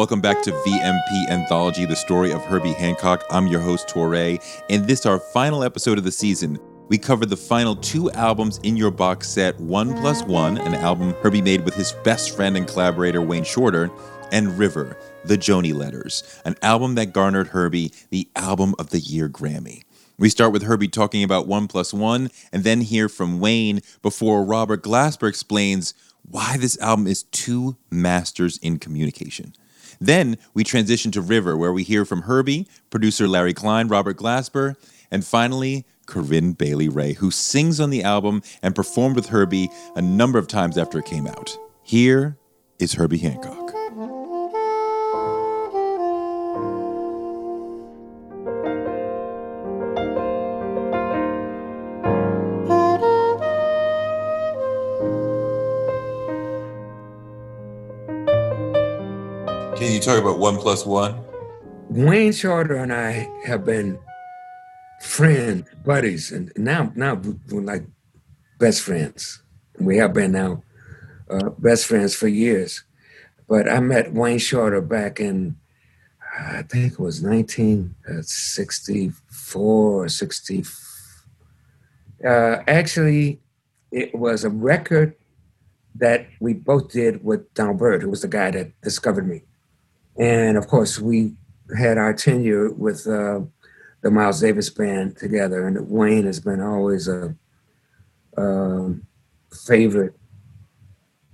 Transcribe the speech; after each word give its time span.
Welcome 0.00 0.22
back 0.22 0.40
to 0.44 0.52
VMP 0.52 1.28
Anthology, 1.28 1.84
the 1.84 1.94
story 1.94 2.32
of 2.32 2.42
Herbie 2.42 2.72
Hancock. 2.72 3.22
I'm 3.28 3.46
your 3.46 3.60
host, 3.60 3.86
Torre, 3.86 4.38
and 4.70 4.88
this 4.88 5.04
our 5.04 5.18
final 5.18 5.62
episode 5.62 5.98
of 5.98 6.04
the 6.04 6.10
season. 6.10 6.58
We 6.88 6.96
covered 6.96 7.28
the 7.28 7.36
final 7.36 7.76
two 7.76 8.10
albums 8.12 8.60
in 8.62 8.78
your 8.78 8.90
box 8.90 9.28
set 9.28 9.60
One 9.60 9.92
Plus 9.98 10.22
One, 10.22 10.56
an 10.56 10.74
album 10.74 11.12
Herbie 11.20 11.42
made 11.42 11.66
with 11.66 11.74
his 11.74 11.92
best 12.02 12.34
friend 12.34 12.56
and 12.56 12.66
collaborator 12.66 13.20
Wayne 13.20 13.44
Shorter, 13.44 13.90
and 14.32 14.58
River, 14.58 14.96
the 15.26 15.36
Joni 15.36 15.74
Letters, 15.74 16.40
an 16.46 16.56
album 16.62 16.94
that 16.94 17.12
garnered 17.12 17.48
Herbie 17.48 17.92
the 18.08 18.26
Album 18.34 18.74
of 18.78 18.88
the 18.88 19.00
Year 19.00 19.28
Grammy. 19.28 19.82
We 20.18 20.30
start 20.30 20.54
with 20.54 20.62
Herbie 20.62 20.88
talking 20.88 21.22
about 21.22 21.46
One 21.46 21.68
Plus 21.68 21.92
One, 21.92 22.30
and 22.54 22.64
then 22.64 22.80
hear 22.80 23.10
from 23.10 23.38
Wayne 23.38 23.82
before 24.00 24.46
Robert 24.46 24.82
Glasper 24.82 25.28
explains 25.28 25.92
why 26.22 26.56
this 26.56 26.80
album 26.80 27.06
is 27.06 27.24
two 27.24 27.76
masters 27.90 28.56
in 28.62 28.78
communication. 28.78 29.52
Then 30.00 30.38
we 30.54 30.64
transition 30.64 31.10
to 31.12 31.20
River, 31.20 31.56
where 31.56 31.72
we 31.72 31.82
hear 31.82 32.04
from 32.04 32.22
Herbie, 32.22 32.66
producer 32.88 33.28
Larry 33.28 33.52
Klein, 33.52 33.88
Robert 33.88 34.16
Glasper, 34.16 34.76
and 35.10 35.24
finally, 35.24 35.84
Corinne 36.06 36.52
Bailey 36.52 36.88
Rae, 36.88 37.12
who 37.12 37.30
sings 37.30 37.78
on 37.80 37.90
the 37.90 38.02
album 38.02 38.42
and 38.62 38.74
performed 38.74 39.16
with 39.16 39.28
Herbie 39.28 39.70
a 39.94 40.02
number 40.02 40.38
of 40.38 40.48
times 40.48 40.78
after 40.78 40.98
it 40.98 41.04
came 41.04 41.26
out. 41.26 41.56
Here 41.82 42.38
is 42.78 42.94
Herbie 42.94 43.18
Hancock. 43.18 43.79
You 60.00 60.12
talk 60.12 60.22
about 60.22 60.38
one 60.38 60.56
plus 60.56 60.86
one? 60.86 61.22
Wayne 61.90 62.32
Shorter 62.32 62.76
and 62.76 62.90
I 62.92 63.28
have 63.44 63.66
been 63.66 63.98
friends, 65.02 65.68
buddies, 65.84 66.32
and 66.32 66.50
now 66.56 66.90
now 66.94 67.20
we're 67.50 67.60
like 67.60 67.84
best 68.58 68.80
friends. 68.80 69.42
We 69.78 69.98
have 69.98 70.14
been 70.14 70.32
now 70.32 70.62
uh, 71.28 71.50
best 71.50 71.86
friends 71.86 72.14
for 72.14 72.28
years. 72.28 72.82
But 73.46 73.68
I 73.68 73.80
met 73.80 74.14
Wayne 74.14 74.38
Shorter 74.38 74.80
back 74.80 75.20
in 75.20 75.56
I 76.38 76.62
think 76.62 76.92
it 76.94 77.00
was 77.00 77.20
1964 77.20 80.04
or 80.04 80.08
60. 80.08 80.64
Uh, 82.24 82.56
actually, 82.68 83.40
it 83.90 84.14
was 84.14 84.44
a 84.44 84.50
record 84.50 85.16
that 85.96 86.28
we 86.40 86.54
both 86.54 86.92
did 86.92 87.22
with 87.22 87.52
Donald 87.52 87.76
Byrd, 87.78 88.02
who 88.02 88.08
was 88.10 88.22
the 88.22 88.28
guy 88.28 88.50
that 88.52 88.80
discovered 88.80 89.28
me. 89.28 89.42
And 90.20 90.58
of 90.58 90.68
course, 90.68 91.00
we 91.00 91.32
had 91.78 91.96
our 91.96 92.12
tenure 92.12 92.70
with 92.70 93.06
uh, 93.06 93.40
the 94.02 94.10
Miles 94.10 94.40
Davis 94.40 94.68
band 94.68 95.16
together, 95.16 95.66
and 95.66 95.88
Wayne 95.88 96.26
has 96.26 96.40
been 96.40 96.60
always 96.60 97.08
a, 97.08 97.34
a 98.36 98.94
favorite 99.66 100.12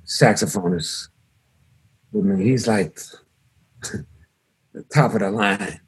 saxophonist 0.04 1.08
with 2.12 2.24
me. 2.26 2.44
He's 2.44 2.68
like 2.68 3.00
the 3.82 4.84
top 4.94 5.14
of 5.14 5.20
the 5.20 5.32
line. 5.32 5.80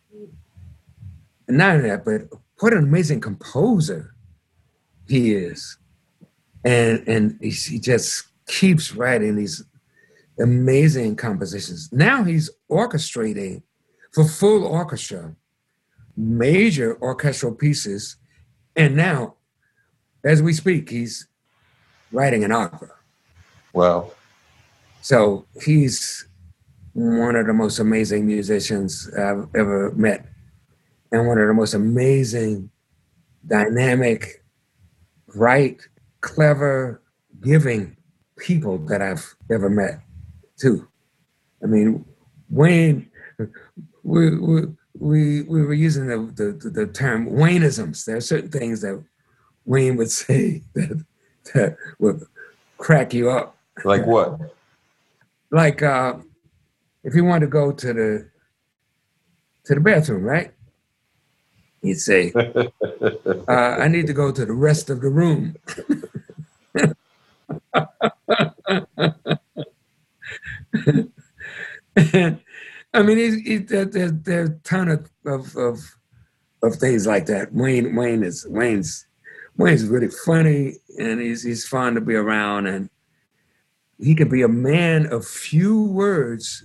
And 1.46 1.56
not 1.56 1.76
only 1.76 1.88
that, 1.88 2.04
but 2.04 2.22
what 2.58 2.72
an 2.72 2.80
amazing 2.80 3.20
composer 3.20 4.12
he 5.06 5.34
is. 5.34 5.78
And 6.64 7.06
and 7.06 7.38
he, 7.40 7.50
he 7.50 7.78
just 7.78 8.26
keeps 8.48 8.92
writing 8.92 9.36
these 9.36 9.62
amazing 10.40 11.16
compositions. 11.16 11.88
Now 11.92 12.24
he's 12.24 12.50
orchestrating 12.70 13.62
for 14.12 14.24
full 14.24 14.64
orchestra 14.64 15.34
major 16.18 17.00
orchestral 17.00 17.54
pieces. 17.54 18.16
And 18.76 18.96
now, 18.96 19.36
as 20.24 20.42
we 20.42 20.52
speak, 20.52 20.90
he's 20.90 21.28
writing 22.10 22.44
an 22.44 22.52
opera. 22.52 22.90
Wow. 23.72 24.10
So 25.00 25.46
he's 25.62 26.26
one 26.92 27.36
of 27.36 27.46
the 27.46 27.52
most 27.52 27.78
amazing 27.78 28.26
musicians 28.26 29.08
I've 29.16 29.46
ever 29.54 29.92
met, 29.92 30.26
and 31.12 31.28
one 31.28 31.38
of 31.38 31.46
the 31.46 31.54
most 31.54 31.74
amazing, 31.74 32.70
dynamic, 33.46 34.42
bright, 35.28 35.86
clever, 36.20 37.00
giving 37.40 37.96
people 38.36 38.78
that 38.78 39.00
I've 39.00 39.36
ever 39.50 39.70
met, 39.70 40.00
too. 40.58 40.88
I 41.62 41.66
mean, 41.66 42.04
Wayne, 42.50 43.10
we, 44.02 44.36
we, 44.36 44.62
we, 44.98 45.42
we 45.42 45.62
were 45.62 45.74
using 45.74 46.06
the, 46.06 46.18
the, 46.34 46.70
the 46.70 46.86
term 46.86 47.26
Wayneisms. 47.26 48.04
There 48.04 48.16
are 48.16 48.20
certain 48.20 48.50
things 48.50 48.80
that 48.82 49.02
Wayne 49.64 49.96
would 49.96 50.10
say 50.24 50.62
that, 50.74 51.04
that 51.54 51.76
would 51.98 52.26
crack 52.78 53.14
you 53.14 53.30
up. 53.30 53.56
Like 53.84 54.06
what? 54.06 54.40
Like 55.50 55.82
uh, 55.82 56.14
if 57.04 57.14
you 57.14 57.24
want 57.24 57.42
to 57.42 57.46
go 57.46 57.72
to 57.72 57.92
the 57.92 58.28
to 59.64 59.74
the 59.74 59.80
bathroom, 59.80 60.24
right? 60.24 60.52
He'd 61.80 61.94
say, 61.94 62.32
uh, 62.36 63.52
"I 63.52 63.86
need 63.88 64.08
to 64.08 64.12
go 64.12 64.32
to 64.32 64.44
the 64.44 64.52
rest 64.52 64.90
of 64.90 65.00
the 65.00 65.08
room." 65.08 65.54
I 72.94 73.02
mean, 73.02 73.18
he's, 73.18 73.40
he, 73.42 73.56
there, 73.58 73.84
there, 73.84 74.10
there 74.10 74.40
are 74.42 74.44
a 74.44 74.58
ton 74.60 74.88
of, 74.88 75.10
of, 75.24 75.56
of 75.56 75.80
of 76.62 76.76
things 76.76 77.06
like 77.06 77.26
that. 77.26 77.52
Wayne 77.52 77.94
Wayne 77.94 78.22
is 78.22 78.46
Wayne's 78.48 79.06
Wayne's 79.56 79.84
really 79.86 80.08
funny 80.08 80.76
and 80.98 81.20
he's 81.20 81.42
he's 81.42 81.66
fun 81.66 81.94
to 81.94 82.00
be 82.00 82.14
around 82.14 82.66
and 82.66 82.88
he 83.98 84.14
can 84.14 84.28
be 84.28 84.42
a 84.42 84.48
man 84.48 85.06
of 85.12 85.26
few 85.26 85.84
words 85.84 86.64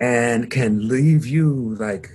and 0.00 0.50
can 0.50 0.88
leave 0.88 1.26
you 1.26 1.76
like 1.78 2.10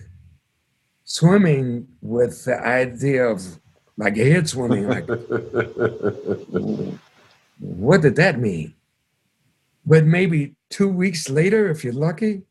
swimming 1.06 1.88
with 2.02 2.44
the 2.46 2.60
idea 2.60 3.26
of 3.26 3.60
like 3.98 4.18
head 4.18 4.48
swimming 4.48 4.88
like 4.88 5.08
what 7.60 8.02
did 8.02 8.16
that 8.18 8.40
mean 8.40 8.74
but 9.90 10.06
maybe 10.06 10.56
two 10.70 10.88
weeks 10.88 11.30
later 11.30 11.70
if 11.70 11.84
you're 11.84 12.02
lucky 12.08 12.44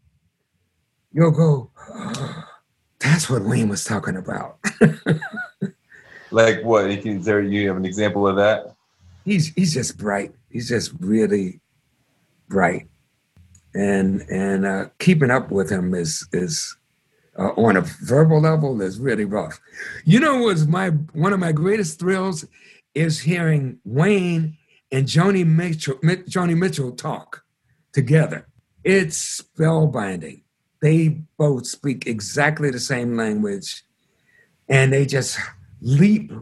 you'll 1.13 1.31
go 1.31 1.71
that's 2.99 3.31
what 3.31 3.43
wayne 3.43 3.69
was 3.69 3.85
talking 3.85 4.17
about. 4.17 4.59
Like 6.31 6.63
what? 6.63 6.91
Is 6.91 7.25
there 7.25 7.43
you 7.43 7.69
have 7.69 7.77
an 7.77 7.85
example 7.85 8.27
of 8.29 8.37
that? 8.37 8.75
He's 9.25 9.49
he's 9.55 9.75
just 9.75 9.99
bright. 9.99 10.33
He's 10.51 10.69
just 10.69 10.93
really 11.01 11.61
bright. 12.49 12.89
And 13.75 14.23
and 14.31 14.67
uh, 14.67 14.87
keeping 14.99 15.31
up 15.31 15.51
with 15.51 15.71
him 15.71 15.95
is 15.95 16.27
is 16.33 16.77
uh, 17.39 17.51
on 17.57 17.77
a 17.77 17.83
verbal 17.83 18.41
level 18.41 18.81
is 18.83 18.99
really 18.99 19.25
rough. 19.25 19.61
You 20.05 20.21
know, 20.21 20.43
was 20.43 20.67
my 20.67 20.91
one 21.13 21.33
of 21.33 21.41
my 21.41 21.53
greatest 21.53 21.99
thrills 21.99 22.45
is 22.95 23.21
hearing 23.21 23.79
Wayne 23.85 24.57
and 24.91 25.07
Joni 25.07 25.47
Mitchell, 25.47 25.97
Joni 25.97 26.57
Mitchell 26.57 26.93
talk 26.93 27.45
together. 27.93 28.47
It's 28.85 29.43
spellbinding. 29.43 30.43
They 30.81 31.09
both 31.37 31.67
speak 31.67 32.07
exactly 32.07 32.71
the 32.71 32.81
same 32.81 33.17
language, 33.17 33.83
and 34.69 34.93
they 34.93 35.07
just 35.07 35.39
leap 35.81 36.33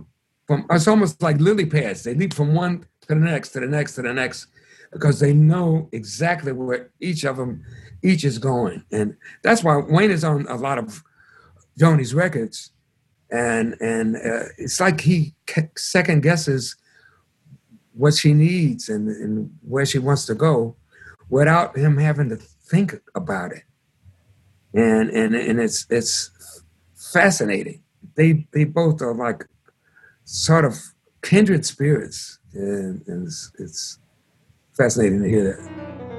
from. 0.47 0.67
It's 0.71 0.89
almost 0.89 1.23
like 1.23 1.41
lily 1.41 1.67
pads. 1.67 2.05
They 2.05 2.15
leap 2.15 2.35
from 2.35 2.55
one 2.55 2.87
to 3.03 3.09
the 3.09 3.15
next, 3.15 3.51
to 3.51 3.61
the 3.61 3.67
next, 3.67 3.95
to 3.95 4.03
the 4.03 4.13
next 4.13 4.49
because 4.93 5.21
they 5.21 5.33
know 5.33 5.89
exactly 5.93 6.53
where 6.53 6.91
each 7.01 7.25
of 7.25 7.37
them 7.37 7.63
each 8.03 8.25
is 8.25 8.39
going 8.39 8.85
and 8.93 9.17
that's 9.43 9.65
why 9.65 9.77
wayne 9.77 10.11
is 10.11 10.25
on 10.25 10.47
a 10.49 10.57
lot 10.57 10.79
of 10.79 11.03
joni's 11.79 12.15
records 12.15 12.71
and 13.31 13.75
and 13.81 14.17
uh, 14.17 14.45
it's 14.59 14.81
like 14.81 15.01
he 15.01 15.35
second 15.77 16.23
guesses 16.23 16.77
what 17.97 18.15
she 18.15 18.35
needs 18.35 18.89
and, 18.89 19.09
and 19.09 19.51
where 19.63 19.87
she 19.87 19.99
wants 19.99 20.27
to 20.27 20.35
go 20.35 20.77
without 21.29 21.77
him 21.77 21.97
having 21.97 22.29
to 22.29 22.37
think 22.37 22.95
about 23.15 23.53
it. 23.53 23.63
And 24.75 25.11
and 25.11 25.35
and 25.35 25.61
it's 25.61 25.87
it's 25.89 26.63
fascinating. 26.95 27.83
They 28.15 28.47
they 28.53 28.65
both 28.65 29.01
are 29.01 29.15
like 29.15 29.47
sort 30.25 30.65
of 30.65 30.75
kindred 31.23 31.65
spirits. 31.65 32.39
And, 32.53 33.03
and 33.07 33.27
it's, 33.27 33.53
it's 33.59 33.99
fascinating 34.77 35.23
to 35.23 35.29
hear 35.29 35.45
that. 35.45 36.16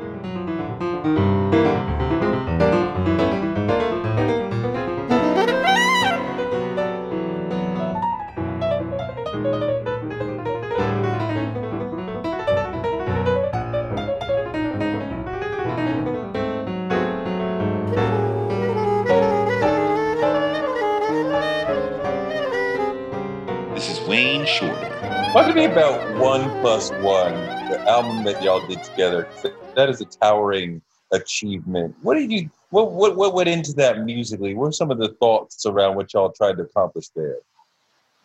Talk 25.37 25.49
to 25.49 25.53
me 25.53 25.65
about 25.65 26.17
One 26.17 26.49
Plus 26.61 26.89
One, 26.93 27.31
the 27.69 27.79
album 27.87 28.23
that 28.23 28.41
y'all 28.41 28.65
did 28.65 28.83
together. 28.83 29.29
That 29.75 29.87
is 29.87 30.01
a 30.01 30.05
towering 30.05 30.81
achievement. 31.11 31.95
What 32.01 32.15
did 32.15 32.31
you? 32.31 32.49
What 32.71 32.93
what 32.93 33.15
what 33.15 33.35
went 33.35 33.47
into 33.47 33.71
that 33.73 34.03
musically? 34.03 34.55
What 34.55 34.69
are 34.69 34.71
some 34.71 34.89
of 34.89 34.97
the 34.97 35.09
thoughts 35.19 35.67
around 35.67 35.95
what 35.95 36.11
y'all 36.11 36.31
tried 36.31 36.57
to 36.57 36.63
accomplish 36.63 37.09
there? 37.09 37.35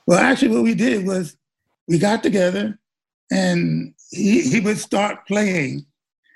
Well, 0.06 0.20
actually, 0.20 0.56
what 0.56 0.62
we 0.62 0.74
did 0.74 1.06
was 1.06 1.36
we 1.86 1.98
got 1.98 2.22
together, 2.22 2.78
and 3.30 3.92
he 4.10 4.40
he 4.48 4.60
would 4.60 4.78
start 4.78 5.26
playing, 5.26 5.84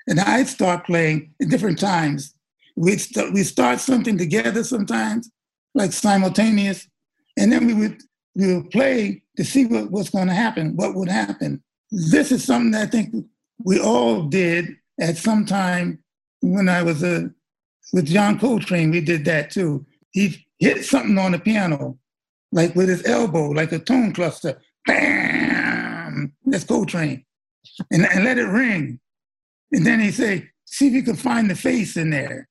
and 0.05 0.19
I'd 0.19 0.47
start 0.47 0.85
playing 0.85 1.33
at 1.41 1.49
different 1.49 1.79
times. 1.79 2.35
We'd 2.75 3.01
st- 3.01 3.33
we 3.33 3.41
start 3.41 3.79
something 3.79 4.15
together 4.15 4.63
sometimes, 4.63 5.31
like 5.73 5.91
simultaneous, 5.91 6.87
and 7.35 7.51
then 7.51 7.65
we 7.65 7.73
would 7.73 7.99
we 8.37 8.53
would 8.53 8.69
play 8.69 9.23
to 9.35 9.43
see 9.43 9.65
what, 9.65 9.89
what's 9.89 10.11
going 10.11 10.27
to 10.27 10.33
happen, 10.33 10.75
what 10.75 10.93
would 10.93 11.09
happen. 11.09 11.63
This 11.89 12.31
is 12.31 12.43
something 12.43 12.71
that 12.71 12.87
I 12.87 12.91
think 12.91 13.25
we 13.63 13.79
all 13.79 14.23
did 14.23 14.75
at 15.01 15.17
some 15.17 15.45
time 15.45 15.99
when 16.41 16.69
I 16.69 16.83
was 16.83 17.01
a, 17.03 17.31
with 17.93 18.05
John 18.05 18.37
Coltrane. 18.39 18.91
We 18.91 19.01
did 19.01 19.25
that 19.25 19.49
too. 19.49 19.85
He 20.11 20.45
hit 20.59 20.85
something 20.85 21.17
on 21.17 21.31
the 21.31 21.39
piano, 21.39 21.97
like 22.51 22.75
with 22.75 22.89
his 22.89 23.05
elbow, 23.07 23.49
like 23.49 23.71
a 23.71 23.79
tone 23.79 24.13
cluster. 24.13 24.61
Bam! 24.85 26.33
That's 26.45 26.63
Coltrane. 26.63 27.25
And, 27.91 28.05
and 28.05 28.23
let 28.23 28.37
it 28.37 28.43
ring. 28.43 28.99
And 29.71 29.85
then 29.85 29.99
he 29.99 30.11
say, 30.11 30.49
see 30.65 30.87
if 30.87 30.93
you 30.93 31.03
can 31.03 31.15
find 31.15 31.49
the 31.49 31.55
face 31.55 31.97
in 31.97 32.11
there, 32.11 32.47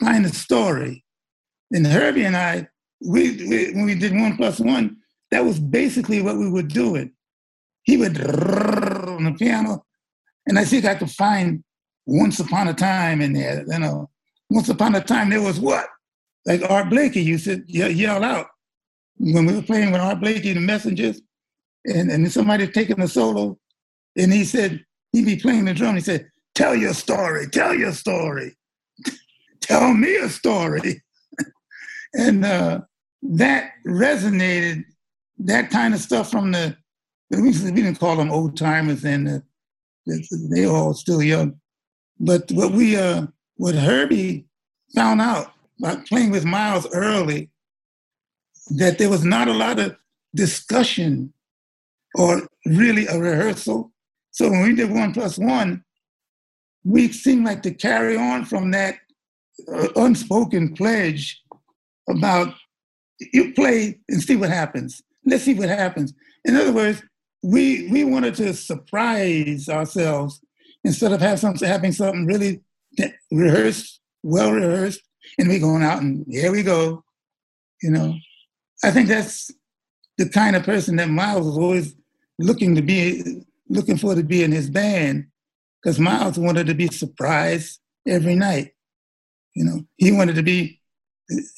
find 0.00 0.24
the 0.24 0.30
story. 0.30 1.04
And 1.72 1.86
Herbie 1.86 2.24
and 2.24 2.36
I, 2.36 2.68
we, 3.06 3.36
we 3.48 3.72
when 3.72 3.84
we 3.84 3.94
did 3.94 4.12
one 4.12 4.36
plus 4.36 4.58
one, 4.58 4.96
that 5.30 5.44
was 5.44 5.58
basically 5.58 6.22
what 6.22 6.36
we 6.36 6.48
were 6.48 6.62
doing. 6.62 7.12
He 7.82 7.96
would 7.96 8.20
on 8.20 9.24
the 9.24 9.34
piano, 9.38 9.84
and 10.46 10.58
I 10.58 10.64
think 10.64 10.84
I 10.84 10.94
could 10.94 11.10
find 11.10 11.62
once 12.04 12.40
upon 12.40 12.68
a 12.68 12.74
time 12.74 13.20
in 13.20 13.32
there. 13.32 13.64
You 13.66 13.78
know, 13.78 14.10
once 14.50 14.68
upon 14.68 14.94
a 14.94 15.00
time 15.00 15.30
there 15.30 15.42
was 15.42 15.60
what? 15.60 15.86
Like 16.44 16.62
Art 16.68 16.90
Blakey 16.90 17.22
used 17.22 17.44
to 17.44 17.62
yell 17.66 18.24
out 18.24 18.46
when 19.18 19.46
we 19.46 19.54
were 19.54 19.62
playing 19.62 19.92
with 19.92 20.00
Art 20.00 20.20
Blakey, 20.20 20.50
and 20.50 20.58
the 20.58 20.60
Messengers, 20.60 21.20
and, 21.84 22.10
and 22.10 22.30
somebody 22.30 22.66
taking 22.66 23.00
a 23.00 23.08
solo, 23.08 23.58
and 24.16 24.32
he 24.32 24.44
said, 24.44 24.84
he'd 25.12 25.26
be 25.26 25.36
playing 25.36 25.64
the 25.64 25.74
drum. 25.74 25.94
He 25.94 26.00
said, 26.00 26.28
Tell 26.54 26.74
your 26.74 26.94
story, 26.94 27.48
tell 27.48 27.74
your 27.74 27.92
story, 27.92 28.56
tell 29.60 29.92
me 29.92 30.16
a 30.16 30.28
story. 30.28 31.02
and 32.14 32.44
uh, 32.44 32.80
that 33.22 33.72
resonated 33.86 34.84
that 35.38 35.70
kind 35.70 35.94
of 35.94 36.00
stuff 36.00 36.30
from 36.30 36.52
the 36.52 36.76
we, 37.30 37.52
didn't 37.52 37.96
call 37.96 38.16
them 38.16 38.30
old 38.30 38.56
timers 38.56 39.04
and 39.04 39.28
uh, 39.28 39.38
they 40.50 40.64
all 40.64 40.94
still 40.94 41.22
young. 41.22 41.60
But 42.18 42.50
what 42.52 42.72
we 42.72 42.96
uh 42.96 43.26
what 43.56 43.74
Herbie 43.74 44.46
found 44.94 45.20
out 45.20 45.52
by 45.80 45.96
playing 46.08 46.30
with 46.30 46.44
Miles 46.44 46.86
early 46.92 47.50
that 48.70 48.98
there 48.98 49.10
was 49.10 49.24
not 49.24 49.48
a 49.48 49.52
lot 49.52 49.78
of 49.78 49.96
discussion 50.34 51.32
or 52.14 52.48
really 52.64 53.06
a 53.06 53.18
rehearsal. 53.18 53.92
So 54.30 54.50
when 54.50 54.62
we 54.62 54.74
did 54.74 54.90
one 54.90 55.12
plus 55.12 55.38
one, 55.38 55.84
we 56.84 57.12
seemed 57.12 57.44
like 57.44 57.62
to 57.62 57.72
carry 57.72 58.16
on 58.16 58.44
from 58.44 58.70
that 58.70 58.96
uh, 59.72 59.88
unspoken 59.96 60.74
pledge 60.74 61.42
about 62.08 62.54
you 63.32 63.52
play 63.54 63.98
and 64.08 64.22
see 64.22 64.36
what 64.36 64.50
happens 64.50 65.02
let's 65.26 65.44
see 65.44 65.54
what 65.54 65.68
happens. 65.68 66.14
In 66.44 66.56
other 66.56 66.72
words, 66.72 67.02
we 67.42 67.88
we 67.88 68.04
wanted 68.04 68.34
to 68.36 68.54
surprise 68.54 69.68
ourselves 69.68 70.40
instead 70.84 71.12
of 71.12 71.20
have 71.20 71.38
something 71.38 71.68
having 71.68 71.92
something 71.92 72.26
really 72.26 72.62
rehearsed, 73.30 74.00
well 74.22 74.52
rehearsed, 74.52 75.02
and 75.38 75.48
we 75.48 75.58
going 75.58 75.82
out 75.82 76.00
and 76.00 76.24
here 76.30 76.52
we 76.52 76.62
go. 76.62 77.04
You 77.82 77.90
know, 77.90 78.14
I 78.82 78.90
think 78.90 79.08
that's 79.08 79.50
the 80.16 80.28
kind 80.28 80.56
of 80.56 80.62
person 80.62 80.96
that 80.96 81.10
Miles 81.10 81.46
was 81.46 81.58
always 81.58 81.94
looking 82.38 82.74
to 82.74 82.82
be, 82.82 83.42
looking 83.68 83.98
for 83.98 84.14
to 84.14 84.22
be 84.22 84.42
in 84.42 84.52
his 84.52 84.70
band, 84.70 85.26
because 85.82 85.98
Miles 85.98 86.38
wanted 86.38 86.66
to 86.68 86.74
be 86.74 86.88
surprised 86.88 87.80
every 88.06 88.34
night. 88.34 88.72
You 89.54 89.64
know, 89.64 89.86
he 89.96 90.12
wanted 90.12 90.36
to 90.36 90.42
be 90.42 90.80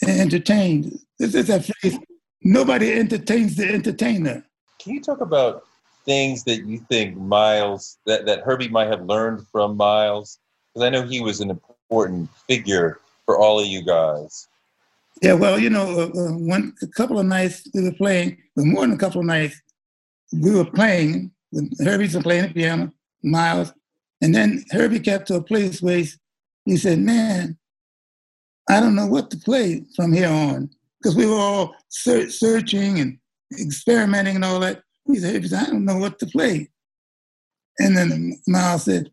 entertained. 0.06 0.99
This 1.19 1.35
is 1.35 1.47
that 1.49 1.65
phrase, 1.65 1.99
nobody 2.43 2.93
entertains 2.93 3.56
the 3.56 3.69
entertainer. 3.69 4.44
Can 4.79 4.94
you 4.94 5.00
talk 5.00 5.20
about 5.20 5.64
things 6.05 6.44
that 6.44 6.64
you 6.64 6.79
think 6.88 7.17
Miles, 7.17 7.99
that, 8.06 8.26
that 8.26 8.40
Herbie 8.40 8.69
might 8.69 8.88
have 8.88 9.05
learned 9.05 9.46
from 9.49 9.76
Miles? 9.76 10.38
Because 10.73 10.87
I 10.87 10.90
know 10.90 11.02
he 11.02 11.20
was 11.20 11.40
an 11.40 11.50
important 11.50 12.31
figure 12.46 13.00
for 13.25 13.38
all 13.38 13.61
of 13.61 13.67
you 13.67 13.82
guys. 13.82 14.49
Yeah, 15.23 15.35
well, 15.35 15.58
you 15.58 15.69
know, 15.69 16.00
uh, 16.00 16.06
uh, 16.06 16.32
one 16.32 16.75
a 16.82 16.87
couple 16.87 17.19
of 17.19 17.26
nights 17.26 17.67
we 17.75 17.82
were 17.82 17.93
playing, 17.93 18.38
but 18.55 18.64
more 18.64 18.82
than 18.82 18.93
a 18.93 18.99
couple 18.99 19.20
of 19.20 19.26
nights, 19.26 19.61
we 20.32 20.55
were 20.55 20.64
playing. 20.64 21.32
Herbie's 21.81 22.17
playing 22.23 22.49
the 22.49 22.55
piano, 22.55 22.93
Miles, 23.23 23.73
and 24.20 24.34
then 24.34 24.64
Herbie 24.70 25.00
kept 25.00 25.26
to 25.29 25.37
a 25.37 25.43
place 25.43 25.82
where 25.82 26.05
he 26.64 26.76
said, 26.76 27.00
"Man, 27.00 27.58
I 28.69 28.81
don't 28.81 28.94
know 28.94 29.06
what 29.06 29.31
to 29.31 29.38
play 29.38 29.84
from 29.96 30.12
here 30.12 30.29
on." 30.29 30.70
Because 31.00 31.17
we 31.17 31.27
were 31.27 31.37
all 31.37 31.75
ser- 31.89 32.31
searching 32.31 33.00
and 33.00 33.19
experimenting 33.61 34.37
and 34.37 34.45
all 34.45 34.61
that. 34.61 34.83
He 35.06 35.17
said, 35.17 35.45
I 35.55 35.67
don't 35.67 35.85
know 35.85 35.97
what 35.97 36.19
to 36.19 36.27
play. 36.27 36.71
And 37.79 37.97
then 37.97 38.39
Miles 38.47 38.85
said, 38.85 39.11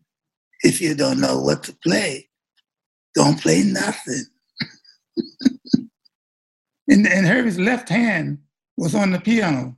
if 0.62 0.80
you 0.80 0.94
don't 0.94 1.20
know 1.20 1.40
what 1.40 1.62
to 1.64 1.76
play, 1.82 2.28
don't 3.14 3.40
play 3.40 3.62
nothing. 3.62 4.24
and, 6.88 7.06
and 7.06 7.26
Herbie's 7.26 7.58
left 7.58 7.88
hand 7.88 8.38
was 8.76 8.94
on 8.94 9.12
the 9.12 9.20
piano. 9.20 9.76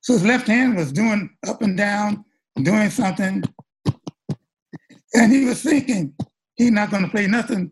So 0.00 0.14
his 0.14 0.24
left 0.24 0.46
hand 0.46 0.76
was 0.76 0.92
doing 0.92 1.30
up 1.46 1.62
and 1.62 1.76
down, 1.76 2.24
doing 2.62 2.90
something. 2.90 3.42
And 5.14 5.32
he 5.32 5.44
was 5.44 5.62
thinking, 5.62 6.14
he's 6.56 6.70
not 6.70 6.90
going 6.90 7.04
to 7.04 7.10
play 7.10 7.26
nothing. 7.26 7.70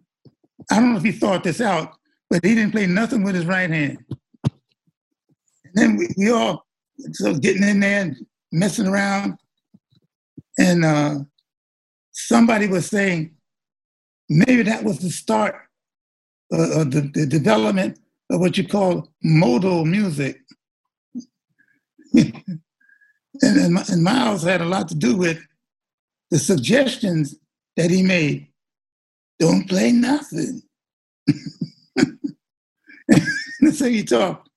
I 0.71 0.77
don't 0.77 0.93
know 0.93 0.99
if 0.99 1.05
he 1.05 1.13
thought 1.13 1.45
this 1.45 1.61
out, 1.61 1.95
but 2.33 2.43
he 2.47 2.55
didn't 2.55 2.73
play 2.73 2.87
nothing 2.87 3.23
with 3.23 3.35
his 3.35 3.45
right 3.45 3.69
hand. 3.69 3.99
And 5.65 5.75
then 5.75 5.97
we, 5.99 6.09
we 6.17 6.31
all 6.31 6.65
so 7.13 7.35
getting 7.35 7.63
in 7.63 7.81
there 7.81 8.01
and 8.01 8.17
messing 8.51 8.87
around, 8.87 9.37
and 10.59 10.83
uh, 10.83 11.19
somebody 12.13 12.69
was 12.69 12.87
saying 12.87 13.35
maybe 14.31 14.63
that 14.63 14.83
was 14.83 15.01
the 15.01 15.11
start 15.11 15.57
uh, 16.55 16.81
of 16.81 16.91
the, 16.91 17.03
the 17.13 17.27
development 17.27 17.99
of 18.31 18.41
what 18.41 18.57
you 18.57 18.67
call 18.67 19.13
modal 19.23 19.85
music. 19.85 20.41
and, 22.15 22.55
and, 23.43 23.91
and 23.91 24.03
Miles 24.03 24.43
had 24.43 24.63
a 24.63 24.67
lot 24.67 24.89
to 24.89 24.95
do 24.95 25.17
with 25.17 25.39
the 26.31 26.39
suggestions 26.39 27.35
that 27.77 27.91
he 27.91 28.03
made. 28.03 28.49
Don't 29.39 29.69
play 29.69 29.93
nothing. 29.93 30.63
so 33.73 33.87
he 33.87 34.05
talked. 34.05 34.49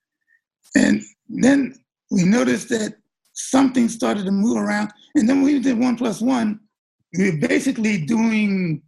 And 0.75 1.01
then 1.29 1.75
we 2.11 2.23
noticed 2.23 2.69
that 2.69 2.95
something 3.33 3.89
started 3.89 4.25
to 4.25 4.31
move 4.31 4.57
around. 4.57 4.91
And 5.15 5.27
then 5.27 5.41
we 5.41 5.59
did 5.59 5.77
one 5.77 5.97
plus 5.97 6.21
one. 6.21 6.59
We 7.17 7.31
were 7.31 7.47
basically 7.47 8.05
doing 8.05 8.81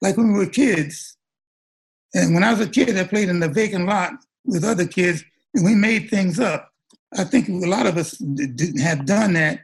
like 0.00 0.16
when 0.16 0.32
we 0.32 0.38
were 0.38 0.46
kids. 0.46 1.16
And 2.14 2.34
when 2.34 2.44
I 2.44 2.52
was 2.52 2.60
a 2.60 2.68
kid, 2.68 2.96
I 2.96 3.04
played 3.04 3.28
in 3.28 3.40
the 3.40 3.48
vacant 3.48 3.86
lot 3.86 4.12
with 4.44 4.64
other 4.64 4.86
kids, 4.86 5.22
and 5.54 5.64
we 5.64 5.74
made 5.74 6.08
things 6.08 6.40
up. 6.40 6.72
I 7.16 7.24
think 7.24 7.48
a 7.48 7.68
lot 7.68 7.86
of 7.86 7.96
us 7.96 8.12
didn't 8.12 8.80
have 8.80 9.06
done 9.06 9.34
that, 9.34 9.60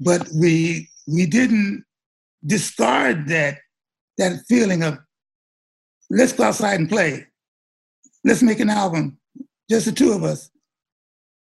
but 0.00 0.28
we 0.34 0.88
we 1.06 1.26
didn't 1.26 1.84
discard 2.46 3.28
that 3.28 3.58
that 4.18 4.40
feeling 4.48 4.82
of 4.82 4.98
let's 6.10 6.32
go 6.32 6.44
outside 6.44 6.78
and 6.78 6.88
play. 6.88 7.26
Let's 8.24 8.42
make 8.42 8.60
an 8.60 8.70
album, 8.70 9.18
just 9.70 9.86
the 9.86 9.92
two 9.92 10.12
of 10.12 10.24
us. 10.24 10.50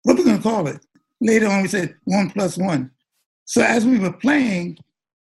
What 0.03 0.13
are 0.13 0.17
we 0.17 0.23
going 0.23 0.37
to 0.37 0.43
call 0.43 0.67
it? 0.67 0.85
Later 1.21 1.47
on, 1.47 1.61
we 1.61 1.67
said 1.67 1.95
one 2.03 2.29
plus 2.29 2.57
one. 2.57 2.91
So 3.45 3.61
as 3.61 3.85
we 3.85 3.99
were 3.99 4.13
playing, 4.13 4.77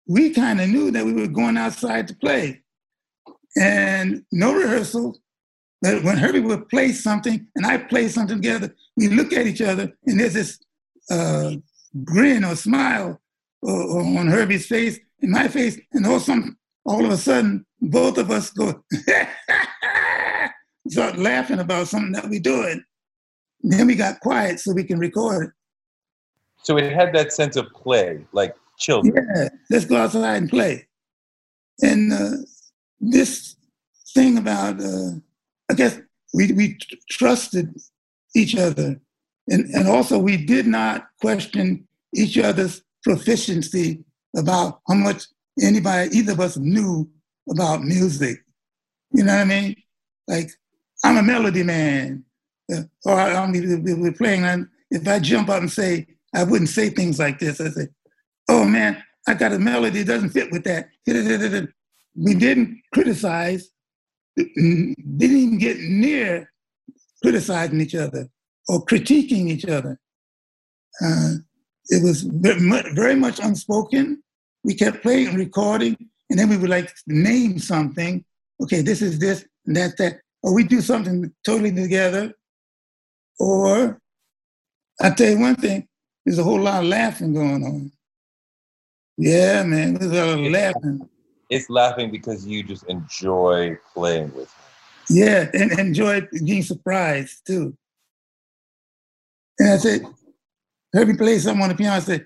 we 0.07 0.31
kind 0.31 0.59
of 0.61 0.69
knew 0.69 0.91
that 0.91 1.05
we 1.05 1.13
were 1.13 1.27
going 1.27 1.57
outside 1.57 2.07
to 2.07 2.15
play. 2.15 2.61
And 3.55 4.23
no 4.31 4.53
rehearsal. 4.53 5.17
But 5.81 6.03
when 6.03 6.17
Herbie 6.17 6.39
would 6.39 6.69
play 6.69 6.93
something 6.93 7.45
and 7.55 7.65
I 7.65 7.77
play 7.77 8.07
something 8.07 8.37
together, 8.37 8.73
we 8.95 9.09
look 9.09 9.33
at 9.33 9.45
each 9.45 9.61
other 9.61 9.91
and 10.05 10.19
there's 10.19 10.33
this 10.33 10.59
uh, 11.11 11.51
grin 12.03 12.45
or 12.45 12.55
smile 12.55 13.19
on 13.63 14.27
Herbie's 14.27 14.67
face, 14.67 14.99
and 15.21 15.31
my 15.31 15.47
face, 15.47 15.79
and 15.93 16.05
all, 16.05 16.19
some, 16.19 16.57
all 16.85 17.05
of 17.05 17.11
a 17.11 17.17
sudden, 17.17 17.65
both 17.81 18.17
of 18.17 18.29
us 18.31 18.49
go, 18.49 18.83
start 20.89 21.17
laughing 21.17 21.59
about 21.59 21.87
something 21.87 22.11
that 22.13 22.29
we're 22.29 22.39
doing. 22.39 22.83
And 23.63 23.71
then 23.71 23.87
we 23.87 23.95
got 23.95 24.19
quiet 24.19 24.59
so 24.59 24.73
we 24.73 24.83
can 24.83 24.99
record. 24.99 25.53
So 26.63 26.77
it 26.77 26.91
had 26.91 27.13
that 27.13 27.33
sense 27.33 27.55
of 27.55 27.67
play, 27.73 28.25
like 28.31 28.55
children. 28.79 29.13
Yeah, 29.15 29.49
let's 29.69 29.85
go 29.85 29.97
outside 29.97 30.35
and 30.37 30.49
play. 30.49 30.87
And 31.81 32.13
uh, 32.13 32.37
this 32.99 33.55
thing 34.13 34.37
about, 34.37 34.81
uh, 34.81 35.11
I 35.69 35.73
guess 35.75 35.99
we, 36.33 36.51
we 36.53 36.77
trusted 37.09 37.73
each 38.35 38.55
other. 38.55 38.99
And, 39.49 39.65
and 39.73 39.87
also, 39.87 40.17
we 40.17 40.37
did 40.37 40.67
not 40.67 41.07
question 41.21 41.87
each 42.15 42.37
other's 42.37 42.81
proficiency 43.03 44.03
about 44.35 44.79
how 44.87 44.95
much 44.95 45.23
anybody, 45.61 46.15
either 46.17 46.31
of 46.31 46.39
us, 46.39 46.57
knew 46.57 47.09
about 47.49 47.83
music. 47.83 48.37
You 49.11 49.25
know 49.25 49.33
what 49.33 49.41
I 49.41 49.45
mean? 49.45 49.75
Like, 50.27 50.49
I'm 51.03 51.17
a 51.17 51.23
melody 51.23 51.63
man. 51.63 52.23
Uh, 52.71 52.83
or 53.05 53.13
I, 53.13 53.35
I 53.35 53.47
mean, 53.47 54.01
we're 54.01 54.13
playing, 54.13 54.45
and 54.45 54.67
if 54.89 55.07
I 55.07 55.19
jump 55.19 55.49
up 55.49 55.61
and 55.61 55.71
say, 55.71 56.07
I 56.33 56.43
wouldn't 56.43 56.69
say 56.69 56.89
things 56.89 57.19
like 57.19 57.39
this. 57.39 57.59
I 57.59 57.69
say, 57.69 57.87
oh 58.49 58.65
man, 58.65 59.03
I 59.27 59.33
got 59.33 59.53
a 59.53 59.59
melody 59.59 60.03
that 60.03 60.13
doesn't 60.13 60.29
fit 60.29 60.51
with 60.51 60.63
that. 60.63 60.89
We 62.15 62.35
didn't 62.35 62.79
criticize, 62.93 63.71
didn't 64.35 64.95
even 65.19 65.57
get 65.57 65.79
near 65.79 66.51
criticizing 67.23 67.81
each 67.81 67.95
other 67.95 68.29
or 68.67 68.85
critiquing 68.85 69.49
each 69.49 69.65
other. 69.65 69.99
Uh, 71.03 71.31
it 71.87 72.03
was 72.03 72.21
very 72.21 73.15
much 73.15 73.39
unspoken. 73.39 74.21
We 74.63 74.75
kept 74.75 75.01
playing 75.01 75.29
and 75.29 75.37
recording, 75.39 75.97
and 76.29 76.37
then 76.37 76.49
we 76.49 76.57
would 76.57 76.69
like 76.69 76.93
name 77.07 77.57
something. 77.57 78.23
Okay, 78.61 78.81
this 78.81 79.01
is 79.01 79.17
this 79.17 79.43
and 79.65 79.75
that's 79.75 79.95
that. 79.95 80.19
Or 80.43 80.53
we 80.53 80.65
do 80.65 80.81
something 80.81 81.33
totally 81.45 81.71
together. 81.71 82.33
Or 83.39 83.99
I 85.01 85.09
tell 85.11 85.31
you 85.31 85.39
one 85.39 85.55
thing, 85.55 85.87
there's 86.25 86.39
a 86.39 86.43
whole 86.43 86.59
lot 86.59 86.83
of 86.83 86.89
laughing 86.89 87.33
going 87.33 87.63
on. 87.63 87.91
Yeah, 89.17 89.63
man, 89.63 89.93
there's 89.95 90.11
a 90.11 90.25
lot 90.25 90.39
of 90.39 90.51
laughing. 90.51 91.09
It's 91.49 91.69
laughing 91.69 92.11
because 92.11 92.45
you 92.45 92.63
just 92.63 92.83
enjoy 92.85 93.77
playing 93.93 94.33
with 94.33 94.49
him. 94.49 94.63
Yeah, 95.09 95.49
and 95.53 95.71
enjoy 95.79 96.27
being 96.43 96.63
surprised 96.63 97.45
too. 97.45 97.77
And 99.59 99.71
I 99.71 99.77
said, 99.77 100.01
heard 100.93 101.07
me 101.07 101.15
play 101.15 101.37
something 101.39 101.61
on 101.61 101.69
the 101.69 101.75
piano. 101.75 101.97
I 101.97 101.99
said, 101.99 102.25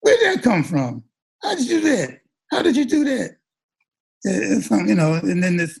where 0.00 0.16
did 0.16 0.38
that 0.38 0.42
come 0.42 0.64
from? 0.64 1.04
How 1.42 1.54
did 1.54 1.68
you 1.68 1.80
do 1.80 1.96
that? 1.96 2.20
How 2.50 2.62
did 2.62 2.76
you 2.76 2.84
do 2.84 3.04
that? 3.04 3.36
Some, 4.62 4.86
you 4.86 4.94
know, 4.94 5.14
and 5.14 5.42
then 5.42 5.56
this, 5.56 5.80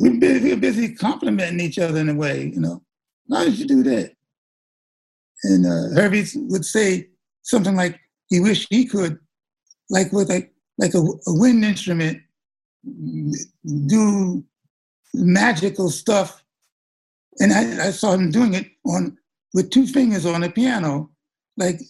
we 0.00 0.18
we're 0.18 0.56
busy 0.56 0.94
complimenting 0.94 1.60
each 1.60 1.78
other 1.78 2.00
in 2.00 2.08
a 2.08 2.14
way, 2.14 2.50
you 2.54 2.60
know. 2.60 2.82
How 3.30 3.44
did 3.44 3.58
you 3.58 3.66
do 3.66 3.82
that? 3.82 4.12
And 5.44 5.66
uh, 5.66 5.94
Herbie 5.94 6.24
would 6.36 6.64
say 6.64 7.08
something 7.42 7.76
like 7.76 8.00
he 8.28 8.40
wished 8.40 8.68
he 8.70 8.86
could, 8.86 9.18
like 9.90 10.10
with 10.12 10.30
like 10.30 10.52
like 10.78 10.94
a, 10.94 10.98
a 10.98 11.34
wind 11.34 11.64
instrument, 11.64 12.22
do 13.86 14.42
magical 15.12 15.90
stuff. 15.90 16.42
And 17.38 17.52
I, 17.52 17.88
I 17.88 17.90
saw 17.90 18.12
him 18.12 18.30
doing 18.30 18.54
it 18.54 18.68
on 18.86 19.18
with 19.52 19.70
two 19.70 19.86
fingers 19.86 20.24
on 20.24 20.44
a 20.44 20.50
piano, 20.50 21.10
like 21.58 21.80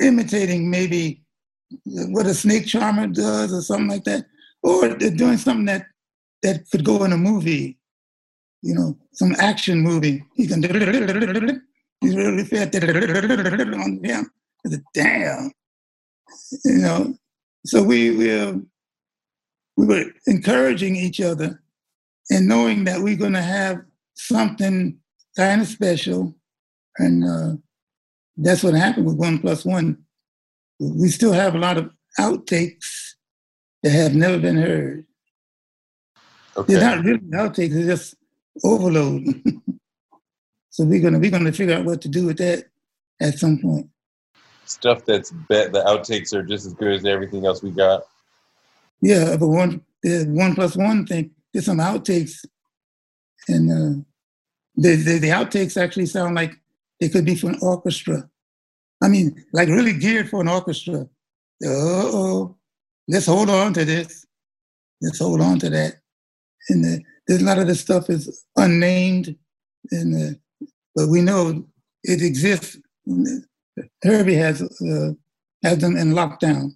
imitating 0.00 0.68
maybe 0.68 1.22
what 1.84 2.26
a 2.26 2.34
snake 2.34 2.66
charmer 2.66 3.06
does 3.06 3.52
or 3.52 3.62
something 3.62 3.88
like 3.88 4.04
that, 4.04 4.26
or 4.64 4.88
doing 4.88 5.36
something 5.36 5.66
that 5.66 5.86
that 6.42 6.68
could 6.70 6.84
go 6.84 7.04
in 7.04 7.12
a 7.12 7.16
movie, 7.16 7.78
you 8.62 8.74
know, 8.74 8.96
some 9.12 9.34
action 9.38 9.80
movie. 9.80 10.24
He 10.34 10.46
can 10.46 10.62
he's 10.62 12.16
really 12.16 12.44
fat 12.44 12.74
on. 12.74 14.00
Damn, 14.94 15.52
you 16.64 16.78
know. 16.78 17.14
So 17.64 17.82
we 17.82 18.16
we 18.16 18.38
uh, 18.38 18.54
we 19.76 19.86
were 19.86 20.04
encouraging 20.26 20.96
each 20.96 21.20
other 21.20 21.62
and 22.30 22.48
knowing 22.48 22.84
that 22.84 23.00
we're 23.00 23.16
going 23.16 23.32
to 23.32 23.42
have 23.42 23.82
something 24.14 24.98
kind 25.36 25.60
of 25.60 25.68
special. 25.68 26.34
And 26.98 27.24
uh, 27.24 27.56
that's 28.36 28.62
what 28.62 28.74
happened 28.74 29.06
with 29.06 29.16
One 29.16 29.38
Plus 29.38 29.64
One. 29.64 29.98
We 30.78 31.08
still 31.08 31.32
have 31.32 31.54
a 31.54 31.58
lot 31.58 31.78
of 31.78 31.90
outtakes 32.18 33.14
that 33.82 33.90
have 33.90 34.14
never 34.14 34.38
been 34.38 34.56
heard. 34.56 35.06
Okay. 36.56 36.74
They're 36.74 36.96
not 36.96 37.04
really 37.04 37.18
outtakes, 37.18 37.72
they're 37.72 37.86
just 37.86 38.14
overload. 38.64 39.24
so 40.70 40.84
we're 40.84 41.00
gonna 41.00 41.18
we're 41.18 41.30
gonna 41.30 41.52
figure 41.52 41.76
out 41.76 41.84
what 41.84 42.00
to 42.02 42.08
do 42.08 42.26
with 42.26 42.38
that 42.38 42.66
at 43.20 43.38
some 43.38 43.58
point. 43.58 43.88
Stuff 44.64 45.04
that's 45.04 45.30
bet 45.30 45.72
the 45.72 45.80
outtakes 45.80 46.32
are 46.34 46.42
just 46.42 46.66
as 46.66 46.74
good 46.74 46.92
as 46.92 47.04
everything 47.04 47.46
else 47.46 47.62
we 47.62 47.70
got. 47.70 48.02
Yeah, 49.00 49.36
but 49.36 49.48
one 49.48 49.82
the 50.02 50.24
one 50.28 50.54
plus 50.54 50.76
one 50.76 51.06
thing 51.06 51.30
did 51.52 51.64
some 51.64 51.78
outtakes, 51.78 52.44
and 53.48 53.70
uh, 53.70 54.02
the, 54.76 54.96
the, 54.96 55.18
the 55.18 55.28
outtakes 55.28 55.80
actually 55.80 56.06
sound 56.06 56.34
like 56.34 56.54
they 57.00 57.08
could 57.08 57.24
be 57.24 57.34
for 57.34 57.50
an 57.50 57.58
orchestra. 57.60 58.28
I 59.02 59.08
mean, 59.08 59.44
like 59.52 59.68
really 59.68 59.92
geared 59.92 60.30
for 60.30 60.40
an 60.40 60.48
orchestra. 60.48 61.00
Uh 61.64 61.68
oh, 61.68 62.56
let's 63.08 63.26
hold 63.26 63.50
on 63.50 63.74
to 63.74 63.84
this. 63.84 64.26
Let's 65.00 65.18
hold 65.18 65.40
on 65.40 65.58
to 65.60 65.70
that. 65.70 66.01
And 66.68 66.84
uh, 66.84 67.02
there's 67.26 67.42
a 67.42 67.44
lot 67.44 67.58
of 67.58 67.66
this 67.66 67.80
stuff 67.80 68.10
is 68.10 68.44
unnamed, 68.56 69.34
and 69.90 70.34
uh, 70.34 70.66
but 70.94 71.08
we 71.08 71.20
know 71.20 71.64
it 72.04 72.22
exists. 72.22 72.78
Herbie 74.02 74.34
has 74.34 74.62
uh, 74.62 75.12
has 75.62 75.78
them 75.78 75.96
in 75.96 76.12
lockdown, 76.12 76.70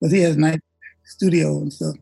but 0.00 0.10
he 0.10 0.20
has 0.20 0.36
nice 0.36 0.60
studio 1.04 1.58
and 1.58 1.72
stuff. 1.72 1.96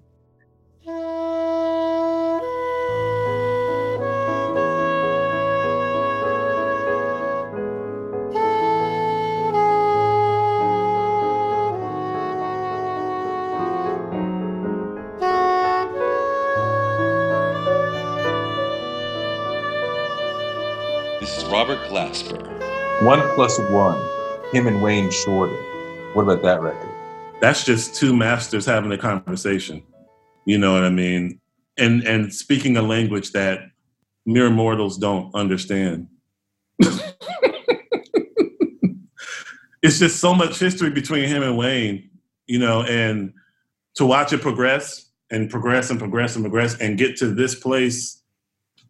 Glasper. 21.94 23.04
One 23.04 23.20
plus 23.36 23.56
one, 23.70 24.04
him 24.50 24.66
and 24.66 24.82
Wayne 24.82 25.12
Shorter. 25.12 25.54
What 26.14 26.22
about 26.22 26.42
that 26.42 26.60
record? 26.60 26.90
That's 27.40 27.64
just 27.64 27.94
two 27.94 28.16
masters 28.16 28.66
having 28.66 28.90
a 28.90 28.98
conversation. 28.98 29.80
You 30.44 30.58
know 30.58 30.72
what 30.72 30.82
I 30.82 30.90
mean? 30.90 31.38
And 31.78 32.02
and 32.02 32.34
speaking 32.34 32.76
a 32.76 32.82
language 32.82 33.30
that 33.30 33.60
mere 34.26 34.50
mortals 34.50 34.98
don't 34.98 35.32
understand. 35.36 36.08
it's 39.80 40.00
just 40.00 40.18
so 40.18 40.34
much 40.34 40.58
history 40.58 40.90
between 40.90 41.28
him 41.28 41.44
and 41.44 41.56
Wayne, 41.56 42.10
you 42.48 42.58
know, 42.58 42.82
and 42.82 43.32
to 43.94 44.04
watch 44.04 44.32
it 44.32 44.40
progress 44.40 45.12
and 45.30 45.48
progress 45.48 45.90
and 45.90 46.00
progress 46.00 46.34
and 46.34 46.44
progress 46.44 46.76
and 46.78 46.98
get 46.98 47.16
to 47.18 47.32
this 47.32 47.54
place 47.54 48.23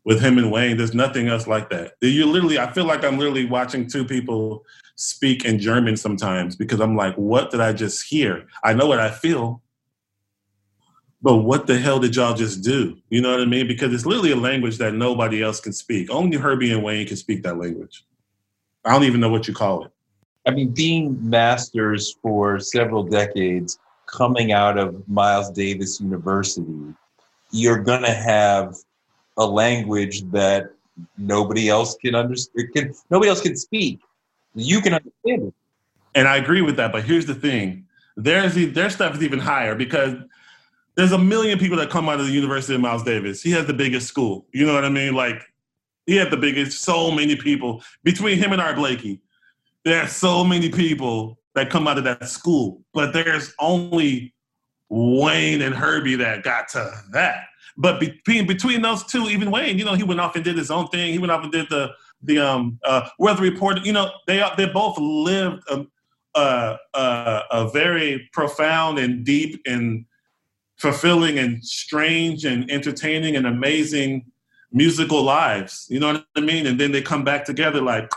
with 0.05 0.21
him 0.21 0.39
and 0.39 0.53
Wayne. 0.53 0.77
There's 0.77 0.95
nothing 0.95 1.29
else 1.29 1.47
like 1.47 1.71
that. 1.71 1.95
You 2.01 2.27
literally, 2.27 2.59
I 2.59 2.71
feel 2.73 2.85
like 2.85 3.05
I'm 3.05 3.19
literally 3.19 3.47
watching 3.47 3.87
two 3.87 4.05
people 4.05 4.65
speak 4.97 5.45
in 5.45 5.59
German 5.59 5.97
sometimes 5.97 6.57
because 6.57 6.81
I'm 6.81 6.97
like, 6.97 7.15
what 7.17 7.51
did 7.51 7.61
I 7.61 7.73
just 7.73 8.07
hear? 8.07 8.47
I 8.63 8.75
know 8.75 8.87
what 8.87 9.01
I 9.01 9.11
feel, 9.11 9.63
but 11.23 11.39
what 11.39 11.67
the 11.67 11.79
hell 11.79 11.99
did 11.99 12.15
y'all 12.17 12.35
just 12.35 12.63
do? 12.63 12.99
You 13.09 13.23
know 13.23 13.31
what 13.31 13.41
I 13.41 13.47
mean? 13.47 13.67
Because 13.67 13.93
it's 13.95 14.07
literally 14.07 14.33
a 14.33 14.37
language 14.37 14.77
that 14.79 14.95
nobody 14.95 15.43
else 15.43 15.59
can 15.59 15.73
speak. 15.73 16.11
Only 16.11 16.37
Herbie 16.37 16.73
and 16.73 16.85
Wayne 16.85 17.07
can 17.07 17.17
speak 17.17 17.43
that 17.45 17.57
language. 17.57 18.05
I 18.85 18.93
don't 18.93 19.05
even 19.05 19.21
know 19.21 19.31
what 19.31 19.49
you 19.49 19.55
call 19.55 19.85
it. 19.85 19.91
I 20.47 20.51
mean, 20.51 20.75
being 20.75 21.19
masters 21.29 22.17
for 22.21 22.61
several 22.61 23.03
decades, 23.03 23.79
coming 24.05 24.53
out 24.53 24.77
of 24.77 25.09
Miles 25.09 25.51
Davis 25.51 25.99
University, 25.99 26.95
you're 27.51 27.83
going 27.83 28.03
to 28.03 28.13
have 28.13 28.77
a 29.37 29.47
language 29.47 30.23
that 30.31 30.71
nobody 31.19 31.69
else 31.69 31.97
can 31.97 32.15
understand. 32.15 32.73
Can, 32.75 32.95
nobody 33.11 33.29
else 33.29 33.41
can 33.41 33.57
speak. 33.57 34.01
You 34.55 34.81
can 34.81 34.95
understand 34.95 35.49
it. 35.49 35.55
And 36.15 36.29
I 36.29 36.37
agree 36.37 36.63
with 36.63 36.77
that. 36.77 36.93
But 36.93 37.05
here's 37.05 37.27
the 37.27 37.35
thing: 37.35 37.87
there's 38.17 38.55
their 38.55 38.91
stuff 38.91 39.17
is 39.17 39.23
even 39.23 39.39
higher 39.39 39.75
because 39.75 40.17
there's 40.97 41.13
a 41.13 41.19
million 41.19 41.59
people 41.59 41.77
that 41.79 41.91
come 41.91 42.09
out 42.09 42.21
of 42.21 42.27
the 42.27 42.33
University 42.33 42.75
of 42.75 42.81
Miles 42.81 43.03
Davis. 43.03 43.43
He 43.43 43.51
has 43.53 43.67
the 43.67 43.75
biggest 43.75 44.07
school. 44.07 44.47
You 44.53 44.67
know 44.67 44.75
what 44.75 44.85
I 44.85 44.91
mean? 44.91 45.15
Like 45.15 45.43
he 46.07 46.17
had 46.17 46.31
the 46.31 46.37
biggest. 46.37 46.83
So 46.83 47.11
many 47.11 47.37
people 47.37 47.83
between 48.05 48.39
him 48.39 48.53
and 48.53 48.61
Art 48.61 48.77
Blakey. 48.77 49.21
There's 49.85 50.13
so 50.13 50.45
many 50.45 50.71
people 50.71 51.39
that 51.55 51.69
come 51.69 51.87
out 51.87 51.99
of 51.99 52.05
that 52.05 52.29
school, 52.29 52.83
but 52.95 53.13
there's 53.13 53.53
only 53.59 54.33
Wayne 54.89 55.61
and 55.61 55.75
Herbie 55.75 56.17
that 56.17 56.43
got 56.43 56.69
to 56.69 56.91
that. 57.13 57.45
But 57.77 58.01
between 58.01 58.47
between 58.47 58.83
those 58.83 59.05
two, 59.05 59.29
even 59.29 59.51
Wayne, 59.51 59.79
you 59.79 59.85
know, 59.85 59.95
he 59.95 60.05
went 60.05 60.21
off 60.21 60.37
and 60.37 60.45
did 60.45 60.57
his 60.57 60.71
own 60.71 60.89
thing. 60.89 61.13
He 61.13 61.19
went 61.19 61.33
off 61.33 61.43
and 61.43 61.53
did 61.53 61.69
the 61.71 61.91
the 62.23 62.39
um 62.39 62.79
uh, 62.85 63.09
weather 63.19 63.43
report. 63.43 63.85
You 63.85 63.93
know, 63.93 64.11
they 64.27 64.43
they 64.57 64.67
both 64.67 64.97
lived 64.99 65.63
a, 65.69 65.85
uh, 66.35 66.77
uh, 66.95 67.41
a 67.51 67.71
very 67.71 68.29
profound 68.33 68.99
and 68.99 69.25
deep 69.25 69.61
and 69.67 70.05
fulfilling 70.77 71.39
and 71.39 71.65
strange 71.65 72.45
and 72.45 72.71
entertaining 72.71 73.37
and 73.37 73.47
amazing 73.47 74.27
musical 74.73 75.23
lives. 75.23 75.87
You 75.89 76.01
know 76.01 76.13
what 76.15 76.27
I 76.37 76.41
mean? 76.41 76.67
And 76.67 76.79
then 76.81 76.93
they 76.93 77.03
come 77.03 77.25
back 77.25 77.45
together 77.45 77.81
like, 77.81 78.11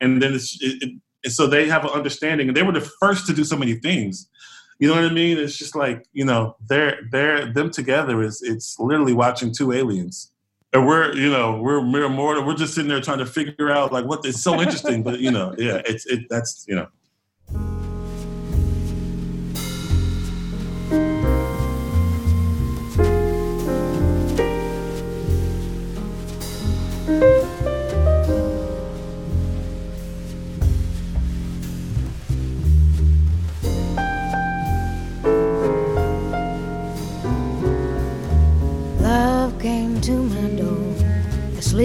and 0.00 0.22
then 0.22 0.34
it's 0.34 0.58
it, 0.60 0.90
it, 1.22 1.30
so 1.30 1.46
they 1.46 1.68
have 1.68 1.84
an 1.84 1.90
understanding. 1.90 2.48
And 2.48 2.56
they 2.56 2.62
were 2.62 2.72
the 2.72 2.90
first 3.00 3.26
to 3.26 3.32
do 3.32 3.44
so 3.44 3.56
many 3.56 3.74
things. 3.74 4.28
You 4.78 4.88
know 4.88 4.94
what 4.94 5.04
I 5.04 5.12
mean? 5.12 5.38
It's 5.38 5.56
just 5.56 5.74
like 5.74 6.06
you 6.12 6.24
know, 6.24 6.56
they're 6.68 7.00
they're 7.10 7.52
them 7.52 7.70
together 7.70 8.22
is 8.22 8.42
it's 8.42 8.78
literally 8.78 9.12
watching 9.12 9.52
two 9.52 9.72
aliens. 9.72 10.32
And 10.72 10.86
we're 10.86 11.14
you 11.14 11.30
know 11.30 11.60
we're 11.60 11.82
mere 11.82 12.08
mortal. 12.08 12.44
We're 12.44 12.54
just 12.54 12.74
sitting 12.74 12.88
there 12.88 13.00
trying 13.00 13.18
to 13.18 13.26
figure 13.26 13.70
out 13.70 13.92
like 13.92 14.04
what. 14.04 14.24
It's 14.24 14.40
so 14.40 14.60
interesting, 14.60 15.02
but 15.02 15.18
you 15.20 15.30
know, 15.30 15.54
yeah, 15.58 15.80
it's 15.86 16.06
it. 16.06 16.28
That's 16.28 16.64
you 16.68 16.76
know. 16.76 16.88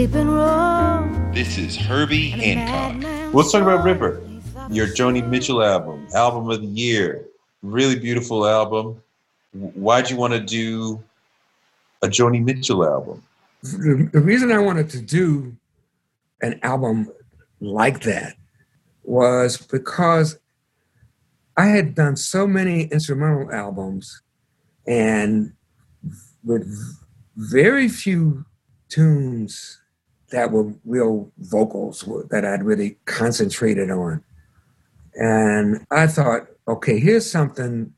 Sleeping 0.04 0.28
room. 0.28 1.32
This 1.34 1.58
is 1.58 1.78
Herbie 1.78 2.28
Hancock. 2.28 3.34
Let's 3.34 3.54
talk 3.54 3.62
about 3.62 3.86
River, 3.86 4.22
your 4.70 4.86
Joni 4.88 5.26
Mitchell 5.26 5.64
album, 5.64 6.06
album 6.14 6.50
of 6.50 6.60
the 6.60 6.68
year. 6.68 7.26
Really 7.62 7.98
beautiful 7.98 8.46
album. 8.46 9.02
Why'd 9.54 10.10
you 10.10 10.18
want 10.18 10.34
to 10.34 10.42
do 10.42 11.02
a 12.02 12.08
Joni 12.08 12.44
Mitchell 12.44 12.86
album? 12.86 13.24
The 13.62 14.22
reason 14.22 14.52
I 14.52 14.58
wanted 14.58 14.90
to 14.90 15.00
do 15.00 15.56
an 16.42 16.60
album 16.64 17.10
like 17.62 18.02
that 18.02 18.36
was 19.06 19.56
because 19.56 20.38
I 21.56 21.68
had 21.68 21.96
done 21.96 22.18
so 22.18 22.46
many 22.46 22.88
instrumental 22.88 23.54
albums 23.54 24.22
and 24.86 25.54
with 26.44 26.68
very 27.38 27.88
few 27.88 28.44
tunes 28.90 29.80
that 30.34 30.52
were 30.52 30.74
real 30.84 31.32
vocals 31.38 32.04
that 32.32 32.44
I'd 32.44 32.64
really 32.64 32.98
concentrated 33.06 33.92
on. 33.92 34.24
And 35.14 35.86
I 35.92 36.08
thought, 36.08 36.48
okay, 36.68 37.00
here's 37.00 37.30
something 37.30 37.94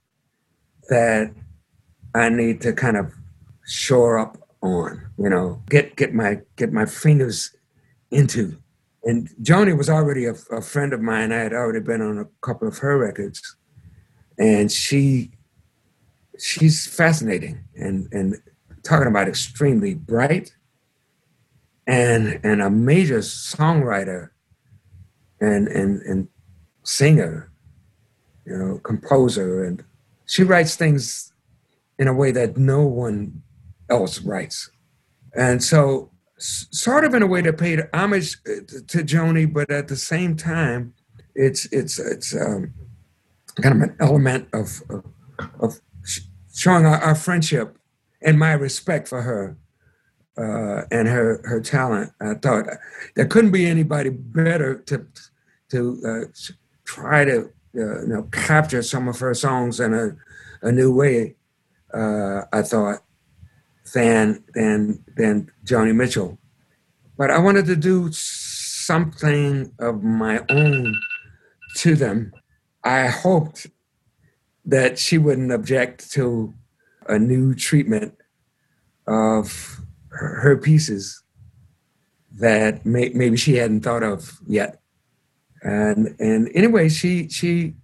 that 0.89 1.33
I 2.13 2.27
need 2.27 2.59
to 2.61 2.73
kind 2.73 2.97
of 2.97 3.13
shore 3.65 4.19
up 4.19 4.37
on, 4.61 5.01
you 5.17 5.29
know, 5.29 5.63
get 5.69 5.95
get 5.95 6.13
my 6.13 6.41
get 6.57 6.73
my 6.73 6.85
fingers 6.85 7.55
into. 8.11 8.57
And 9.05 9.29
Joni 9.41 9.77
was 9.77 9.89
already 9.89 10.25
a, 10.25 10.33
a 10.51 10.61
friend 10.61 10.91
of 10.91 10.99
mine. 10.99 11.31
I 11.31 11.37
had 11.37 11.53
already 11.53 11.79
been 11.79 12.01
on 12.01 12.17
a 12.17 12.25
couple 12.41 12.67
of 12.67 12.79
her 12.79 12.97
records, 12.97 13.55
and 14.37 14.69
she 14.69 15.31
she's 16.37 16.85
fascinating 16.85 17.63
and 17.75 18.09
and 18.11 18.35
talking 18.83 19.07
about 19.07 19.29
extremely 19.29 19.93
bright 19.93 20.53
and 21.87 22.39
and 22.43 22.61
a 22.61 22.69
major 22.69 23.19
songwriter 23.19 24.29
and 25.39 25.67
and 25.67 26.01
and 26.01 26.27
singer, 26.83 27.51
you 28.45 28.57
know, 28.57 28.79
composer, 28.79 29.63
and 29.63 29.83
she 30.25 30.43
writes 30.43 30.75
things 30.75 31.33
in 31.99 32.07
a 32.07 32.13
way 32.13 32.31
that 32.31 32.57
no 32.57 32.85
one 32.85 33.41
else 33.89 34.19
writes, 34.21 34.69
and 35.35 35.63
so 35.63 36.11
sort 36.37 37.05
of 37.05 37.13
in 37.13 37.21
a 37.21 37.27
way 37.27 37.41
that 37.41 37.57
paid 37.57 37.87
homage 37.93 38.37
uh, 38.47 38.61
to 38.87 39.03
Joni, 39.03 39.51
but 39.51 39.69
at 39.71 39.87
the 39.87 39.95
same 39.95 40.35
time, 40.35 40.93
it's 41.33 41.65
it's 41.71 41.99
it's 41.99 42.35
um, 42.35 42.73
kind 43.61 43.75
of 43.75 43.89
an 43.89 43.95
element 43.99 44.47
of 44.53 44.81
of, 44.89 45.03
of 45.59 45.79
showing 46.53 46.85
our, 46.85 46.97
our 46.97 47.15
friendship 47.15 47.77
and 48.21 48.39
my 48.39 48.53
respect 48.53 49.07
for 49.07 49.21
her 49.21 49.57
uh, 50.37 50.81
and 50.91 51.07
her 51.07 51.41
her 51.45 51.61
talent. 51.61 52.11
I 52.21 52.35
thought 52.35 52.65
there 53.15 53.25
couldn't 53.25 53.51
be 53.51 53.65
anybody 53.65 54.09
better 54.09 54.75
to 54.75 55.05
to 55.69 56.01
uh, 56.05 56.49
try 56.83 57.25
to 57.25 57.49
uh, 57.77 58.01
you 58.01 58.07
know 58.07 58.23
capture 58.31 58.81
some 58.81 59.07
of 59.07 59.19
her 59.19 59.33
songs 59.33 59.79
in 59.79 59.93
a, 59.93 60.15
a 60.61 60.71
new 60.71 60.93
way. 60.93 61.35
Uh, 61.93 62.41
I 62.51 62.61
thought 62.61 62.99
than 63.93 64.43
than 64.53 65.03
than 65.15 65.51
Joni 65.63 65.95
Mitchell, 65.95 66.37
but 67.17 67.31
I 67.31 67.39
wanted 67.39 67.65
to 67.67 67.75
do 67.75 68.11
something 68.11 69.71
of 69.79 70.03
my 70.03 70.43
own 70.49 70.95
to 71.77 71.95
them. 71.95 72.33
I 72.83 73.07
hoped 73.07 73.67
that 74.65 74.97
she 74.99 75.17
wouldn't 75.17 75.51
object 75.51 76.11
to 76.11 76.53
a 77.07 77.19
new 77.19 77.53
treatment 77.53 78.15
of 79.07 79.84
her 80.17 80.57
pieces 80.57 81.23
that 82.37 82.85
may, 82.85 83.09
maybe 83.09 83.37
she 83.37 83.55
hadn't 83.55 83.81
thought 83.81 84.03
of 84.03 84.39
yet. 84.47 84.81
And 85.61 86.15
and 86.19 86.49
anyway, 86.53 86.89
she 86.89 87.27
she 87.29 87.75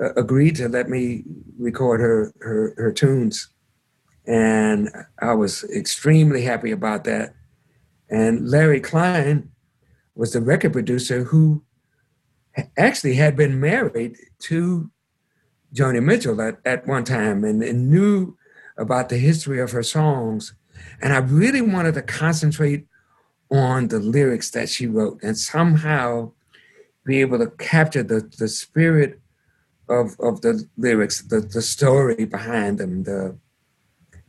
uh, 0.00 0.12
agreed 0.14 0.56
to 0.56 0.68
let 0.68 0.88
me 0.88 1.24
record 1.58 2.00
her, 2.00 2.32
her 2.40 2.74
her 2.76 2.92
tunes, 2.92 3.48
and 4.26 4.88
I 5.20 5.34
was 5.34 5.64
extremely 5.64 6.42
happy 6.42 6.70
about 6.70 7.04
that. 7.04 7.34
And 8.08 8.48
Larry 8.48 8.80
Klein 8.80 9.50
was 10.14 10.32
the 10.32 10.40
record 10.40 10.74
producer 10.74 11.24
who 11.24 11.64
actually 12.76 13.14
had 13.14 13.34
been 13.34 13.58
married 13.58 14.16
to 14.40 14.90
Joni 15.74 16.02
Mitchell 16.02 16.40
at, 16.40 16.58
at 16.64 16.86
one 16.86 17.04
time 17.04 17.44
and, 17.44 17.62
and 17.62 17.90
knew 17.90 18.36
about 18.76 19.08
the 19.08 19.16
history 19.16 19.60
of 19.60 19.72
her 19.72 19.82
songs 19.82 20.54
and 21.00 21.12
I 21.12 21.18
really 21.18 21.60
wanted 21.60 21.94
to 21.94 22.02
concentrate 22.02 22.86
on 23.50 23.88
the 23.88 23.98
lyrics 23.98 24.50
that 24.50 24.68
she 24.68 24.86
wrote 24.86 25.22
and 25.22 25.36
somehow 25.36 26.32
be 27.04 27.20
able 27.20 27.38
to 27.38 27.50
capture 27.50 28.02
the, 28.02 28.30
the 28.38 28.48
spirit 28.48 29.20
of, 29.88 30.18
of 30.20 30.40
the 30.40 30.66
lyrics, 30.76 31.22
the, 31.22 31.40
the 31.40 31.60
story 31.60 32.24
behind 32.24 32.78
them, 32.78 33.02
the 33.02 33.36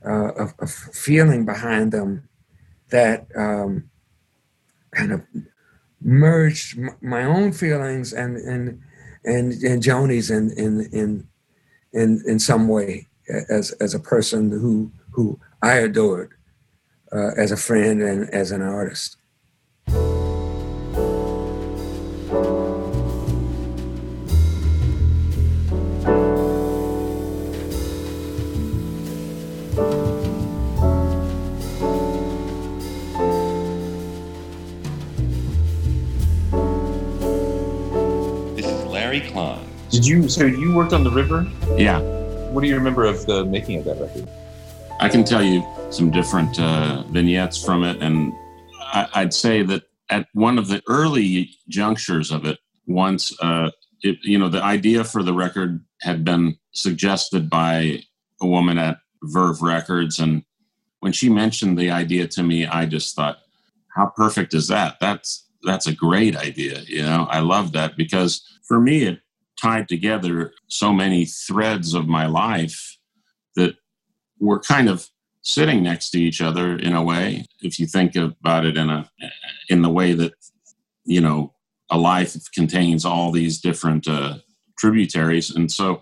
uh, 0.05 0.31
of, 0.33 0.53
of 0.59 0.69
feeling 0.69 1.45
behind 1.45 1.91
them 1.91 2.27
that 2.89 3.27
um, 3.37 3.89
kind 4.91 5.13
of 5.13 5.23
merged 6.01 6.77
my 7.01 7.23
own 7.23 7.51
feelings 7.53 8.11
and 8.11 8.37
and 8.37 8.81
and, 9.23 9.53
and 9.63 9.81
Joni's 9.81 10.29
in 10.29 10.51
in 10.51 10.81
in 10.91 11.27
in 11.93 12.21
in 12.27 12.39
some 12.39 12.67
way 12.67 13.07
as 13.49 13.71
as 13.79 13.93
a 13.93 13.99
person 13.99 14.51
who 14.51 14.91
who 15.11 15.39
I 15.61 15.75
adored 15.75 16.33
uh, 17.13 17.31
as 17.37 17.51
a 17.51 17.57
friend 17.57 18.01
and 18.01 18.29
as 18.31 18.51
an 18.51 18.61
artist. 18.61 19.17
This 38.55 38.65
is 38.65 38.85
Larry 38.85 39.21
Klein. 39.21 39.65
Did 39.89 40.05
you? 40.05 40.27
So 40.27 40.45
you 40.45 40.73
worked 40.73 40.93
on 40.93 41.03
the 41.03 41.11
river? 41.11 41.47
Yeah. 41.77 41.99
What 42.49 42.61
do 42.61 42.67
you 42.67 42.75
remember 42.75 43.05
of 43.05 43.25
the 43.25 43.45
making 43.45 43.79
of 43.79 43.85
that 43.85 43.99
record? 43.99 44.27
I 44.99 45.09
can 45.09 45.23
tell 45.23 45.43
you 45.43 45.65
some 45.89 46.11
different 46.11 46.59
uh, 46.59 47.03
vignettes 47.09 47.63
from 47.63 47.83
it. 47.83 48.01
And 48.01 48.33
I, 48.93 49.23
would 49.23 49.33
say 49.33 49.63
that 49.63 49.83
at 50.09 50.27
one 50.33 50.57
of 50.57 50.67
the 50.67 50.81
early 50.87 51.49
junctures 51.67 52.31
of 52.31 52.45
it, 52.45 52.59
once, 52.87 53.37
uh, 53.41 53.71
it, 54.01 54.17
you 54.23 54.37
know, 54.37 54.49
the 54.49 54.63
idea 54.63 55.03
for 55.03 55.23
the 55.23 55.33
record 55.33 55.83
had 56.01 56.23
been 56.23 56.57
suggested 56.71 57.49
by 57.49 58.03
a 58.41 58.47
woman 58.47 58.77
at 58.77 58.97
Verve 59.23 59.61
Records. 59.61 60.19
And 60.19 60.43
when 60.99 61.11
she 61.11 61.29
mentioned 61.29 61.77
the 61.77 61.91
idea 61.91 62.27
to 62.29 62.43
me, 62.43 62.65
I 62.65 62.85
just 62.85 63.15
thought, 63.15 63.39
how 63.95 64.07
perfect 64.15 64.53
is 64.53 64.67
that? 64.69 64.99
That's 64.99 65.47
that's 65.63 65.87
a 65.87 65.95
great 65.95 66.35
idea. 66.35 66.81
You 66.87 67.03
know, 67.03 67.25
I 67.29 67.39
love 67.39 67.71
that 67.71 67.95
because 67.95 68.41
for 68.67 68.79
me, 68.79 69.03
it 69.03 69.19
tied 69.61 69.87
together 69.87 70.53
so 70.67 70.91
many 70.91 71.25
threads 71.25 71.93
of 71.93 72.07
my 72.07 72.25
life 72.25 72.92
were 74.39 74.59
kind 74.59 74.89
of 74.89 75.07
sitting 75.41 75.83
next 75.83 76.11
to 76.11 76.19
each 76.19 76.41
other 76.41 76.77
in 76.77 76.93
a 76.93 77.03
way 77.03 77.45
if 77.61 77.77
you 77.79 77.85
think 77.85 78.15
about 78.15 78.65
it 78.65 78.77
in 78.77 78.89
a 78.89 79.09
in 79.69 79.81
the 79.81 79.89
way 79.89 80.13
that 80.13 80.33
you 81.05 81.19
know 81.19 81.53
a 81.89 81.97
life 81.97 82.35
contains 82.53 83.05
all 83.05 83.31
these 83.31 83.59
different 83.59 84.07
uh, 84.07 84.37
tributaries. 84.77 85.55
And 85.55 85.71
so 85.71 86.01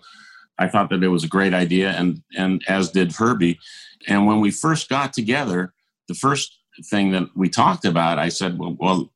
I 0.58 0.68
thought 0.68 0.90
that 0.90 1.02
it 1.02 1.08
was 1.08 1.24
a 1.24 1.28
great 1.28 1.54
idea, 1.54 1.90
and 1.90 2.22
and 2.36 2.62
as 2.68 2.90
did 2.90 3.12
Herbie. 3.12 3.58
And 4.08 4.26
when 4.26 4.40
we 4.40 4.50
first 4.50 4.88
got 4.88 5.12
together, 5.12 5.74
the 6.08 6.14
first 6.14 6.58
thing 6.90 7.12
that 7.12 7.28
we 7.36 7.48
talked 7.48 7.84
about, 7.84 8.18
I 8.18 8.30
said, 8.30 8.58
well, 8.58 8.76
well, 8.80 9.12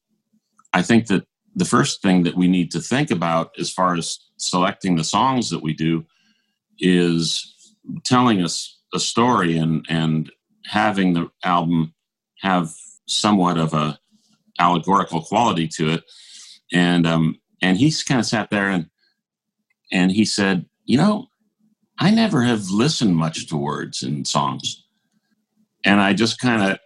I 0.73 0.83
think 0.83 1.07
that 1.07 1.27
the 1.55 1.65
first 1.65 2.03
thing 2.03 2.23
that 2.25 2.37
we 2.37 2.47
need 2.47 2.71
to 2.73 2.81
think 2.81 3.11
about 3.11 3.51
as 3.59 3.73
far 3.73 3.97
as 3.97 4.19
selecting 4.37 4.97
the 4.97 5.05
songs 5.05 5.51
that 5.51 5.63
we 5.63 5.73
do 5.73 6.05
is 6.79 7.75
telling 8.05 8.43
us 8.43 8.76
a 8.95 9.01
story 9.01 9.57
and 9.57 9.85
and 9.89 10.31
having 10.65 11.13
the 11.13 11.31
album 11.45 11.95
have 12.41 12.75
somewhat 13.07 13.59
of 13.59 13.75
a 13.75 13.99
allegorical 14.59 15.23
quality 15.23 15.69
to 15.69 15.91
it. 15.91 16.05
And 16.73 17.07
um 17.07 17.39
and 17.63 17.77
he 17.79 17.93
kind 18.07 18.21
of 18.21 18.27
sat 18.27 18.51
there 18.51 18.69
and 18.69 18.89
and 19.93 20.11
he 20.11 20.25
said 20.25 20.67
you 20.85 20.99
know 20.99 21.29
i 21.99 22.11
never 22.11 22.43
have 22.43 22.71
listened 22.71 23.17
much 23.17 23.47
to 23.49 23.57
words 23.57 24.03
in 24.03 24.25
songs. 24.25 24.85
And 25.85 26.01
i 26.01 26.13
just 26.13 26.41
kind 26.41 26.73
of 26.73 26.79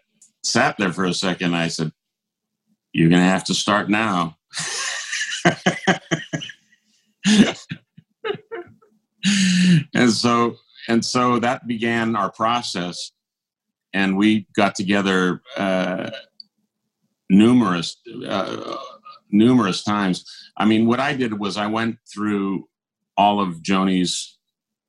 sat 0.43 0.77
there 0.79 0.93
for 0.93 1.05
a 1.05 1.15
second. 1.15 1.55
I 1.55 1.69
said 1.69 1.93
you're 2.93 3.11
gonna 3.11 3.23
have 3.23 3.45
to 3.45 3.55
start 3.55 3.89
now. 3.89 4.37
And 9.95 10.11
so 10.11 10.57
and 10.89 11.05
so 11.05 11.39
that 11.39 11.67
began 11.67 12.17
our 12.17 12.31
process 12.31 13.13
and 13.93 14.17
we 14.17 14.47
got 14.55 14.75
together 14.75 15.43
uh, 15.57 16.11
numerous 17.29 17.97
uh, 18.27 18.77
numerous 19.31 19.83
times. 19.83 20.25
I 20.57 20.65
mean 20.65 20.87
what 20.87 21.01
i 21.01 21.15
did 21.15 21.39
was 21.39 21.57
i 21.57 21.67
went 21.67 21.97
through 22.13 22.69
all 23.17 23.41
of 23.41 23.63
joni's 23.63 24.39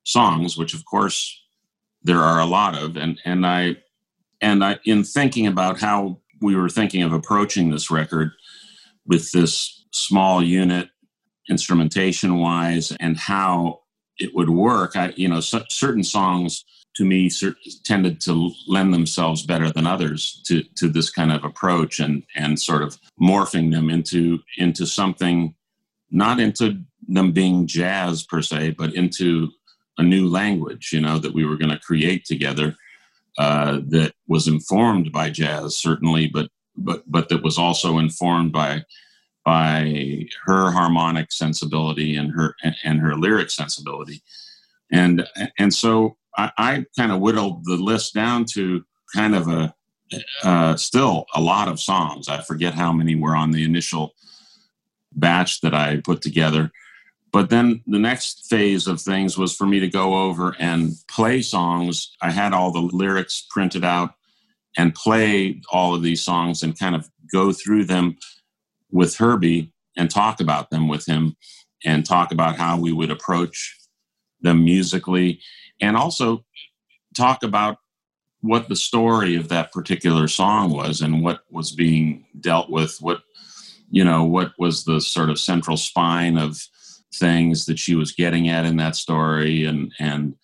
songs 0.04 0.58
which 0.58 0.74
of 0.74 0.84
course 0.86 1.40
there 2.04 2.20
are 2.20 2.40
a 2.40 2.46
lot 2.46 2.78
of 2.78 2.98
and 2.98 3.20
and 3.26 3.46
i 3.46 3.78
and 4.42 4.64
i 4.64 4.80
in 4.86 5.04
thinking 5.04 5.48
about 5.48 5.80
how 5.80 6.20
we 6.42 6.56
were 6.56 6.70
thinking 6.70 7.04
of 7.04 7.14
approaching 7.14 7.70
this 7.70 7.92
record 7.92 8.32
with 9.06 9.32
this 9.32 9.86
small 9.92 10.44
unit 10.44 10.90
instrumentation 11.50 12.38
wise 12.38 12.92
and 13.00 13.18
how 13.18 13.81
it 14.22 14.36
would 14.36 14.50
work. 14.50 14.96
I, 14.96 15.14
you 15.16 15.28
know, 15.28 15.40
certain 15.40 16.04
songs 16.04 16.64
to 16.96 17.06
me 17.06 17.30
cer- 17.30 17.56
tended 17.84 18.20
to 18.22 18.52
lend 18.68 18.94
themselves 18.94 19.46
better 19.46 19.72
than 19.72 19.88
others 19.88 20.42
to 20.46 20.64
to 20.76 20.90
this 20.90 21.10
kind 21.10 21.32
of 21.32 21.44
approach 21.44 22.00
and 22.00 22.24
and 22.36 22.60
sort 22.60 22.82
of 22.82 22.98
morphing 23.20 23.72
them 23.72 23.90
into 23.90 24.40
into 24.58 24.86
something 24.86 25.56
not 26.12 26.40
into 26.40 26.82
them 27.08 27.32
being 27.32 27.68
jazz 27.68 28.24
per 28.24 28.42
se, 28.42 28.72
but 28.78 28.94
into 28.94 29.50
a 29.98 30.04
new 30.04 30.28
language. 30.28 30.92
You 30.92 31.02
know, 31.02 31.18
that 31.20 31.34
we 31.34 31.46
were 31.46 31.58
going 31.58 31.72
to 31.72 31.80
create 31.80 32.26
together 32.26 32.76
uh, 33.38 33.80
that 33.88 34.14
was 34.28 34.48
informed 34.48 35.12
by 35.12 35.30
jazz 35.30 35.76
certainly, 35.76 36.28
but 36.28 36.50
but 36.78 37.04
but 37.10 37.30
that 37.30 37.44
was 37.44 37.58
also 37.58 37.98
informed 37.98 38.52
by 38.52 38.84
by 39.44 40.26
her 40.46 40.72
harmonic 40.72 41.32
sensibility 41.32 42.16
and 42.16 42.32
her 42.32 42.56
and 42.84 43.00
her 43.00 43.16
lyric 43.16 43.50
sensibility. 43.50 44.22
And 44.92 45.28
and 45.58 45.74
so 45.74 46.18
i, 46.38 46.52
I 46.58 46.86
kind 46.98 47.12
of 47.12 47.20
whittled 47.20 47.66
the 47.66 47.76
list 47.76 48.14
down 48.14 48.46
to 48.54 48.84
kind 49.16 49.36
of 49.36 49.48
a 49.48 49.74
uh, 50.44 50.76
still 50.76 51.26
a 51.34 51.42
lot 51.42 51.70
of 51.70 51.80
songs. 51.80 52.28
I 52.28 52.42
forget 52.42 52.74
how 52.74 52.92
many 52.92 53.16
were 53.16 53.36
on 53.36 53.52
the 53.52 53.64
initial 53.64 54.14
batch 55.14 55.62
that 55.62 55.74
i 55.74 56.02
put 56.04 56.22
together. 56.22 56.72
But 57.32 57.50
then 57.50 57.82
the 57.88 58.00
next 58.00 58.50
phase 58.50 58.88
of 58.88 59.00
things 59.00 59.38
was 59.38 59.56
for 59.56 59.66
me 59.66 59.80
to 59.80 59.88
go 59.88 60.16
over 60.16 60.56
and 60.60 60.92
play 61.10 61.42
songs. 61.42 62.14
I 62.22 62.30
had 62.30 62.54
all 62.54 62.72
the 62.72 62.82
lyrics 62.82 63.48
printed 63.50 63.86
out 63.86 64.16
and 64.78 64.94
play 64.94 65.62
all 65.72 65.96
of 65.96 66.02
these 66.02 66.24
songs 66.24 66.62
and 66.62 66.78
kind 66.78 66.96
of 66.96 67.10
go 67.32 67.54
through 67.54 67.86
them 67.86 68.18
with 68.92 69.18
Herbie 69.18 69.74
and 69.98 70.10
talk 70.10 70.40
about 70.40 70.70
them 70.70 70.88
with 70.88 71.06
him 71.06 71.36
and 71.84 72.06
talk 72.06 72.32
about 72.32 72.58
how 72.58 72.80
we 72.80 72.92
would 72.92 73.12
approach 73.12 73.78
them 74.42 74.64
musically 74.64 75.40
and 75.82 75.98
also 75.98 76.44
talk 77.16 77.44
about 77.44 77.78
what 78.42 78.70
the 78.70 78.76
story 78.76 79.36
of 79.36 79.50
that 79.50 79.72
particular 79.72 80.28
song 80.28 80.72
was 80.72 81.02
and 81.02 81.24
what 81.24 81.42
was 81.50 81.72
being 81.72 82.26
dealt 82.40 82.70
with 82.70 82.98
what 83.02 83.22
you 83.92 84.04
know 84.04 84.24
what 84.24 84.52
was 84.58 84.84
the 84.84 85.00
sort 85.00 85.30
of 85.30 85.40
central 85.40 85.78
spine 85.78 86.38
of 86.38 86.60
things 87.14 87.66
that 87.66 87.78
she 87.78 87.94
was 87.94 88.14
getting 88.14 88.50
at 88.50 88.66
in 88.66 88.78
that 88.78 88.96
story 88.96 89.66
and 89.66 89.92
and 90.00 90.36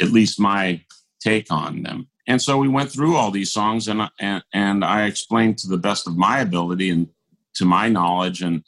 at 0.00 0.12
least 0.12 0.40
my 0.40 0.80
take 1.20 1.50
on 1.50 1.82
them. 1.82 2.08
And 2.28 2.40
so 2.40 2.58
we 2.58 2.68
went 2.68 2.90
through 2.90 3.16
all 3.16 3.30
these 3.30 3.52
songs 3.52 3.88
and 3.88 4.08
and, 4.20 4.42
and 4.52 4.84
i 4.84 5.06
explained 5.06 5.58
to 5.58 5.68
the 5.68 5.78
best 5.78 6.06
of 6.06 6.16
my 6.16 6.40
ability 6.40 6.90
and 6.90 7.08
to 7.56 7.64
my 7.64 7.88
knowledge 7.88 8.42
and 8.42 8.62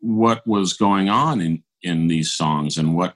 what 0.00 0.46
was 0.46 0.74
going 0.74 1.08
on 1.08 1.40
in 1.40 1.62
in 1.82 2.08
these 2.08 2.30
songs 2.30 2.78
and 2.78 2.94
what 2.94 3.14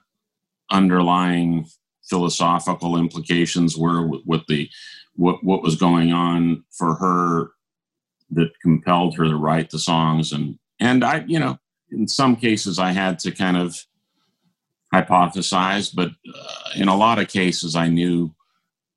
underlying 0.71 1.65
philosophical 2.09 2.97
implications 2.97 3.77
were 3.77 4.07
with 4.25 4.45
the 4.47 4.69
what 5.15 5.43
what 5.43 5.61
was 5.61 5.75
going 5.75 6.11
on 6.11 6.63
for 6.71 6.95
her 6.95 7.51
that 8.31 8.51
compelled 8.61 9.15
her 9.15 9.25
to 9.25 9.35
write 9.35 9.69
the 9.69 9.79
songs. 9.79 10.31
And 10.31 10.57
and 10.79 11.03
I 11.03 11.23
you 11.27 11.39
know 11.39 11.57
in 11.91 12.07
some 12.07 12.35
cases 12.35 12.79
I 12.79 12.91
had 12.91 13.19
to 13.19 13.31
kind 13.31 13.57
of 13.57 13.77
hypothesize 14.93 15.93
but 15.93 16.09
uh, 16.09 16.69
in 16.75 16.87
a 16.87 16.95
lot 16.95 17.19
of 17.19 17.27
cases 17.27 17.75
I 17.75 17.89
knew 17.89 18.33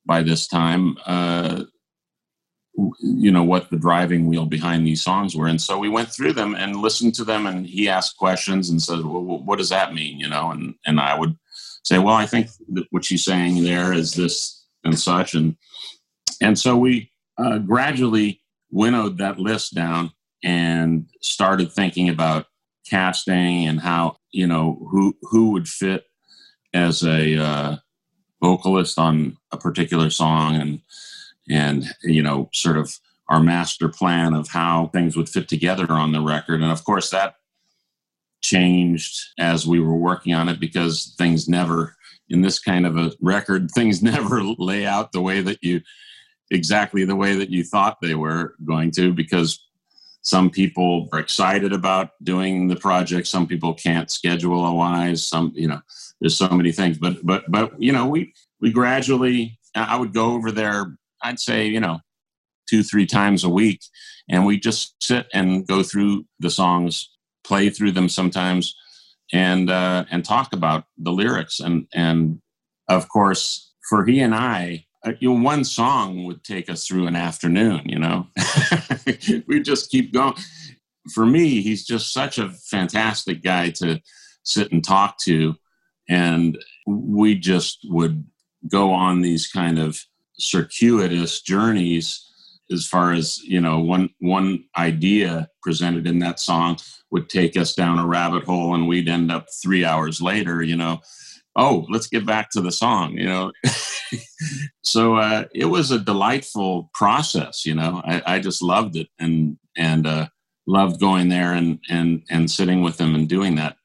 by 0.07 0.23
this 0.23 0.47
time 0.47 0.97
uh, 1.05 1.65
you 2.75 3.31
know 3.31 3.45
what 3.45 3.71
the 3.71 3.77
driving 3.77 4.27
wheel 4.27 4.47
behind 4.47 4.87
these 4.87 5.03
songs 5.03 5.37
were. 5.37 5.47
And 5.47 5.61
so 5.61 5.79
we 5.79 5.91
went 5.91 6.11
through 6.11 6.33
them 6.33 6.55
and 6.55 6.77
listened 6.77 7.15
to 7.17 7.25
them 7.25 7.47
and 7.47 7.67
he 7.67 7.89
asked 7.89 8.17
questions 8.17 8.71
and 8.71 8.83
said 8.83 9.05
well, 9.05 9.23
what 9.23 9.59
does 9.59 9.69
that 9.69 9.95
mean? 9.95 10.19
You 10.19 10.29
know 10.29 10.51
and 10.51 10.75
and 10.87 10.99
i 11.01 11.19
would 11.19 11.37
say 11.85 11.99
well 11.99 12.15
i 12.15 12.27
think 12.27 12.49
what 12.91 13.05
she's 13.05 13.25
saying 13.25 13.63
there 13.63 13.93
is 13.93 14.13
this 14.15 14.63
and 14.85 14.99
such. 14.99 15.35
And 15.35 15.57
and 16.41 16.59
so 16.59 16.77
we 16.77 17.11
uh, 17.39 17.59
gradually 17.59 18.41
winnowed 18.71 19.19
that 19.19 19.39
list 19.39 19.75
down 19.75 20.13
and 20.43 21.07
started 21.21 21.73
thinking 21.73 22.09
about 22.09 22.47
casting 22.89 23.67
and 23.67 23.81
how 23.81 24.17
you 24.33 24.47
know 24.47 24.87
who 24.91 25.17
who 25.23 25.51
would 25.53 25.69
fit 25.69 26.05
as 26.75 27.05
a 27.05 27.37
uh, 27.37 27.77
vocalist 28.43 28.99
on 28.99 29.37
a 29.53 29.57
particular 29.57 30.11
song. 30.11 30.57
And 30.57 30.81
and 31.53 31.85
you 32.03 32.23
know 32.23 32.49
sort 32.53 32.77
of 32.77 32.99
our 33.29 33.41
master 33.41 33.88
plan 33.88 34.35
of 34.35 34.49
how 34.49 34.88
things 34.88 35.17
would 35.17 35.29
fit 35.29 35.49
together 35.49 35.91
on 35.91 36.12
the 36.12 36.21
record. 36.21 36.61
And 36.61 36.73
of 36.73 36.85
course 36.85 37.11
that 37.11 37.37
changed 38.41 39.19
as 39.38 39.67
we 39.67 39.81
were 39.81 39.97
working 39.97 40.35
on 40.35 40.49
it 40.49 40.59
because 40.59 41.15
things 41.17 41.49
never 41.49 41.97
in 42.29 42.43
this 42.43 42.59
kind 42.59 42.87
of 42.87 42.97
a 42.97 43.12
record 43.21 43.71
things 43.75 44.03
never 44.03 44.43
lay 44.43 44.85
out 44.85 45.12
the 45.12 45.21
way 45.21 45.41
that 45.41 45.62
you 45.62 45.81
exactly 46.51 47.05
the 47.05 47.17
way 47.17 47.35
that 47.35 47.51
you 47.51 47.65
thought 47.65 48.01
they 48.01 48.15
were 48.15 48.55
going 48.65 48.91
to 48.91 49.12
because 49.12 49.65
some 50.25 50.51
people 50.51 51.09
are 51.12 51.19
excited 51.19 51.73
about 51.73 52.11
doing 52.23 52.69
the 52.69 52.77
project. 52.77 53.27
Some 53.27 53.47
people 53.47 53.75
can't 53.75 54.11
schedule 54.11 54.77
wise 54.77 55.25
some 55.25 55.53
you 55.55 55.69
know 55.69 55.81
there's 56.21 56.37
so 56.37 56.49
many 56.49 56.73
things. 56.73 56.99
But 56.99 57.25
but 57.25 57.45
but 57.51 57.81
you 57.81 57.93
know 57.93 58.07
we 58.07 58.35
we 58.61 58.71
gradually 58.73 59.59
i 59.75 59.97
would 59.97 60.12
go 60.12 60.33
over 60.33 60.51
there 60.51 60.97
I'd 61.23 61.41
say, 61.41 61.67
you 61.67 61.81
know, 61.81 62.01
two, 62.69 62.83
three 62.83 63.07
times 63.07 63.45
a 63.45 63.49
week. 63.49 63.81
And 64.29 64.47
we 64.47 64.59
just 64.59 64.95
sit 65.03 65.27
and 65.35 65.67
go 65.67 65.83
through 65.83 66.25
the 66.41 66.51
songs, 66.51 67.11
play 67.45 67.71
through 67.71 67.93
them 67.93 68.09
sometimes, 68.09 68.75
and 69.33 69.71
uh, 69.71 70.05
and 70.11 70.25
talk 70.25 70.53
about 70.53 70.85
the 70.97 71.13
lyrics. 71.13 71.61
And 71.61 71.87
and 71.93 72.41
of 72.89 73.09
course, 73.09 73.73
for 73.89 74.05
he 74.05 74.21
and 74.21 74.35
I, 74.35 74.87
uh, 75.05 75.13
you 75.21 75.35
know, 75.35 75.43
one 75.43 75.65
song 75.65 76.25
would 76.25 76.45
take 76.45 76.71
us 76.71 76.87
through 76.87 77.07
an 77.07 77.17
afternoon. 77.17 77.83
You 77.87 77.99
know, 77.99 78.27
we 79.47 79.61
just 79.61 79.91
keep 79.91 80.13
going. 80.13 80.35
For 81.13 81.27
me, 81.27 81.63
he's 81.63 81.85
just 81.85 82.13
such 82.13 82.39
a 82.39 82.51
fantastic 82.51 83.43
guy 83.43 83.71
to 83.71 84.01
sit 84.45 84.73
and 84.73 84.85
talk 84.85 85.19
to, 85.25 85.57
and 86.09 86.57
we 86.87 87.35
just 87.35 87.81
would 87.85 88.25
go 88.69 88.93
on 88.93 89.21
these 89.21 89.49
kind 89.49 89.79
of 89.79 89.99
circuitous 90.42 91.40
journeys 91.40 92.28
as 92.70 92.87
far 92.87 93.12
as 93.12 93.38
you 93.44 93.61
know 93.61 93.78
one 93.78 94.09
one 94.18 94.64
idea 94.76 95.48
presented 95.62 96.07
in 96.07 96.18
that 96.18 96.40
song 96.40 96.76
would 97.11 97.28
take 97.28 97.57
us 97.57 97.74
down 97.74 97.98
a 97.98 98.07
rabbit 98.07 98.44
hole 98.44 98.74
and 98.74 98.88
we'd 98.88 99.09
end 99.09 99.31
up 99.31 99.46
three 99.62 99.85
hours 99.85 100.20
later 100.20 100.62
you 100.62 100.76
know 100.76 101.00
oh 101.57 101.87
let's 101.90 102.07
get 102.07 102.26
back 102.26 102.50
to 102.50 102.61
the 102.61 102.72
song 102.72 103.12
you 103.16 103.26
know? 103.26 103.52
So 104.85 105.16
uh, 105.16 105.44
it 105.55 105.66
was 105.66 105.90
a 105.90 105.98
delightful 105.98 106.90
process 106.92 107.64
you 107.64 107.74
know? 107.74 108.02
I, 108.05 108.22
I 108.26 108.38
just 108.40 108.62
loved 108.62 108.96
it 108.96 109.09
and 109.18 109.57
and 109.76 110.07
uh, 110.07 110.26
loved 110.66 111.00
going 111.00 111.28
there 111.28 111.55
and 111.55 111.78
and 111.88 112.22
and 112.31 112.50
sitting 112.50 112.83
with 112.83 112.96
them 112.98 113.14
and 113.14 113.28
doing 113.28 113.55
that. 113.57 113.76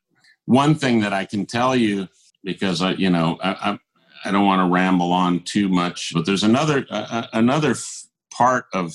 One 0.45 0.75
thing 0.75 1.01
that 1.01 1.13
I 1.13 1.25
can 1.25 1.45
tell 1.45 1.75
you 1.75 2.07
because 2.43 2.81
I, 2.81 2.91
you 2.91 3.09
know, 3.09 3.37
I, 3.43 3.71
I, 3.71 3.79
I 4.23 4.31
don't 4.31 4.45
want 4.45 4.59
to 4.59 4.73
ramble 4.73 5.11
on 5.13 5.41
too 5.41 5.69
much, 5.69 6.13
but 6.13 6.25
there's 6.25 6.43
another 6.43 6.85
uh, 6.89 7.27
another 7.33 7.75
part 8.31 8.65
of 8.73 8.93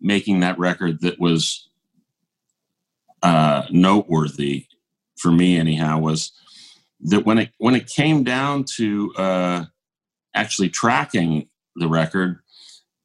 making 0.00 0.40
that 0.40 0.58
record 0.58 1.00
that 1.00 1.18
was 1.18 1.68
uh, 3.22 3.62
noteworthy 3.70 4.66
for 5.16 5.32
me, 5.32 5.56
anyhow, 5.56 5.98
was 5.98 6.32
that 7.00 7.24
when 7.24 7.38
it 7.38 7.50
when 7.58 7.74
it 7.74 7.86
came 7.86 8.22
down 8.22 8.64
to 8.76 9.12
uh, 9.16 9.64
actually 10.34 10.68
tracking 10.68 11.48
the 11.76 11.88
record, 11.88 12.40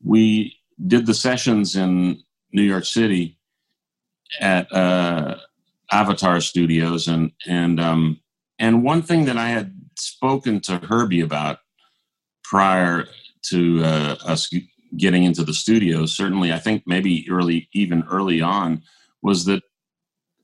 we 0.03 0.57
did 0.85 1.05
the 1.05 1.13
sessions 1.13 1.75
in 1.75 2.21
New 2.51 2.63
York 2.63 2.85
City 2.85 3.37
at 4.39 4.71
uh, 4.73 5.37
Avatar 5.91 6.41
Studios, 6.41 7.07
and 7.07 7.31
and 7.47 7.79
um, 7.79 8.19
and 8.57 8.83
one 8.83 9.01
thing 9.01 9.25
that 9.25 9.37
I 9.37 9.49
had 9.49 9.78
spoken 9.99 10.59
to 10.61 10.77
Herbie 10.77 11.21
about 11.21 11.59
prior 12.43 13.07
to 13.49 13.83
uh, 13.83 14.15
us 14.25 14.51
getting 14.97 15.23
into 15.23 15.43
the 15.43 15.53
studio, 15.53 16.05
certainly 16.05 16.51
I 16.51 16.59
think 16.59 16.83
maybe 16.85 17.27
early, 17.29 17.69
even 17.73 18.03
early 18.09 18.41
on, 18.41 18.81
was 19.21 19.45
that 19.45 19.63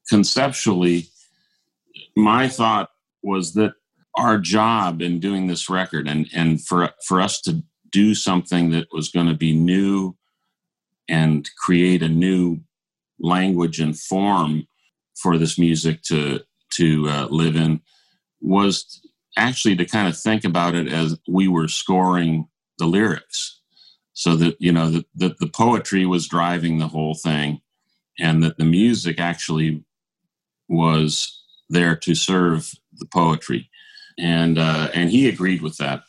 conceptually, 0.08 1.08
my 2.16 2.48
thought 2.48 2.90
was 3.24 3.54
that 3.54 3.74
our 4.16 4.38
job 4.38 5.02
in 5.02 5.20
doing 5.20 5.48
this 5.48 5.70
record 5.70 6.08
and 6.08 6.28
and 6.34 6.66
for 6.66 6.90
for 7.06 7.20
us 7.20 7.42
to 7.42 7.62
do 7.92 8.16
something 8.16 8.72
that 8.72 8.88
was 8.92 9.10
going 9.10 9.28
to 9.28 9.34
be 9.34 9.54
new 9.54 10.16
and 11.10 11.50
create 11.58 12.02
a 12.02 12.08
new 12.08 12.60
language 13.20 13.80
and 13.80 14.00
form 14.00 14.68
for 15.16 15.38
this 15.38 15.58
music 15.58 16.02
to 16.04 16.40
to 16.72 17.08
uh, 17.10 17.28
live 17.30 17.56
in 17.56 17.82
was 18.42 19.02
actually 19.38 19.76
to 19.78 19.86
kind 19.86 20.08
of 20.08 20.18
think 20.18 20.44
about 20.44 20.76
it 20.76 20.88
as 20.88 21.18
we 21.28 21.48
were 21.48 21.68
scoring 21.68 22.48
the 22.78 22.86
lyrics. 22.86 23.60
So 24.14 24.36
that 24.38 24.56
you 24.60 24.72
know 24.72 24.90
that, 24.92 25.06
that 25.16 25.40
the 25.40 25.48
poetry 25.48 26.06
was 26.06 26.28
driving 26.28 26.78
the 26.78 26.88
whole 26.88 27.16
thing 27.16 27.60
and 28.18 28.42
that 28.44 28.58
the 28.58 28.64
music 28.64 29.20
actually 29.20 29.84
was 30.70 31.44
there 31.70 31.96
to 31.98 32.16
serve 32.16 32.72
the 32.94 33.06
poetry. 33.06 33.70
And 34.18 34.58
uh, 34.58 34.90
and 34.94 35.10
he 35.10 35.28
agreed 35.28 35.62
with 35.62 35.78
that 35.78 36.04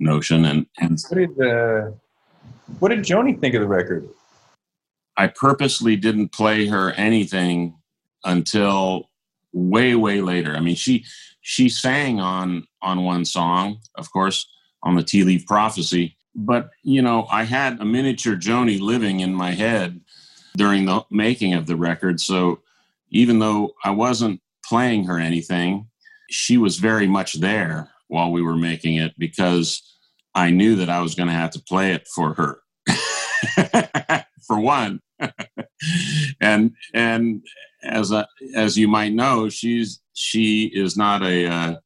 notion 0.00 0.44
and 0.44 0.66
and 0.80 0.98
what 1.08 1.18
did 1.18 1.40
uh, 1.40 1.90
what 2.80 2.88
did 2.88 3.00
Joni 3.00 3.38
think 3.40 3.54
of 3.54 3.60
the 3.60 3.68
record? 3.68 4.08
I 5.16 5.28
purposely 5.28 5.96
didn't 5.96 6.30
play 6.30 6.66
her 6.66 6.92
anything 6.92 7.76
until 8.24 9.10
way 9.52 9.94
way 9.94 10.20
later. 10.20 10.56
I 10.56 10.60
mean, 10.60 10.74
she 10.74 11.04
she 11.42 11.68
sang 11.68 12.20
on 12.20 12.66
on 12.80 13.04
one 13.04 13.24
song, 13.24 13.78
of 13.96 14.10
course, 14.12 14.48
on 14.82 14.94
the 14.94 15.02
Tea 15.02 15.24
Leaf 15.24 15.46
Prophecy. 15.46 16.16
But 16.34 16.70
you 16.82 17.02
know, 17.02 17.26
I 17.30 17.44
had 17.44 17.80
a 17.80 17.84
miniature 17.84 18.36
Joni 18.36 18.80
living 18.80 19.20
in 19.20 19.34
my 19.34 19.50
head 19.50 20.00
during 20.56 20.86
the 20.86 21.04
making 21.10 21.54
of 21.54 21.66
the 21.66 21.76
record. 21.76 22.20
So 22.20 22.60
even 23.10 23.38
though 23.38 23.74
I 23.84 23.90
wasn't 23.90 24.40
playing 24.64 25.04
her 25.04 25.18
anything, 25.18 25.88
she 26.30 26.56
was 26.56 26.78
very 26.78 27.06
much 27.06 27.34
there 27.34 27.90
while 28.08 28.30
we 28.32 28.42
were 28.42 28.56
making 28.56 28.96
it 28.96 29.12
because 29.18 29.82
I 30.34 30.50
knew 30.50 30.76
that 30.76 30.88
I 30.88 31.00
was 31.00 31.14
going 31.14 31.28
to 31.28 31.34
have 31.34 31.50
to 31.50 31.60
play 31.60 31.92
it 31.92 32.08
for 32.08 32.34
her. 32.34 32.58
for 34.46 34.58
one. 34.58 35.00
and 36.40 36.72
and 36.94 37.42
as 37.82 38.12
a, 38.12 38.26
as 38.54 38.76
you 38.76 38.88
might 38.88 39.12
know, 39.12 39.48
she's 39.48 40.00
she 40.14 40.66
is 40.66 40.96
not 40.96 41.22
a 41.22 41.46
uh, 41.46 41.76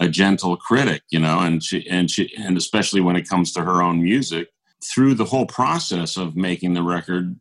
a 0.00 0.08
gentle 0.08 0.56
critic, 0.56 1.02
you 1.10 1.18
know, 1.18 1.40
and 1.40 1.62
she 1.62 1.88
and 1.88 2.10
she 2.10 2.32
and 2.38 2.56
especially 2.56 3.00
when 3.00 3.16
it 3.16 3.28
comes 3.28 3.52
to 3.52 3.62
her 3.62 3.82
own 3.82 4.02
music. 4.02 4.48
Through 4.92 5.14
the 5.14 5.24
whole 5.24 5.46
process 5.46 6.16
of 6.16 6.34
making 6.34 6.74
the 6.74 6.82
record, 6.82 7.38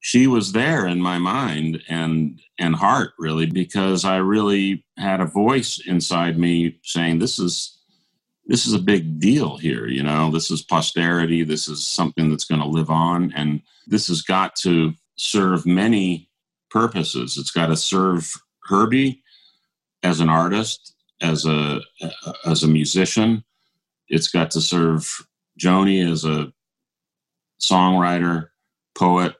she 0.00 0.26
was 0.26 0.52
there 0.52 0.86
in 0.86 1.00
my 1.00 1.18
mind 1.18 1.82
and 1.88 2.40
and 2.58 2.74
heart 2.74 3.12
really 3.18 3.46
because 3.46 4.04
I 4.04 4.16
really 4.16 4.84
had 4.96 5.20
a 5.20 5.26
voice 5.26 5.80
inside 5.86 6.38
me 6.38 6.78
saying 6.82 7.18
this 7.18 7.38
is 7.38 7.78
this 8.46 8.66
is 8.66 8.72
a 8.72 8.78
big 8.78 9.18
deal 9.18 9.56
here 9.56 9.88
you 9.88 10.02
know 10.02 10.30
this 10.30 10.50
is 10.50 10.62
posterity 10.62 11.42
this 11.42 11.66
is 11.66 11.84
something 11.84 12.30
that's 12.30 12.44
going 12.44 12.60
to 12.60 12.66
live 12.66 12.90
on 12.90 13.32
and 13.34 13.60
this 13.88 14.06
has 14.06 14.22
got 14.22 14.54
to 14.56 14.94
serve 15.16 15.66
many 15.66 16.25
purposes. 16.76 17.38
It's 17.38 17.50
got 17.50 17.68
to 17.68 17.76
serve 17.76 18.30
herbie 18.64 19.22
as 20.02 20.20
an 20.20 20.28
artist 20.28 20.94
as 21.22 21.46
a 21.46 21.80
as 22.44 22.64
a 22.64 22.68
musician. 22.68 23.42
It's 24.08 24.28
got 24.28 24.50
to 24.50 24.60
serve 24.60 25.26
joni 25.58 26.06
as 26.06 26.26
a 26.26 26.52
songwriter 27.62 28.48
poet 28.94 29.34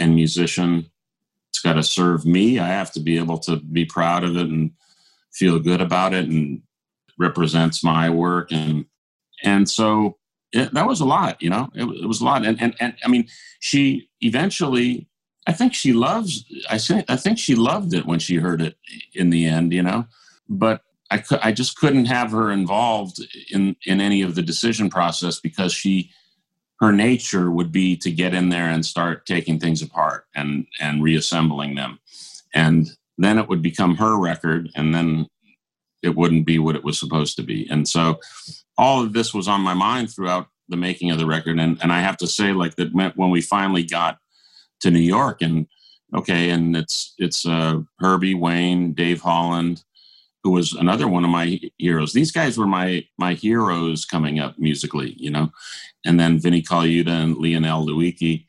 and 0.00 0.16
musician. 0.16 0.90
It's 1.50 1.60
got 1.60 1.74
to 1.74 1.84
serve 1.84 2.26
me. 2.26 2.58
I 2.58 2.66
have 2.66 2.90
to 2.94 3.00
be 3.00 3.16
able 3.16 3.38
to 3.46 3.58
be 3.58 3.84
proud 3.84 4.24
of 4.24 4.36
it 4.36 4.48
and 4.48 4.72
feel 5.32 5.60
good 5.60 5.80
about 5.80 6.14
it 6.14 6.28
and 6.28 6.62
represents 7.16 7.84
my 7.84 8.10
work 8.10 8.50
and 8.50 8.86
and 9.44 9.70
so 9.70 10.18
it, 10.52 10.74
that 10.74 10.88
was 10.88 11.00
a 11.00 11.04
lot 11.04 11.40
you 11.40 11.48
know? 11.48 11.70
It, 11.74 11.84
it, 11.84 12.06
was 12.06 12.20
a 12.20 12.24
lot. 12.24 12.44
And, 12.44 12.60
and 12.60 12.74
and 12.80 12.94
i 13.04 13.08
mean 13.08 13.28
she 13.60 14.10
eventually 14.20 15.08
i 15.46 15.52
think 15.52 15.74
she 15.74 15.92
loves 15.92 16.44
i 16.70 16.76
say 16.76 17.04
i 17.08 17.16
think 17.16 17.38
she 17.38 17.54
loved 17.54 17.94
it 17.94 18.06
when 18.06 18.18
she 18.18 18.36
heard 18.36 18.60
it 18.60 18.76
in 19.14 19.30
the 19.30 19.46
end 19.46 19.72
you 19.72 19.82
know 19.82 20.06
but 20.48 20.82
i 21.10 21.18
could 21.18 21.38
i 21.42 21.52
just 21.52 21.76
couldn't 21.76 22.06
have 22.06 22.30
her 22.30 22.50
involved 22.50 23.20
in 23.50 23.76
in 23.86 24.00
any 24.00 24.22
of 24.22 24.34
the 24.34 24.42
decision 24.42 24.88
process 24.90 25.40
because 25.40 25.72
she 25.72 26.10
her 26.80 26.92
nature 26.92 27.50
would 27.50 27.72
be 27.72 27.96
to 27.96 28.10
get 28.10 28.34
in 28.34 28.50
there 28.50 28.68
and 28.68 28.84
start 28.84 29.24
taking 29.26 29.58
things 29.58 29.82
apart 29.82 30.26
and 30.34 30.66
and 30.80 31.02
reassembling 31.02 31.74
them 31.74 31.98
and 32.54 32.90
then 33.18 33.38
it 33.38 33.48
would 33.48 33.62
become 33.62 33.96
her 33.96 34.18
record 34.18 34.70
and 34.74 34.94
then 34.94 35.26
it 36.02 36.16
wouldn't 36.16 36.46
be 36.46 36.58
what 36.58 36.76
it 36.76 36.84
was 36.84 36.98
supposed 36.98 37.36
to 37.36 37.42
be. 37.42 37.68
And 37.70 37.88
so 37.88 38.20
all 38.78 39.02
of 39.02 39.12
this 39.12 39.34
was 39.34 39.48
on 39.48 39.60
my 39.60 39.74
mind 39.74 40.10
throughout 40.10 40.46
the 40.68 40.76
making 40.76 41.10
of 41.10 41.18
the 41.18 41.26
record. 41.26 41.58
And, 41.58 41.78
and 41.82 41.92
I 41.92 42.00
have 42.00 42.16
to 42.18 42.26
say, 42.26 42.52
like 42.52 42.76
that 42.76 42.94
when 43.16 43.30
we 43.30 43.40
finally 43.40 43.82
got 43.82 44.18
to 44.80 44.90
New 44.90 45.00
York 45.00 45.42
and 45.42 45.66
okay, 46.14 46.50
and 46.50 46.76
it's 46.76 47.14
it's 47.18 47.46
uh, 47.46 47.80
Herbie, 47.98 48.34
Wayne, 48.34 48.92
Dave 48.92 49.20
Holland, 49.20 49.84
who 50.42 50.50
was 50.50 50.72
another 50.72 51.08
one 51.08 51.24
of 51.24 51.30
my 51.30 51.60
heroes. 51.78 52.12
These 52.12 52.32
guys 52.32 52.58
were 52.58 52.66
my 52.66 53.06
my 53.18 53.34
heroes 53.34 54.04
coming 54.04 54.38
up 54.38 54.58
musically, 54.58 55.14
you 55.18 55.30
know, 55.30 55.50
and 56.04 56.18
then 56.18 56.38
Vinnie 56.38 56.62
Colaiuta 56.62 57.08
and 57.08 57.36
Lionel 57.36 57.86
Loueke. 57.86 58.46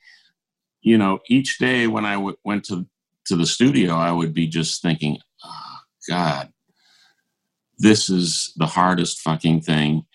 You 0.81 0.97
know, 0.97 1.19
each 1.27 1.57
day 1.57 1.87
when 1.87 2.05
I 2.05 2.13
w- 2.13 2.37
went 2.43 2.65
to 2.65 2.85
to 3.25 3.35
the 3.35 3.45
studio, 3.45 3.95
I 3.95 4.11
would 4.11 4.33
be 4.33 4.47
just 4.47 4.81
thinking, 4.81 5.19
oh, 5.43 5.77
God, 6.07 6.53
this 7.77 8.09
is 8.09 8.53
the 8.55 8.67
hardest 8.67 9.19
fucking 9.19 9.61
thing 9.61 10.05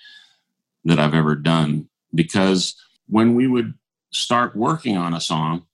that 0.85 0.99
I've 0.99 1.15
ever 1.15 1.37
done. 1.37 1.89
Because 2.15 2.75
when 3.07 3.35
we 3.35 3.47
would 3.47 3.75
start 4.13 4.57
working 4.57 4.97
on 4.97 5.15
a 5.15 5.21
song, 5.21 5.67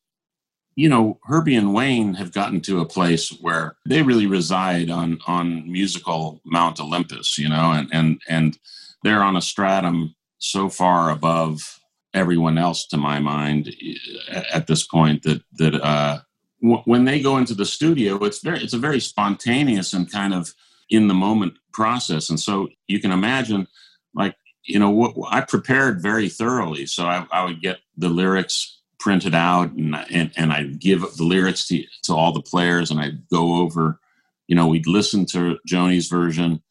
you 0.78 0.88
know, 0.88 1.18
Herbie 1.24 1.56
and 1.56 1.74
Wayne 1.74 2.14
have 2.14 2.32
gotten 2.32 2.60
to 2.60 2.80
a 2.80 2.86
place 2.86 3.30
where 3.40 3.74
they 3.84 4.02
really 4.02 4.28
reside 4.28 4.90
on 4.90 5.18
on 5.26 5.70
musical 5.70 6.40
Mount 6.44 6.78
Olympus, 6.78 7.36
you 7.36 7.48
know, 7.48 7.72
and 7.72 7.88
and 7.92 8.20
and 8.28 8.56
they're 9.02 9.24
on 9.24 9.36
a 9.36 9.42
stratum 9.42 10.14
so 10.38 10.68
far 10.68 11.10
above 11.10 11.80
everyone 12.14 12.58
else, 12.58 12.86
to 12.86 12.96
my 12.96 13.18
mind, 13.18 13.74
at 14.52 14.68
this 14.68 14.86
point 14.86 15.24
that 15.24 15.42
that 15.54 15.74
uh, 15.74 16.20
w- 16.62 16.82
when 16.84 17.04
they 17.06 17.18
go 17.20 17.38
into 17.38 17.54
the 17.54 17.66
studio, 17.66 18.14
it's 18.22 18.38
very 18.38 18.62
it's 18.62 18.72
a 18.72 18.78
very 18.78 19.00
spontaneous 19.00 19.92
and 19.92 20.12
kind 20.12 20.32
of 20.32 20.54
in 20.90 21.08
the 21.08 21.14
moment 21.14 21.54
process. 21.72 22.30
And 22.30 22.38
so 22.38 22.68
you 22.86 23.00
can 23.00 23.10
imagine, 23.10 23.66
like, 24.14 24.36
you 24.62 24.78
know, 24.78 24.90
what 24.90 25.16
I 25.28 25.40
prepared 25.40 26.00
very 26.00 26.28
thoroughly. 26.28 26.86
So 26.86 27.04
I, 27.04 27.26
I 27.32 27.44
would 27.44 27.60
get 27.60 27.78
the 27.96 28.10
lyrics 28.10 28.77
printed 28.98 29.34
out 29.34 29.72
and, 29.72 29.94
and, 30.11 30.32
and 30.37 30.52
I'd 30.52 30.80
give 30.80 31.00
the 31.16 31.24
lyrics 31.24 31.66
to, 31.68 31.84
to 32.04 32.14
all 32.14 32.32
the 32.32 32.42
players 32.42 32.90
and 32.90 33.00
I'd 33.00 33.28
go 33.28 33.56
over, 33.56 34.00
you 34.46 34.56
know, 34.56 34.66
we'd 34.66 34.87
listen 34.87 35.24
to 35.26 35.58
Joni's 35.66 36.08
version 36.08 36.62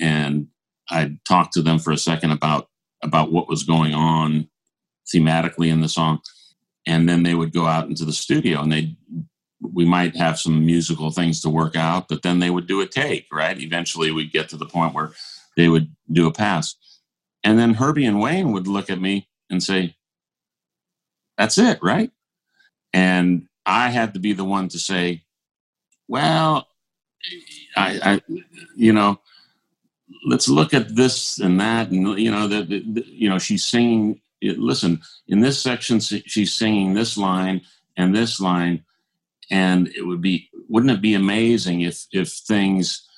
and 0.00 0.48
I'd 0.90 1.24
talk 1.24 1.50
to 1.52 1.62
them 1.62 1.78
for 1.78 1.92
a 1.92 1.98
second 1.98 2.30
about, 2.30 2.68
about 3.02 3.32
what 3.32 3.48
was 3.48 3.64
going 3.64 3.94
on 3.94 4.48
thematically 5.12 5.68
in 5.68 5.80
the 5.80 5.88
song. 5.88 6.20
And 6.86 7.08
then 7.08 7.22
they 7.22 7.34
would 7.34 7.52
go 7.52 7.66
out 7.66 7.88
into 7.88 8.04
the 8.04 8.12
studio 8.12 8.60
and 8.60 8.72
they'd 8.72 8.96
we 9.72 9.84
might 9.84 10.16
have 10.16 10.38
some 10.38 10.66
musical 10.66 11.10
things 11.10 11.40
to 11.40 11.48
work 11.48 11.76
out, 11.76 12.08
but 12.08 12.22
then 12.22 12.38
they 12.38 12.50
would 12.50 12.66
do 12.66 12.80
a 12.80 12.86
take, 12.86 13.26
right? 13.32 13.58
Eventually 13.58 14.10
we'd 14.10 14.32
get 14.32 14.48
to 14.50 14.56
the 14.56 14.66
point 14.66 14.94
where 14.94 15.12
they 15.56 15.68
would 15.68 15.94
do 16.12 16.26
a 16.26 16.32
pass. 16.32 16.74
And 17.42 17.58
then 17.58 17.74
Herbie 17.74 18.04
and 18.04 18.20
Wayne 18.20 18.52
would 18.52 18.66
look 18.66 18.90
at 18.90 19.00
me 19.00 19.28
and 19.50 19.62
say, 19.62 19.96
That's 21.36 21.58
it, 21.58 21.78
right? 21.82 22.10
And 22.92 23.48
I 23.66 23.90
had 23.90 24.14
to 24.14 24.20
be 24.20 24.32
the 24.32 24.44
one 24.44 24.68
to 24.68 24.78
say, 24.78 25.24
Well, 26.08 26.68
I, 27.76 28.20
I 28.28 28.34
you 28.76 28.92
know, 28.92 29.20
let's 30.26 30.48
look 30.48 30.74
at 30.74 30.94
this 30.94 31.38
and 31.38 31.60
that, 31.60 31.90
and 31.90 32.18
you 32.18 32.30
know 32.30 32.48
that 32.48 32.70
you 32.70 33.28
know 33.28 33.38
she's 33.38 33.64
singing. 33.64 34.20
Listen, 34.42 35.00
in 35.28 35.40
this 35.40 35.60
section, 35.60 36.00
she's 36.00 36.52
singing 36.52 36.92
this 36.92 37.16
line 37.16 37.62
and 37.96 38.14
this 38.14 38.40
line, 38.40 38.84
and 39.50 39.88
it 39.88 40.02
would 40.02 40.20
be 40.20 40.50
wouldn't 40.68 40.92
it 40.92 41.00
be 41.00 41.14
amazing 41.14 41.80
if 41.80 42.06
if 42.12 42.30
things 42.30 43.08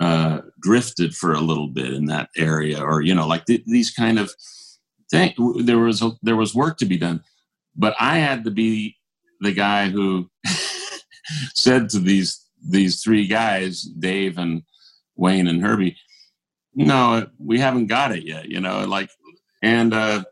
uh, 0.00 0.40
drifted 0.60 1.14
for 1.14 1.32
a 1.32 1.40
little 1.40 1.68
bit 1.68 1.92
in 1.92 2.06
that 2.06 2.28
area, 2.36 2.82
or 2.82 3.00
you 3.00 3.14
know, 3.14 3.26
like 3.26 3.44
th- 3.46 3.64
these 3.66 3.90
kind 3.90 4.18
of 4.18 4.32
thing. 5.10 5.32
There 5.64 5.78
was 5.78 6.02
a, 6.02 6.12
there 6.22 6.36
was 6.36 6.54
work 6.54 6.78
to 6.78 6.86
be 6.86 6.98
done, 6.98 7.22
but 7.76 7.94
I 7.98 8.18
had 8.18 8.44
to 8.44 8.50
be 8.50 8.96
the 9.40 9.52
guy 9.52 9.88
who 9.88 10.30
said 11.54 11.88
to 11.90 11.98
these 11.98 12.40
these 12.66 13.02
three 13.02 13.26
guys, 13.26 13.82
Dave 13.82 14.38
and 14.38 14.62
Wayne 15.16 15.48
and 15.48 15.62
Herbie, 15.62 15.96
no, 16.74 17.26
we 17.38 17.60
haven't 17.60 17.86
got 17.86 18.12
it 18.12 18.24
yet, 18.24 18.48
you 18.48 18.60
know, 18.60 18.84
like, 18.86 19.10
and 19.62 19.92
uh, 19.94 20.24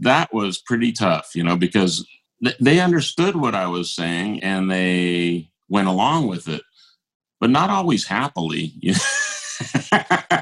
that 0.00 0.32
was 0.32 0.58
pretty 0.58 0.92
tough, 0.92 1.34
you 1.34 1.42
know, 1.42 1.56
because 1.56 2.06
th- 2.44 2.56
they 2.60 2.80
understood 2.80 3.34
what 3.34 3.54
I 3.54 3.66
was 3.66 3.94
saying 3.94 4.42
and 4.42 4.70
they 4.70 5.50
went 5.68 5.88
along 5.88 6.28
with 6.28 6.48
it, 6.48 6.62
but 7.40 7.50
not 7.50 7.70
always 7.70 8.06
happily. 8.06 8.74
Robert 9.92 10.41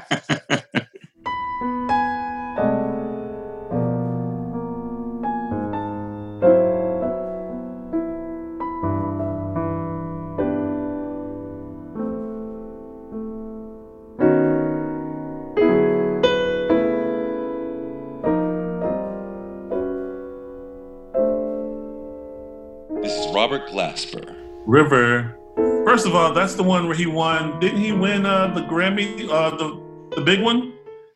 River. 24.71 25.37
First 25.85 26.07
of 26.07 26.15
all, 26.15 26.33
that's 26.33 26.55
the 26.55 26.63
one 26.63 26.87
where 26.87 26.95
he 26.95 27.05
won. 27.05 27.59
Didn't 27.59 27.81
he 27.81 27.91
win 27.91 28.25
uh, 28.25 28.53
the 28.53 28.61
Grammy, 28.61 29.29
uh, 29.29 29.49
the 29.57 30.15
the 30.15 30.21
big 30.21 30.41
one? 30.41 30.71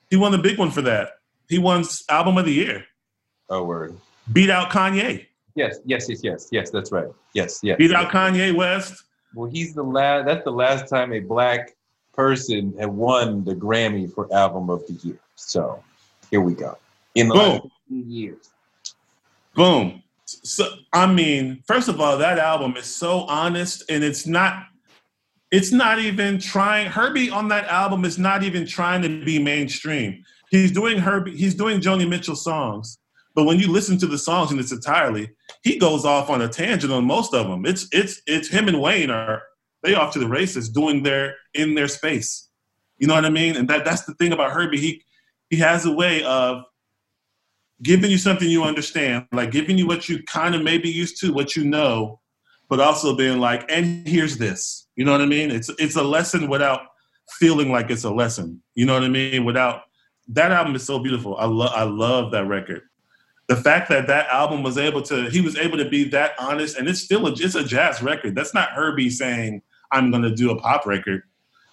He 0.09 0.17
won 0.17 0.33
the 0.33 0.37
big 0.37 0.59
one 0.59 0.69
for 0.69 0.81
that. 0.81 1.19
He 1.47 1.57
won 1.57 1.85
album 2.09 2.37
of 2.37 2.43
the 2.43 2.51
year. 2.51 2.83
Oh, 3.49 3.63
word. 3.63 3.95
Beat 4.33 4.49
out 4.49 4.71
Kanye. 4.71 5.27
Yes, 5.55 5.77
yes, 5.85 6.09
yes, 6.09 6.19
yes, 6.21 6.49
yes. 6.51 6.69
That's 6.69 6.91
right. 6.91 7.07
Yes, 7.33 7.61
yes. 7.63 7.77
Beat 7.77 7.93
out 7.93 8.11
Kanye 8.11 8.53
West. 8.53 9.01
Well, 9.33 9.49
he's 9.49 9.73
the 9.73 9.83
last. 9.83 10.25
That's 10.25 10.43
the 10.43 10.51
last 10.51 10.89
time 10.89 11.13
a 11.13 11.21
black 11.21 11.77
person 12.11 12.73
had 12.77 12.89
won 12.89 13.45
the 13.45 13.55
Grammy 13.55 14.13
for 14.13 14.27
album 14.33 14.69
of 14.69 14.85
the 14.87 14.93
year. 14.95 15.19
So 15.35 15.81
here 16.29 16.41
we 16.41 16.55
go. 16.55 16.77
In 17.15 17.29
the 17.29 17.35
Boom. 17.35 17.51
last 17.53 17.69
years. 17.89 18.49
Boom. 19.53 20.03
So 20.25 20.65
I 20.91 21.11
mean, 21.11 21.63
first 21.67 21.88
of 21.88 22.01
all, 22.01 22.17
that 22.17 22.39
album 22.39 22.75
is 22.77 22.85
so 22.85 23.21
honest, 23.21 23.83
and 23.89 24.03
it's 24.03 24.25
not. 24.25 24.65
It's 25.51 25.71
not 25.71 25.99
even 25.99 26.39
trying. 26.39 26.88
Herbie 26.88 27.29
on 27.29 27.47
that 27.49 27.65
album 27.65 28.03
is 28.03 28.17
not 28.17 28.43
even 28.43 28.65
trying 28.65 29.03
to 29.03 29.23
be 29.23 29.39
mainstream. 29.39 30.23
He's 30.49 30.71
doing 30.71 30.97
Herbie. 30.97 31.38
He's 31.38 31.53
doing 31.53 31.79
Joni 31.79 32.09
Mitchell 32.09 32.35
songs, 32.35 32.97
but 33.35 33.43
when 33.43 33.59
you 33.59 33.71
listen 33.71 33.97
to 33.99 34.07
the 34.07 34.17
songs 34.17 34.51
in 34.51 34.59
its 34.59 34.71
entirely, 34.71 35.29
he 35.61 35.77
goes 35.77 36.05
off 36.05 36.29
on 36.29 36.41
a 36.41 36.47
tangent 36.47 36.91
on 36.91 37.05
most 37.05 37.33
of 37.33 37.47
them. 37.47 37.65
It's 37.65 37.88
it's 37.91 38.21
it's 38.25 38.47
him 38.47 38.67
and 38.67 38.81
Wayne 38.81 39.11
are 39.11 39.43
they 39.83 39.93
off 39.93 40.13
to 40.13 40.19
the 40.19 40.27
races 40.27 40.69
doing 40.69 41.03
their 41.03 41.35
in 41.53 41.75
their 41.75 41.88
space. 41.88 42.49
You 42.97 43.07
know 43.07 43.13
what 43.13 43.25
I 43.25 43.29
mean? 43.29 43.55
And 43.55 43.67
that 43.69 43.85
that's 43.85 44.05
the 44.05 44.13
thing 44.15 44.31
about 44.31 44.51
Herbie. 44.51 44.79
He 44.79 45.03
he 45.49 45.57
has 45.57 45.85
a 45.85 45.91
way 45.91 46.23
of 46.23 46.63
giving 47.83 48.09
you 48.11 48.17
something 48.17 48.49
you 48.49 48.63
understand, 48.63 49.25
like 49.31 49.51
giving 49.51 49.77
you 49.77 49.88
what 49.88 50.07
you 50.09 50.23
kind 50.23 50.55
of 50.55 50.61
maybe 50.63 50.89
used 50.89 51.19
to, 51.21 51.33
what 51.33 51.55
you 51.55 51.65
know, 51.65 52.19
but 52.69 52.79
also 52.79 53.15
being 53.15 53.39
like, 53.39 53.65
and 53.69 54.07
here's 54.07 54.38
this. 54.38 54.88
You 54.95 55.05
know 55.05 55.11
what 55.11 55.21
I 55.21 55.25
mean? 55.25 55.51
It's 55.51 55.69
it's 55.77 55.95
a 55.95 56.03
lesson 56.03 56.47
without 56.49 56.81
feeling 57.39 57.71
like 57.71 57.89
it's 57.89 58.03
a 58.03 58.09
lesson. 58.11 58.61
You 58.75 58.85
know 58.85 58.93
what 58.93 59.03
I 59.03 59.09
mean? 59.09 59.45
Without 59.45 59.83
that 60.29 60.51
album 60.51 60.75
is 60.75 60.83
so 60.85 60.99
beautiful. 60.99 61.35
I 61.38 61.45
love 61.45 61.71
I 61.75 61.83
love 61.83 62.31
that 62.31 62.45
record. 62.47 62.81
The 63.47 63.55
fact 63.55 63.89
that 63.89 64.07
that 64.07 64.27
album 64.29 64.63
was 64.63 64.77
able 64.77 65.01
to 65.03 65.29
he 65.29 65.41
was 65.41 65.57
able 65.57 65.77
to 65.77 65.88
be 65.88 66.05
that 66.09 66.31
honest, 66.39 66.77
and 66.77 66.88
it's 66.88 67.01
still 67.01 67.27
a, 67.27 67.31
it's 67.31 67.55
a 67.55 67.63
jazz 67.63 68.01
record. 68.01 68.35
That's 68.35 68.53
not 68.53 68.69
Herbie 68.71 69.09
saying 69.09 69.61
I'm 69.91 70.09
going 70.09 70.23
to 70.23 70.33
do 70.33 70.51
a 70.51 70.59
pop 70.59 70.85
record. 70.85 71.23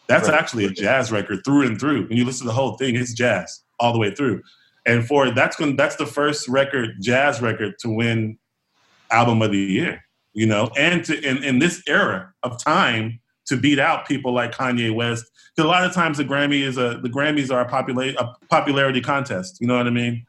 That's 0.09 0.29
Right. 0.29 0.39
actually 0.39 0.65
a 0.67 0.71
jazz 0.71 1.11
record 1.11 1.43
through 1.45 1.67
and 1.67 1.81
through. 1.81 2.09
When 2.09 2.19
you 2.19 2.25
listen 2.25 2.47
to 2.47 2.49
the 2.49 2.55
whole 2.55 2.77
thing, 2.77 2.97
it's 2.97 3.15
jazz 3.15 3.63
all 3.81 3.93
the 3.93 3.99
way 3.99 4.15
through. 4.15 4.43
And 4.85 5.07
for 5.07 5.31
that's 5.31 5.59
when 5.59 5.77
that's 5.77 5.97
the 5.97 6.07
first 6.07 6.49
record, 6.49 6.97
jazz 7.01 7.41
record, 7.41 7.75
to 7.81 7.89
win 7.89 8.39
album 9.11 9.43
of 9.43 9.53
the 9.53 9.59
year. 9.59 10.03
You 10.35 10.47
know, 10.47 10.71
and 10.79 11.05
to 11.05 11.21
in, 11.21 11.45
in 11.45 11.59
this 11.59 11.83
era 11.87 12.33
of 12.43 12.63
time 12.63 13.21
to 13.47 13.57
beat 13.57 13.79
out 13.79 14.07
people 14.07 14.33
like 14.33 14.53
Kanye 14.53 14.95
West. 14.95 15.27
Because 15.55 15.67
a 15.67 15.69
lot 15.69 15.85
of 15.85 15.93
times 15.93 16.17
the 16.17 16.25
Grammy 16.25 16.63
is 16.63 16.79
a 16.79 16.99
the 17.03 17.09
Grammys 17.09 17.53
are 17.53 17.61
a 17.61 17.69
popula- 17.69 18.17
a 18.17 18.35
popularity 18.49 19.01
contest. 19.01 19.59
You 19.61 19.67
know 19.67 19.77
what 19.77 19.87
I 19.87 19.91
mean? 19.91 20.27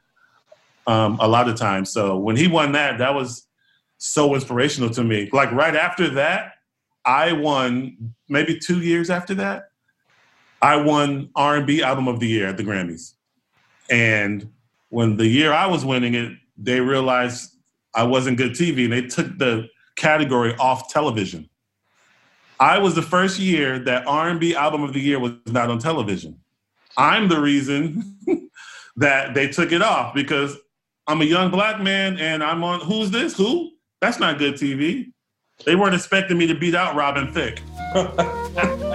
Um, 0.86 1.18
a 1.22 1.28
lot 1.28 1.48
of 1.48 1.56
times. 1.56 1.92
So 1.92 2.18
when 2.18 2.36
he 2.36 2.48
won 2.48 2.74
that, 2.74 2.98
that 2.98 3.16
was 3.16 3.48
so 3.98 4.36
inspirational 4.36 4.90
to 4.90 5.04
me. 5.04 5.30
Like 5.32 5.52
right 5.54 5.76
after 5.76 6.10
that, 6.10 6.56
I 7.06 7.32
won 7.32 8.14
maybe 8.28 8.60
two 8.60 8.82
years 8.82 9.10
after 9.10 9.34
that. 9.36 9.70
I 10.62 10.78
won 10.78 11.30
R&B 11.36 11.84
album 11.84 12.08
of 12.08 12.20
the 12.20 12.28
year 12.28 12.48
at 12.48 12.58
the 12.58 12.64
Grammys. 12.64 13.14
And 13.90 14.52
when 14.90 15.18
the 15.18 15.28
year 15.28 15.54
I 15.54 15.68
was 15.68 15.84
winning 15.86 16.14
it, 16.14 16.32
they 16.58 16.80
realized 16.80 17.56
I 17.96 18.04
wasn't 18.04 18.38
good 18.38 18.52
TV 18.52 18.86
and 18.86 18.94
they 18.94 19.02
took 19.02 19.38
the 19.38 19.70
category 19.96 20.56
off 20.56 20.90
television. 20.92 21.50
I 22.60 22.78
was 22.78 22.96
the 22.96 23.02
first 23.02 23.40
year 23.40 23.80
that 23.80 24.08
R&B 24.08 24.56
album 24.56 24.84
of 24.84 24.94
the 24.94 25.00
year 25.00 25.20
was 25.20 25.34
not 25.48 25.70
on 25.70 25.80
television. 25.80 26.40
I'm 26.98 27.28
the 27.28 27.40
reason 27.40 28.18
that 28.96 29.34
they 29.34 29.48
took 29.48 29.72
it 29.72 29.82
off 29.82 30.14
because 30.14 30.58
I'm 31.08 31.22
a 31.22 31.26
young 31.26 31.52
black 31.52 31.82
man 31.82 32.18
and 32.18 32.44
I'm 32.44 32.64
on 32.64 32.80
who's 32.82 33.12
this? 33.12 33.36
Who? 33.36 33.72
That's 34.00 34.20
not 34.20 34.38
good 34.38 34.56
TV. 34.56 35.12
They 35.66 35.76
weren't 35.76 35.96
expecting 35.96 36.38
me 36.38 36.48
to 36.48 36.56
beat 36.56 36.76
out 36.76 36.96
Robin 36.96 37.32
Thicke. 37.34 37.62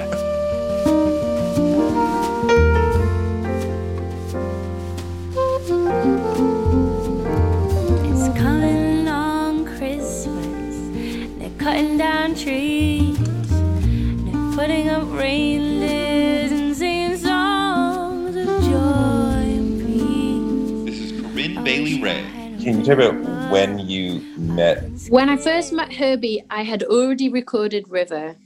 trees. 12.38 13.18
They're 13.18 14.52
putting 14.54 14.88
up 14.88 15.10
reindeers 15.12 16.52
and 16.52 16.76
singing 16.76 17.16
songs 17.16 18.36
of 18.36 18.46
joy 18.62 19.42
and 19.58 19.80
peace. 19.86 20.94
This 20.94 21.12
is 21.12 21.20
Corinne 21.20 21.64
Bailey 21.64 22.00
Rae. 22.00 22.24
Can 22.62 22.78
you 22.78 22.84
talk 22.84 22.98
about 22.98 23.50
when 23.50 23.78
you 23.80 24.20
met? 24.36 24.84
When 25.08 25.28
I 25.28 25.36
first 25.36 25.72
met 25.72 25.92
Herbie, 25.92 26.44
I 26.50 26.62
had 26.62 26.82
already 26.84 27.28
recorded 27.28 27.88
River. 27.88 28.36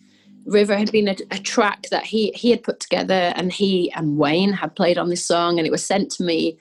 River 0.47 0.76
had 0.76 0.90
been 0.90 1.09
a, 1.09 1.16
a 1.30 1.38
track 1.38 1.88
that 1.90 2.05
he 2.05 2.32
he 2.34 2.51
had 2.51 2.62
put 2.62 2.80
together, 2.80 3.32
and 3.36 3.53
he 3.53 3.93
and 3.93 4.16
Wayne 4.16 4.53
had 4.53 4.74
played 4.74 4.99
on 4.99 5.09
this 5.09 5.24
song, 5.24 5.59
and 5.59 5.66
it 5.66 5.70
was 5.70 5.84
sent 5.84 6.11
to 6.12 6.24
me. 6.24 6.59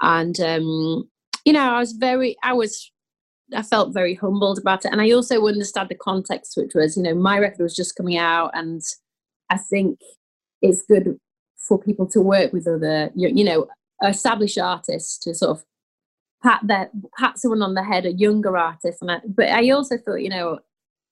And 0.00 0.38
um, 0.40 1.08
you 1.44 1.54
know, 1.54 1.60
I 1.60 1.78
was 1.78 1.92
very, 1.92 2.36
I 2.42 2.52
was, 2.52 2.90
I 3.54 3.62
felt 3.62 3.94
very 3.94 4.14
humbled 4.14 4.58
about 4.58 4.84
it, 4.84 4.92
and 4.92 5.00
I 5.00 5.10
also 5.10 5.46
understand 5.46 5.88
the 5.88 5.94
context, 5.94 6.56
which 6.56 6.74
was, 6.74 6.96
you 6.96 7.02
know, 7.02 7.14
my 7.14 7.38
record 7.38 7.62
was 7.62 7.76
just 7.76 7.96
coming 7.96 8.18
out, 8.18 8.50
and 8.54 8.82
I 9.50 9.56
think 9.56 10.00
it's 10.60 10.82
good 10.82 11.18
for 11.56 11.78
people 11.78 12.06
to 12.08 12.20
work 12.20 12.52
with 12.52 12.66
other, 12.66 13.10
you, 13.14 13.44
know, 13.44 13.66
established 14.04 14.58
artists 14.58 15.18
to 15.18 15.34
sort 15.34 15.58
of 15.58 15.64
pat 16.42 16.60
that 16.64 16.90
pat 17.18 17.38
someone 17.38 17.62
on 17.62 17.74
the 17.74 17.84
head, 17.84 18.06
a 18.06 18.12
younger 18.12 18.56
artist. 18.56 19.02
And 19.02 19.10
I, 19.10 19.20
but 19.26 19.48
I 19.48 19.70
also 19.70 19.96
thought, 19.98 20.22
you 20.22 20.28
know, 20.28 20.60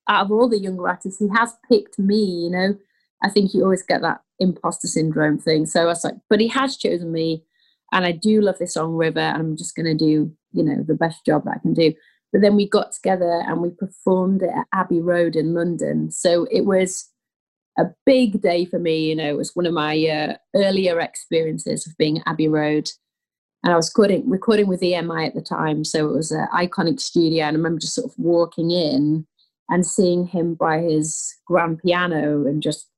out 0.08 0.26
of 0.26 0.32
all 0.32 0.48
the 0.48 0.58
younger 0.58 0.88
artists, 0.88 1.18
he 1.18 1.28
has 1.34 1.52
picked 1.68 1.98
me. 1.98 2.22
You 2.22 2.50
know, 2.50 2.78
I 3.22 3.28
think 3.28 3.54
you 3.54 3.62
always 3.62 3.82
get 3.82 4.02
that 4.02 4.20
imposter 4.38 4.88
syndrome 4.88 5.38
thing. 5.38 5.66
So 5.66 5.82
I 5.82 5.86
was 5.86 6.04
like, 6.04 6.14
but 6.28 6.40
he 6.40 6.48
has 6.48 6.76
chosen 6.76 7.12
me, 7.12 7.44
and 7.92 8.04
I 8.04 8.12
do 8.12 8.40
love 8.40 8.58
this 8.58 8.74
song 8.74 8.94
River, 8.94 9.20
and 9.20 9.38
I'm 9.38 9.56
just 9.56 9.74
going 9.74 9.86
to 9.86 9.94
do, 9.94 10.32
you 10.52 10.62
know, 10.62 10.82
the 10.82 10.94
best 10.94 11.24
job 11.24 11.44
that 11.44 11.56
I 11.56 11.58
can 11.58 11.74
do. 11.74 11.92
But 12.32 12.42
then 12.42 12.56
we 12.56 12.68
got 12.68 12.92
together 12.92 13.42
and 13.46 13.60
we 13.60 13.70
performed 13.70 14.42
at 14.42 14.66
Abbey 14.74 15.00
Road 15.00 15.36
in 15.36 15.54
London. 15.54 16.10
So 16.10 16.46
it 16.50 16.62
was 16.62 17.08
a 17.78 17.84
big 18.04 18.42
day 18.42 18.64
for 18.64 18.78
me. 18.78 19.08
You 19.08 19.16
know, 19.16 19.28
it 19.28 19.36
was 19.36 19.54
one 19.54 19.66
of 19.66 19.72
my 19.72 19.96
uh, 20.06 20.36
earlier 20.54 21.00
experiences 21.00 21.86
of 21.86 21.96
being 21.96 22.18
at 22.18 22.26
Abbey 22.26 22.48
Road 22.48 22.90
and 23.64 23.72
I 23.72 23.76
was 23.76 23.88
recording 23.88 24.28
recording 24.30 24.68
with 24.68 24.80
EMI 24.80 25.26
at 25.26 25.34
the 25.34 25.40
time, 25.40 25.82
so 25.82 26.08
it 26.08 26.12
was 26.12 26.30
an 26.30 26.46
iconic 26.54 27.00
studio. 27.00 27.46
And 27.46 27.56
I 27.56 27.58
remember 27.58 27.80
just 27.80 27.94
sort 27.94 28.08
of 28.08 28.16
walking 28.16 28.70
in, 28.70 29.26
and 29.68 29.86
seeing 29.86 30.26
him 30.26 30.54
by 30.54 30.80
his 30.80 31.34
grand 31.46 31.80
piano 31.82 32.46
and 32.46 32.62
just 32.62 32.88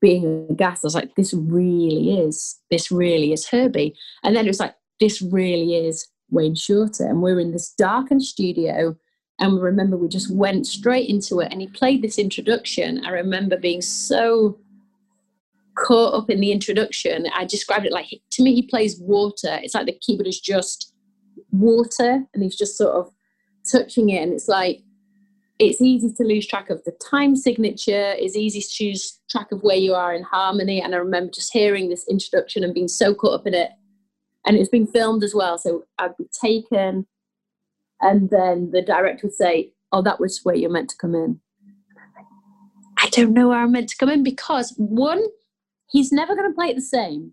being 0.00 0.46
aghast. 0.50 0.84
I 0.84 0.86
was 0.86 0.94
like, 0.94 1.14
this 1.14 1.34
really 1.34 2.18
is, 2.18 2.58
this 2.70 2.90
really 2.90 3.32
is 3.32 3.48
Herbie. 3.48 3.94
And 4.22 4.34
then 4.34 4.46
it 4.46 4.50
was 4.50 4.60
like, 4.60 4.74
this 4.98 5.22
really 5.22 5.74
is 5.74 6.06
Wayne 6.30 6.54
Shorter. 6.54 7.06
And 7.06 7.22
we're 7.22 7.40
in 7.40 7.52
this 7.52 7.70
darkened 7.70 8.22
studio. 8.22 8.96
And 9.38 9.54
we 9.54 9.60
remember 9.60 9.96
we 9.96 10.08
just 10.08 10.34
went 10.34 10.66
straight 10.66 11.08
into 11.08 11.40
it. 11.40 11.48
And 11.50 11.60
he 11.60 11.66
played 11.66 12.02
this 12.02 12.18
introduction. 12.18 13.04
I 13.04 13.10
remember 13.10 13.56
being 13.56 13.82
so 13.82 14.58
caught 15.76 16.14
up 16.14 16.30
in 16.30 16.40
the 16.40 16.52
introduction. 16.52 17.26
I 17.34 17.44
described 17.44 17.86
it 17.86 17.92
like, 17.92 18.08
to 18.30 18.42
me, 18.42 18.54
he 18.54 18.62
plays 18.62 18.98
water. 19.00 19.58
It's 19.62 19.74
like 19.74 19.86
the 19.86 19.98
keyboard 20.00 20.26
is 20.26 20.40
just 20.40 20.92
water 21.52 22.24
and 22.32 22.42
he's 22.42 22.56
just 22.56 22.76
sort 22.76 22.94
of 22.94 23.10
touching 23.70 24.10
it. 24.10 24.22
And 24.22 24.32
it's 24.32 24.48
like, 24.48 24.82
it's 25.58 25.82
easy 25.82 26.12
to 26.12 26.22
lose 26.22 26.46
track 26.46 26.70
of 26.70 26.82
the 26.84 26.92
time 26.92 27.36
signature. 27.36 28.14
It's 28.16 28.36
easy 28.36 28.62
to 28.62 28.84
lose 28.90 29.20
track 29.30 29.52
of 29.52 29.62
where 29.62 29.76
you 29.76 29.94
are 29.94 30.14
in 30.14 30.22
harmony. 30.22 30.80
And 30.80 30.94
I 30.94 30.98
remember 30.98 31.32
just 31.32 31.52
hearing 31.52 31.88
this 31.88 32.06
introduction 32.08 32.64
and 32.64 32.72
being 32.72 32.88
so 32.88 33.14
caught 33.14 33.40
up 33.40 33.46
in 33.46 33.54
it. 33.54 33.70
And 34.46 34.56
it's 34.56 34.68
been 34.68 34.86
filmed 34.86 35.22
as 35.22 35.34
well. 35.34 35.58
So 35.58 35.84
I'd 35.98 36.16
be 36.16 36.26
taken, 36.32 37.06
and 38.00 38.30
then 38.30 38.70
the 38.72 38.82
director 38.82 39.26
would 39.26 39.34
say, 39.34 39.72
Oh, 39.92 40.02
that 40.02 40.20
was 40.20 40.40
where 40.44 40.54
you're 40.54 40.70
meant 40.70 40.88
to 40.90 40.96
come 40.96 41.14
in. 41.14 41.40
I 42.96 43.08
don't 43.10 43.32
know 43.32 43.48
where 43.48 43.58
I'm 43.58 43.72
meant 43.72 43.88
to 43.88 43.96
come 43.96 44.08
in 44.08 44.22
because 44.22 44.74
one, 44.76 45.22
he's 45.90 46.12
never 46.12 46.36
going 46.36 46.48
to 46.48 46.54
play 46.54 46.68
it 46.68 46.76
the 46.76 46.82
same. 46.82 47.32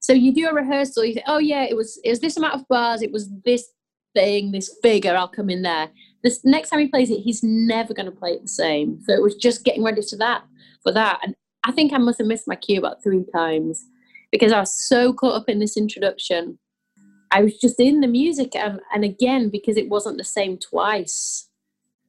So 0.00 0.12
you 0.12 0.34
do 0.34 0.48
a 0.48 0.54
rehearsal, 0.54 1.04
you 1.04 1.14
think, 1.14 1.26
oh 1.28 1.38
yeah, 1.38 1.62
it 1.62 1.76
was 1.76 2.00
it 2.02 2.10
was 2.10 2.20
this 2.20 2.36
amount 2.36 2.54
of 2.54 2.66
bars, 2.68 3.02
it 3.02 3.12
was 3.12 3.30
this 3.44 3.68
thing, 4.14 4.50
this 4.50 4.76
figure, 4.82 5.14
I'll 5.14 5.28
come 5.28 5.48
in 5.48 5.62
there. 5.62 5.90
This 6.24 6.44
next 6.44 6.70
time 6.70 6.80
he 6.80 6.88
plays 6.88 7.10
it, 7.10 7.20
he's 7.20 7.42
never 7.42 7.94
going 7.94 8.06
to 8.06 8.12
play 8.12 8.30
it 8.30 8.42
the 8.42 8.48
same. 8.48 9.00
So 9.04 9.12
it 9.12 9.22
was 9.22 9.36
just 9.36 9.64
getting 9.64 9.84
ready 9.84 10.02
to 10.02 10.16
that 10.16 10.42
for 10.82 10.92
that, 10.92 11.20
and 11.22 11.36
I 11.64 11.70
think 11.70 11.92
I 11.92 11.98
must 11.98 12.18
have 12.18 12.26
missed 12.26 12.48
my 12.48 12.56
cue 12.56 12.78
about 12.78 13.02
three 13.02 13.24
times 13.32 13.86
because 14.32 14.50
I 14.50 14.60
was 14.60 14.74
so 14.74 15.12
caught 15.12 15.36
up 15.36 15.48
in 15.48 15.60
this 15.60 15.76
introduction. 15.76 16.58
I 17.30 17.42
was 17.42 17.56
just 17.58 17.78
in 17.78 18.00
the 18.00 18.08
music, 18.08 18.56
and, 18.56 18.80
and 18.92 19.04
again 19.04 19.48
because 19.48 19.76
it 19.76 19.88
wasn't 19.88 20.18
the 20.18 20.24
same 20.24 20.58
twice. 20.58 21.48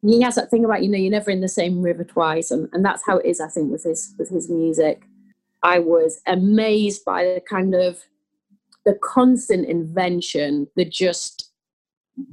He 0.02 0.22
has 0.22 0.36
that 0.36 0.50
thing 0.50 0.66
about 0.66 0.84
you 0.84 0.90
know 0.90 0.98
you're 0.98 1.12
never 1.12 1.30
in 1.30 1.42
the 1.42 1.48
same 1.48 1.82
river 1.82 2.04
twice, 2.04 2.50
and, 2.50 2.68
and 2.74 2.84
that's 2.84 3.06
how 3.06 3.18
it 3.18 3.28
is. 3.28 3.40
I 3.40 3.50
think 3.50 3.72
with 3.72 3.84
his 3.84 4.16
with 4.18 4.30
his 4.30 4.50
music, 4.50 5.04
I 5.62 5.80
was 5.80 6.20
amazed 6.26 7.06
by 7.06 7.24
the 7.24 7.42
kind 7.48 7.76
of 7.76 8.00
the 8.86 8.98
constant 9.02 9.68
invention, 9.68 10.68
the 10.76 10.86
just 10.86 11.52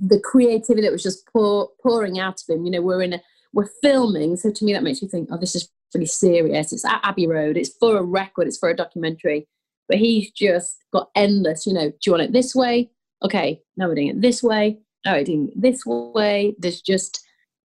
the 0.01 0.20
creativity 0.20 0.82
that 0.82 0.93
was 0.93 1.03
just 1.03 1.26
pour, 1.32 1.70
pouring 1.82 2.18
out 2.18 2.43
of 2.43 2.49
him. 2.49 2.64
You 2.64 2.72
know, 2.72 2.82
we're 2.82 3.03
in 3.03 3.14
a 3.14 3.22
we're 3.53 3.70
filming, 3.82 4.36
so 4.36 4.51
to 4.51 4.64
me 4.64 4.72
that 4.72 4.82
makes 4.82 5.03
me 5.03 5.09
think, 5.09 5.28
oh, 5.32 5.36
this 5.36 5.55
is 5.55 5.68
pretty 5.91 6.07
serious. 6.07 6.72
It's 6.72 6.84
at 6.84 7.01
Abbey 7.03 7.26
Road. 7.26 7.57
It's 7.57 7.76
for 7.78 7.97
a 7.97 8.03
record. 8.03 8.47
It's 8.47 8.59
for 8.59 8.68
a 8.68 8.76
documentary. 8.76 9.49
But 9.91 9.99
he's 9.99 10.30
just 10.30 10.76
got 10.93 11.11
endless. 11.16 11.66
You 11.66 11.74
know, 11.74 11.91
do 11.91 11.97
you 12.07 12.12
want 12.12 12.22
it 12.22 12.32
this 12.32 12.55
way? 12.55 12.91
Okay, 13.24 13.61
now 13.76 13.88
we're 13.88 13.97
doing 13.97 14.09
it 14.09 14.22
this 14.22 14.43
way. 14.43 14.78
Now 15.05 15.14
we're 15.14 15.24
doing 15.24 15.49
it 15.49 15.61
this 15.61 15.84
way. 15.84 16.55
There's 16.59 16.80
just 16.80 17.26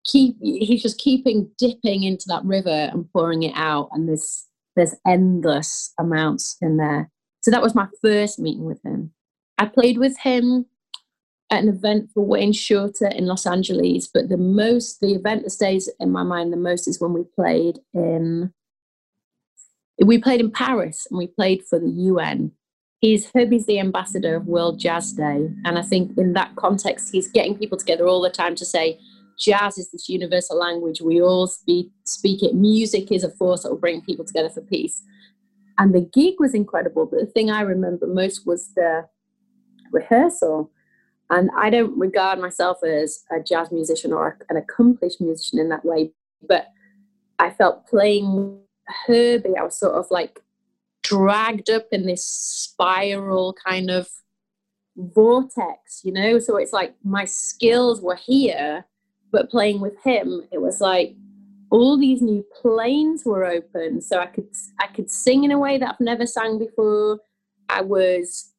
keep. 0.04 0.36
He's 0.42 0.82
just 0.82 0.98
keeping 0.98 1.52
dipping 1.58 2.04
into 2.04 2.26
that 2.30 2.44
river 2.44 2.90
and 2.92 3.10
pouring 3.14 3.44
it 3.44 3.54
out, 3.56 3.90
and 3.92 4.10
there's 4.10 4.48
there's 4.76 4.96
endless 5.06 5.94
amounts 6.00 6.58
in 6.62 6.78
there. 6.78 7.12
So 7.42 7.52
that 7.52 7.62
was 7.62 7.76
my 7.76 7.88
first 8.02 8.40
meeting 8.40 8.66
with 8.66 8.84
him. 8.84 9.12
I 9.58 9.66
played 9.66 9.98
with 9.98 10.18
him 10.20 10.66
at 11.50 11.64
an 11.64 11.70
event 11.70 12.10
for 12.14 12.26
Wayne 12.26 12.54
Shorter 12.54 13.08
in 13.08 13.26
Los 13.26 13.46
Angeles, 13.46 14.08
but 14.08 14.30
the 14.30 14.38
most, 14.38 15.00
the 15.00 15.14
event 15.14 15.44
that 15.44 15.52
stays 15.52 15.90
in 16.00 16.12
my 16.12 16.24
mind 16.24 16.52
the 16.52 16.58
most 16.58 16.88
is 16.88 17.00
when 17.00 17.14
we 17.14 17.24
played 17.36 17.80
in, 17.94 18.54
we 20.04 20.18
played 20.18 20.40
in 20.40 20.52
Paris 20.52 21.08
and 21.10 21.18
we 21.18 21.28
played 21.28 21.64
for 21.70 21.80
the 21.80 21.90
UN. 21.90 22.52
He's 23.00 23.30
Herbie's 23.34 23.66
the 23.66 23.80
ambassador 23.80 24.36
of 24.36 24.48
World 24.48 24.80
Jazz 24.80 25.12
Day, 25.14 25.50
and 25.66 25.78
I 25.78 25.84
think 25.84 26.18
in 26.18 26.34
that 26.34 26.56
context, 26.56 27.10
he's 27.12 27.30
getting 27.30 27.58
people 27.58 27.78
together 27.78 28.08
all 28.08 28.22
the 28.22 28.30
time 28.30 28.56
to 28.56 28.66
say, 28.66 29.00
jazz 29.38 29.78
is 29.78 29.92
this 29.92 30.10
universal 30.10 30.58
language. 30.58 31.00
We 31.00 31.22
all 31.22 31.46
speak 31.46 31.92
speak 32.06 32.42
it. 32.42 32.56
Music 32.56 33.12
is 33.12 33.24
a 33.24 33.30
force 33.30 33.64
that 33.64 33.70
will 33.70 33.78
bring 33.78 34.02
people 34.02 34.26
together 34.26 34.50
for 34.50 34.62
peace. 34.62 35.04
And 35.78 35.94
the 35.94 36.02
gig 36.02 36.36
was 36.40 36.56
incredible, 36.56 37.06
but 37.06 37.20
the 37.20 37.28
thing 37.28 37.52
I 37.52 37.62
remember 37.62 38.08
most 38.08 38.48
was 38.48 38.74
the 38.74 39.06
rehearsal 39.92 40.72
and 41.30 41.50
I 41.58 41.70
don't 41.70 41.98
regard 41.98 42.40
myself 42.40 42.84
as 42.84 43.24
a 43.32 43.42
jazz 43.42 43.72
musician 43.72 44.14
or 44.14 44.38
an 44.50 44.58
accomplished 44.58 45.20
musician 45.20 45.60
in 45.60 45.70
that 45.70 45.84
way, 45.84 46.12
but 46.48 46.68
I 47.38 47.50
felt 47.50 47.88
playing 47.88 48.62
Herbie, 49.06 49.58
I 49.58 49.64
was 49.64 49.80
sort 49.80 49.96
of 49.96 50.08
like 50.12 50.42
dragged 51.04 51.70
up 51.70 51.88
in 51.92 52.06
this 52.06 52.26
spiral 52.26 53.56
kind 53.66 53.90
of 53.90 54.08
vortex, 54.96 56.02
you 56.04 56.12
know? 56.12 56.40
So 56.40 56.58
it's 56.58 56.74
like 56.74 56.96
my 57.04 57.26
skills 57.26 58.02
were 58.02 58.16
here, 58.16 58.86
but 59.32 59.50
playing 59.50 59.80
with 59.80 59.98
him, 60.04 60.44
it 60.52 60.62
was 60.62 60.82
like 60.82 61.16
all 61.70 61.98
these 61.98 62.22
new 62.22 62.46
planes 62.62 63.24
were 63.26 63.46
open. 63.46 64.02
So 64.02 64.20
I 64.20 64.28
could 64.28 64.48
I 64.80 64.88
could 64.88 65.10
sing 65.10 65.44
in 65.44 65.52
a 65.52 65.60
way 65.60 65.78
that 65.78 65.90
I've 65.90 66.00
never 66.00 66.26
sang 66.26 66.60
before. 66.60 67.20
I 67.70 67.82
was 67.82 68.54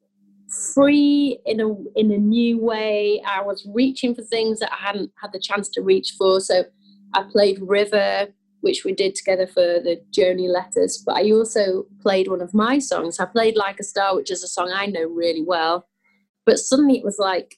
free 0.75 1.39
in 1.47 1.61
a 1.61 1.69
in 1.97 2.11
a 2.11 2.19
new 2.19 2.59
way. 2.59 3.23
I 3.27 3.43
was 3.43 3.67
reaching 3.75 4.15
for 4.15 4.23
things 4.23 4.61
that 4.61 4.73
I 4.73 4.77
hadn't 4.77 5.13
had 5.21 5.33
the 5.33 5.41
chance 5.41 5.69
to 5.71 5.83
reach 5.83 6.15
for. 6.19 6.41
So 6.41 6.65
I 7.15 7.23
played 7.23 7.59
River, 7.61 8.29
which 8.61 8.85
we 8.85 8.93
did 8.93 9.15
together 9.15 9.47
for 9.47 9.81
the 9.81 10.01
Joni 10.17 10.49
Letters. 10.49 11.03
But 11.05 11.17
I 11.17 11.31
also 11.31 11.87
played 12.01 12.29
one 12.29 12.41
of 12.41 12.55
my 12.55 12.79
songs. 12.79 13.21
I 13.21 13.25
played 13.25 13.57
Like 13.57 13.79
a 13.81 13.85
Star, 13.85 14.17
which 14.17 14.31
is 14.31 14.43
a 14.43 14.49
song 14.49 14.73
I 14.75 14.87
know 14.87 15.07
really 15.07 15.43
well. 15.43 15.87
But 16.45 16.59
suddenly 16.59 16.99
it 16.99 17.05
was 17.05 17.19
like 17.19 17.57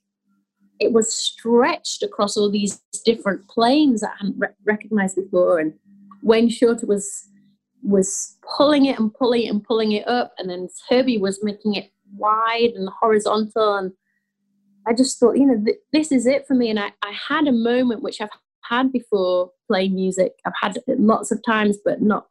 it 0.79 0.93
was 0.93 1.13
stretched 1.13 2.03
across 2.03 2.37
all 2.37 2.51
these 2.51 2.81
different 3.05 3.47
planes 3.49 4.01
that 4.01 4.13
I 4.13 4.17
hadn't 4.25 4.39
re- 4.39 4.49
recognized 4.65 5.17
before. 5.17 5.59
And 5.59 5.75
Wayne 6.23 6.49
Shorter 6.49 6.87
was 6.87 7.27
was 7.83 8.37
pulling 8.57 8.85
it 8.87 8.99
and 8.99 9.13
pulling 9.15 9.43
it 9.43 9.49
and 9.49 9.65
pulling 9.65 9.93
it 9.93 10.07
up, 10.07 10.35
and 10.39 10.51
then 10.51 10.69
Herbie 10.89 11.19
was 11.19 11.43
making 11.43 11.75
it 11.75 11.91
wide 12.17 12.73
and 12.75 12.89
horizontal 13.01 13.77
and 13.77 13.93
I 14.87 14.93
just 14.93 15.19
thought, 15.19 15.37
you 15.37 15.47
know, 15.47 15.63
th- 15.65 15.79
this 15.93 16.13
is 16.13 16.27
it 16.27 16.47
for 16.47 16.55
me. 16.55 16.71
And 16.71 16.79
I, 16.79 16.93
I 17.03 17.13
had 17.13 17.47
a 17.47 17.53
moment 17.53 18.03
which 18.03 18.21
I've 18.21 18.31
had 18.63 18.93
before 18.93 19.51
playing 19.71 19.95
music. 19.95 20.33
I've 20.45 20.53
had 20.61 20.77
it 20.77 21.01
lots 21.01 21.31
of 21.31 21.43
times, 21.45 21.79
but 21.85 22.03
not 22.03 22.27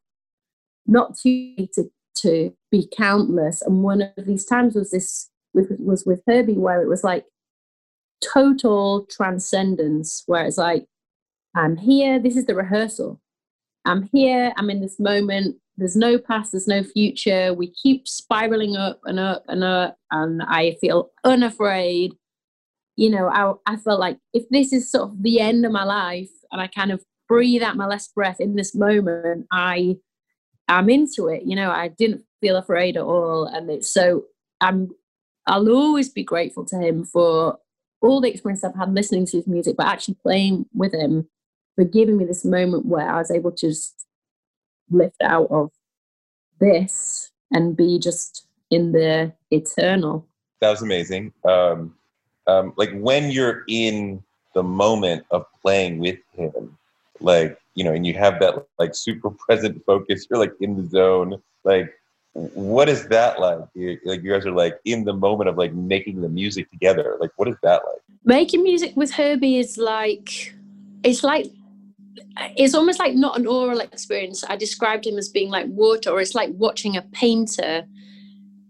not 0.85 1.17
too 1.17 1.67
to 1.75 1.89
to 2.17 2.53
be 2.71 2.89
countless. 2.95 3.61
And 3.61 3.83
one 3.83 4.01
of 4.01 4.25
these 4.25 4.45
times 4.45 4.75
was 4.75 4.91
this 4.91 5.29
was 5.53 6.05
with 6.05 6.21
Herbie, 6.27 6.57
where 6.57 6.81
it 6.81 6.87
was 6.87 7.03
like 7.03 7.25
total 8.21 9.05
transcendence, 9.09 10.23
where 10.25 10.45
it's 10.45 10.57
like, 10.57 10.85
I'm 11.55 11.77
here. 11.77 12.19
This 12.19 12.35
is 12.35 12.45
the 12.45 12.55
rehearsal. 12.55 13.21
I'm 13.85 14.09
here. 14.11 14.51
I'm 14.57 14.69
in 14.69 14.81
this 14.81 14.99
moment 14.99 15.55
there's 15.79 15.95
no 15.95 16.17
past, 16.17 16.51
there's 16.51 16.67
no 16.67 16.83
future. 16.83 17.53
We 17.53 17.71
keep 17.71 18.07
spiraling 18.07 18.75
up 18.75 18.99
and 19.05 19.19
up 19.19 19.45
and 19.47 19.63
up, 19.63 19.97
and 20.11 20.43
I 20.43 20.77
feel 20.81 21.09
unafraid. 21.23 22.13
You 22.97 23.09
know, 23.09 23.29
I, 23.29 23.53
I 23.73 23.77
felt 23.77 23.99
like 23.99 24.17
if 24.33 24.43
this 24.49 24.73
is 24.73 24.91
sort 24.91 25.09
of 25.09 25.23
the 25.23 25.39
end 25.39 25.65
of 25.65 25.71
my 25.71 25.85
life 25.85 26.29
and 26.51 26.61
I 26.61 26.67
kind 26.67 26.91
of 26.91 27.01
breathe 27.29 27.61
out 27.61 27.77
my 27.77 27.85
last 27.85 28.13
breath 28.13 28.41
in 28.41 28.55
this 28.55 28.75
moment, 28.75 29.47
I 29.51 29.97
am 30.67 30.89
into 30.89 31.27
it. 31.27 31.43
You 31.43 31.55
know, 31.55 31.71
I 31.71 31.87
didn't 31.87 32.25
feel 32.41 32.57
afraid 32.57 32.97
at 32.97 33.03
all. 33.03 33.45
And 33.45 33.69
it's 33.69 33.93
so 33.93 34.25
I'm 34.59 34.89
I'll 35.47 35.69
always 35.69 36.09
be 36.09 36.23
grateful 36.23 36.65
to 36.65 36.77
him 36.77 37.05
for 37.05 37.57
all 38.01 38.19
the 38.19 38.29
experience 38.29 38.63
I've 38.63 38.75
had 38.75 38.93
listening 38.93 39.25
to 39.27 39.37
his 39.37 39.47
music, 39.47 39.77
but 39.77 39.87
actually 39.87 40.17
playing 40.21 40.65
with 40.73 40.93
him 40.93 41.27
for 41.75 41.83
giving 41.85 42.17
me 42.17 42.25
this 42.25 42.45
moment 42.45 42.85
where 42.85 43.09
I 43.09 43.17
was 43.17 43.31
able 43.31 43.51
to 43.51 43.67
just 43.67 44.05
lift 44.89 45.21
out 45.21 45.47
of 45.49 45.71
this 46.59 47.31
and 47.51 47.75
be 47.75 47.99
just 47.99 48.47
in 48.69 48.91
the 48.91 49.33
eternal. 49.51 50.27
That 50.61 50.71
was 50.71 50.81
amazing. 50.81 51.33
Um, 51.45 51.95
um, 52.47 52.73
like 52.77 52.91
when 52.99 53.31
you're 53.31 53.63
in 53.67 54.23
the 54.53 54.63
moment 54.63 55.25
of 55.31 55.45
playing 55.61 55.99
with 55.99 56.19
him, 56.33 56.77
like 57.21 57.59
you 57.75 57.85
know, 57.85 57.93
and 57.93 58.05
you 58.05 58.13
have 58.15 58.39
that 58.41 58.65
like 58.77 58.93
super 58.93 59.29
present 59.47 59.83
focus. 59.85 60.27
You're 60.29 60.39
like 60.39 60.53
in 60.59 60.75
the 60.75 60.89
zone. 60.89 61.41
Like, 61.63 61.89
what 62.33 62.89
is 62.89 63.07
that 63.07 63.39
like? 63.39 63.59
You, 63.73 63.97
like 64.03 64.21
you 64.21 64.33
guys 64.33 64.45
are 64.45 64.51
like 64.51 64.79
in 64.85 65.05
the 65.05 65.13
moment 65.13 65.49
of 65.49 65.57
like 65.57 65.73
making 65.73 66.21
the 66.21 66.29
music 66.29 66.69
together. 66.71 67.17
Like, 67.19 67.31
what 67.37 67.47
is 67.47 67.55
that 67.63 67.81
like? 67.85 68.01
Making 68.25 68.63
music 68.63 68.97
with 68.97 69.11
Herbie 69.11 69.59
is 69.59 69.77
like 69.77 70.53
it's 71.03 71.23
like 71.23 71.47
it's 72.57 72.73
almost 72.73 72.99
like 72.99 73.15
not 73.15 73.37
an 73.37 73.47
oral 73.47 73.79
experience. 73.79 74.43
I 74.47 74.57
described 74.57 75.07
him 75.07 75.17
as 75.17 75.29
being 75.29 75.49
like 75.49 75.67
water, 75.67 76.09
or 76.09 76.19
it's 76.19 76.35
like 76.35 76.49
watching 76.53 76.97
a 76.97 77.01
painter. 77.01 77.85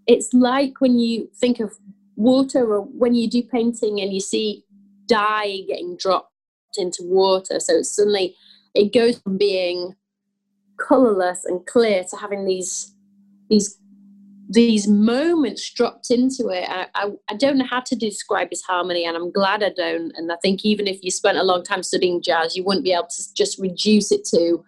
It's 0.05 0.33
like 0.33 0.81
when 0.81 0.99
you 0.99 1.29
think 1.35 1.59
of 1.59 1.75
water, 2.15 2.75
or 2.75 2.81
when 2.81 3.15
you 3.15 3.27
do 3.27 3.41
painting 3.41 3.99
and 4.01 4.13
you 4.13 4.19
see 4.19 4.63
dye 5.07 5.61
getting 5.67 5.97
dropped 5.97 6.28
into 6.77 7.03
water. 7.03 7.59
So 7.59 7.81
suddenly 7.81 8.35
it 8.73 8.93
goes 8.93 9.19
from 9.19 9.37
being 9.37 9.95
colorless 10.77 11.45
and 11.45 11.65
clear 11.65 12.03
to 12.09 12.17
having 12.17 12.45
these 12.45 12.93
these 13.49 13.79
these 14.51 14.87
moments 14.87 15.69
dropped 15.71 16.09
into 16.09 16.47
it. 16.47 16.67
I, 16.67 16.87
I, 16.95 17.11
I, 17.29 17.35
don't 17.35 17.59
know 17.59 17.67
how 17.69 17.81
to 17.81 17.95
describe 17.95 18.49
his 18.49 18.63
harmony, 18.63 19.05
and 19.05 19.15
I'm 19.15 19.31
glad 19.31 19.61
I 19.61 19.69
don't. 19.69 20.11
And 20.15 20.31
I 20.31 20.37
think 20.41 20.65
even 20.65 20.87
if 20.87 21.03
you 21.03 21.11
spent 21.11 21.37
a 21.37 21.43
long 21.43 21.63
time 21.63 21.83
studying 21.83 22.19
jazz, 22.19 22.55
you 22.55 22.63
wouldn't 22.63 22.83
be 22.83 22.91
able 22.91 23.09
to 23.09 23.33
just 23.35 23.59
reduce 23.59 24.11
it 24.11 24.25
to, 24.25 24.63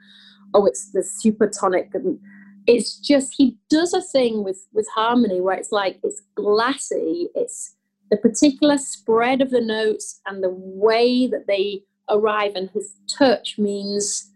oh, 0.54 0.68
it's 0.68 0.92
the 0.92 1.04
super 1.04 1.48
tonic. 1.48 1.90
And 1.96 2.20
it's 2.68 3.00
just 3.00 3.34
he 3.36 3.58
does 3.72 3.94
a 3.94 4.04
thing 4.04 4.44
with 4.44 4.68
with 4.72 4.88
harmony 4.94 5.42
where 5.42 5.58
it's 5.58 5.72
like 5.72 6.00
it's 6.04 6.22
glassy. 6.36 7.30
It's 7.34 7.76
the 8.12 8.18
particular 8.18 8.78
spread 8.78 9.42
of 9.42 9.50
the 9.50 9.62
notes 9.62 10.22
and 10.28 10.44
the 10.44 10.54
way 10.54 11.26
that 11.26 11.48
they 11.48 11.82
arrive, 12.12 12.54
and 12.56 12.70
his 12.72 12.94
touch 13.08 13.58
means 13.58 14.32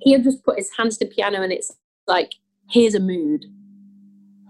he'll 0.00 0.22
just 0.22 0.44
put 0.44 0.58
his 0.58 0.70
hands 0.76 0.98
to 0.98 1.06
piano, 1.06 1.42
and 1.42 1.52
it's 1.52 1.72
like 2.06 2.34
here's 2.68 2.94
a 2.94 3.00
mood 3.00 3.46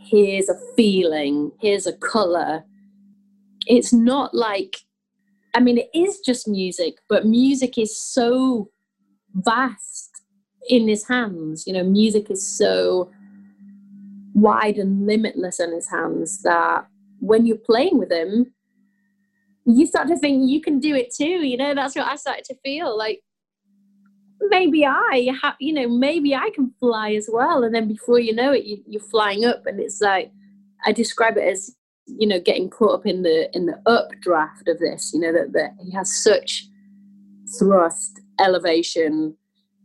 here's 0.04 0.48
a 0.48 0.56
feeling, 0.76 1.50
here's 1.60 1.86
a 1.86 1.92
color. 1.92 2.64
It's 3.66 3.92
not 3.92 4.34
like, 4.34 4.76
I 5.54 5.60
mean, 5.60 5.78
it 5.78 5.88
is 5.94 6.20
just 6.20 6.46
music, 6.46 6.98
but 7.08 7.26
music 7.26 7.78
is 7.78 7.96
so 7.96 8.70
vast 9.34 10.10
in 10.68 10.88
his 10.88 11.06
hands. 11.08 11.66
You 11.66 11.72
know, 11.72 11.84
music 11.84 12.30
is 12.30 12.46
so 12.46 13.10
wide 14.34 14.76
and 14.76 15.06
limitless 15.06 15.60
in 15.60 15.72
his 15.72 15.88
hands 15.88 16.42
that 16.42 16.86
when 17.20 17.46
you're 17.46 17.56
playing 17.56 17.98
with 17.98 18.12
him, 18.12 18.52
you 19.66 19.86
start 19.86 20.08
to 20.08 20.16
think 20.16 20.48
you 20.48 20.60
can 20.60 20.78
do 20.78 20.94
it 20.94 21.14
too. 21.14 21.24
You 21.24 21.56
know, 21.56 21.74
that's 21.74 21.96
what 21.96 22.06
I 22.06 22.16
started 22.16 22.44
to 22.46 22.56
feel 22.64 22.96
like 22.96 23.20
maybe 24.40 24.84
I 24.84 25.30
have, 25.42 25.54
you 25.58 25.72
know, 25.72 25.88
maybe 25.88 26.34
I 26.34 26.50
can 26.54 26.72
fly 26.78 27.14
as 27.14 27.28
well. 27.32 27.64
And 27.64 27.74
then 27.74 27.88
before 27.88 28.18
you 28.18 28.34
know 28.34 28.52
it, 28.52 28.64
you, 28.64 28.82
you're 28.86 29.00
flying 29.02 29.44
up, 29.44 29.66
and 29.66 29.80
it's 29.80 30.00
like 30.00 30.30
I 30.84 30.92
describe 30.92 31.36
it 31.36 31.48
as, 31.48 31.74
you 32.06 32.26
know, 32.26 32.40
getting 32.40 32.68
caught 32.68 33.00
up 33.00 33.06
in 33.06 33.22
the 33.22 33.48
in 33.56 33.66
the 33.66 33.80
updraft 33.86 34.68
of 34.68 34.78
this. 34.78 35.12
You 35.14 35.20
know 35.20 35.32
that 35.32 35.52
that 35.52 35.70
he 35.82 35.92
has 35.92 36.14
such 36.22 36.66
thrust, 37.58 38.20
elevation, 38.40 39.36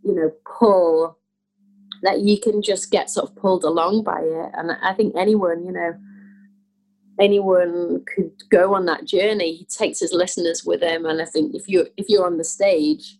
you 0.03 0.15
know, 0.15 0.31
pull 0.59 1.17
that 2.01 2.21
you 2.21 2.39
can 2.39 2.61
just 2.61 2.91
get 2.91 3.09
sort 3.09 3.29
of 3.29 3.35
pulled 3.35 3.63
along 3.63 4.03
by 4.03 4.19
it. 4.19 4.51
And 4.53 4.71
I 4.81 4.93
think 4.93 5.15
anyone, 5.17 5.65
you 5.65 5.71
know, 5.71 5.93
anyone 7.19 8.03
could 8.13 8.31
go 8.49 8.73
on 8.73 8.85
that 8.85 9.05
journey. 9.05 9.53
He 9.53 9.65
takes 9.65 9.99
his 9.99 10.13
listeners 10.13 10.63
with 10.63 10.81
him, 10.81 11.05
and 11.05 11.21
I 11.21 11.25
think 11.25 11.55
if 11.55 11.67
you 11.67 11.87
if 11.97 12.07
you're 12.09 12.25
on 12.25 12.37
the 12.37 12.43
stage 12.43 13.17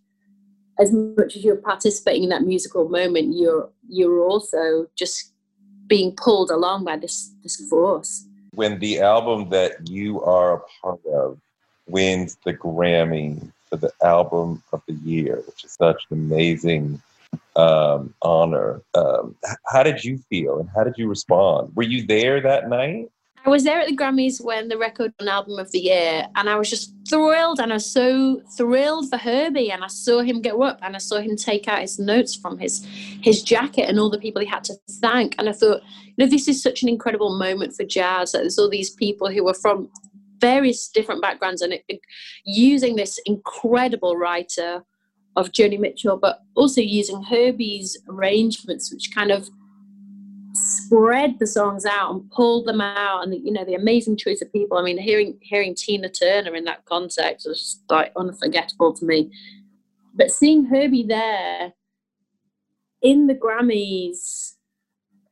as 0.79 0.93
much 0.93 1.35
as 1.35 1.43
you're 1.43 1.57
participating 1.57 2.23
in 2.23 2.29
that 2.29 2.43
musical 2.43 2.87
moment, 2.87 3.35
you're 3.35 3.69
you're 3.87 4.23
also 4.23 4.87
just 4.95 5.33
being 5.87 6.15
pulled 6.15 6.51
along 6.51 6.85
by 6.85 6.97
this 6.97 7.31
this 7.43 7.57
force. 7.69 8.25
When 8.53 8.79
the 8.79 8.99
album 8.99 9.49
that 9.49 9.89
you 9.89 10.21
are 10.23 10.55
a 10.55 10.61
part 10.81 11.05
of 11.05 11.39
wins 11.87 12.37
the 12.45 12.53
Grammy 12.53 13.51
for 13.69 13.77
the 13.77 13.91
album 14.01 14.63
of 14.71 14.81
the 14.87 14.93
year, 14.93 15.41
which 15.45 15.63
is 15.63 15.71
such 15.71 16.05
an 16.09 16.17
amazing 16.17 17.01
um, 17.55 18.13
honor. 18.21 18.81
Um, 18.95 19.35
how 19.65 19.83
did 19.83 20.03
you 20.03 20.17
feel 20.29 20.59
and 20.59 20.69
how 20.75 20.83
did 20.83 20.95
you 20.97 21.07
respond? 21.07 21.75
Were 21.75 21.83
you 21.83 22.05
there 22.05 22.41
that 22.41 22.69
night? 22.69 23.09
I 23.45 23.49
was 23.49 23.63
there 23.63 23.79
at 23.79 23.87
the 23.87 23.95
Grammys 23.95 24.43
when 24.43 24.67
the 24.67 24.77
record 24.77 25.13
and 25.19 25.29
album 25.29 25.59
of 25.59 25.71
the 25.71 25.79
year, 25.79 26.27
and 26.35 26.49
I 26.49 26.57
was 26.57 26.69
just 26.69 26.93
thrilled, 27.07 27.59
and 27.59 27.71
I 27.71 27.75
was 27.75 27.89
so 27.89 28.41
thrilled 28.57 29.09
for 29.09 29.17
Herbie, 29.17 29.71
and 29.71 29.83
I 29.83 29.87
saw 29.87 30.21
him 30.21 30.41
go 30.41 30.61
up, 30.61 30.79
and 30.81 30.93
I 30.95 30.99
saw 30.99 31.19
him 31.19 31.37
take 31.37 31.67
out 31.67 31.79
his 31.79 31.97
notes 31.99 32.35
from 32.35 32.57
his 32.57 32.85
his 33.21 33.41
jacket, 33.41 33.87
and 33.89 33.97
all 33.97 34.09
the 34.09 34.19
people 34.19 34.41
he 34.41 34.47
had 34.47 34.65
to 34.65 34.75
thank, 35.01 35.35
and 35.37 35.47
I 35.47 35.53
thought, 35.53 35.81
you 36.05 36.25
know, 36.25 36.29
this 36.29 36.47
is 36.49 36.61
such 36.61 36.83
an 36.83 36.89
incredible 36.89 37.37
moment 37.37 37.73
for 37.73 37.85
jazz. 37.85 38.33
That 38.33 38.39
there's 38.39 38.59
all 38.59 38.69
these 38.69 38.89
people 38.89 39.31
who 39.31 39.47
are 39.47 39.53
from 39.53 39.89
various 40.39 40.89
different 40.89 41.21
backgrounds, 41.21 41.61
and 41.61 41.73
it, 41.73 41.85
it, 41.87 42.01
using 42.43 42.97
this 42.97 43.19
incredible 43.25 44.17
writer 44.17 44.83
of 45.37 45.51
Joni 45.53 45.79
Mitchell, 45.79 46.17
but 46.17 46.41
also 46.55 46.81
using 46.81 47.23
Herbie's 47.23 47.97
arrangements, 48.09 48.91
which 48.91 49.13
kind 49.15 49.31
of 49.31 49.49
spread 50.69 51.39
the 51.39 51.47
songs 51.47 51.85
out 51.85 52.11
and 52.11 52.29
pulled 52.31 52.65
them 52.65 52.81
out 52.81 53.23
and 53.23 53.33
you 53.33 53.51
know 53.51 53.65
the 53.65 53.75
amazing 53.75 54.17
choice 54.17 54.41
of 54.41 54.51
people. 54.51 54.77
I 54.77 54.83
mean 54.83 54.97
hearing 54.97 55.37
hearing 55.41 55.75
tina 55.75 56.09
turner 56.09 56.55
in 56.55 56.63
that 56.65 56.85
context 56.85 57.47
was 57.47 57.81
like 57.89 58.11
unforgettable 58.15 58.93
to 58.93 59.05
me. 59.05 59.31
But 60.13 60.31
seeing 60.31 60.65
herbie 60.65 61.03
there 61.03 61.73
in 63.01 63.27
the 63.27 63.35
grammys 63.35 64.53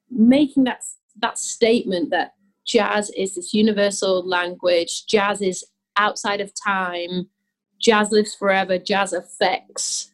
making 0.09 0.63
that 0.65 0.83
that 1.19 1.38
statement 1.38 2.09
that 2.11 2.33
jazz 2.65 3.09
is 3.11 3.35
this 3.35 3.53
universal 3.53 4.27
language 4.27 5.05
jazz 5.05 5.41
is 5.41 5.65
outside 5.97 6.41
of 6.41 6.51
time 6.63 7.27
jazz 7.79 8.11
lives 8.11 8.35
forever 8.35 8.77
jazz 8.77 9.13
affects 9.13 10.13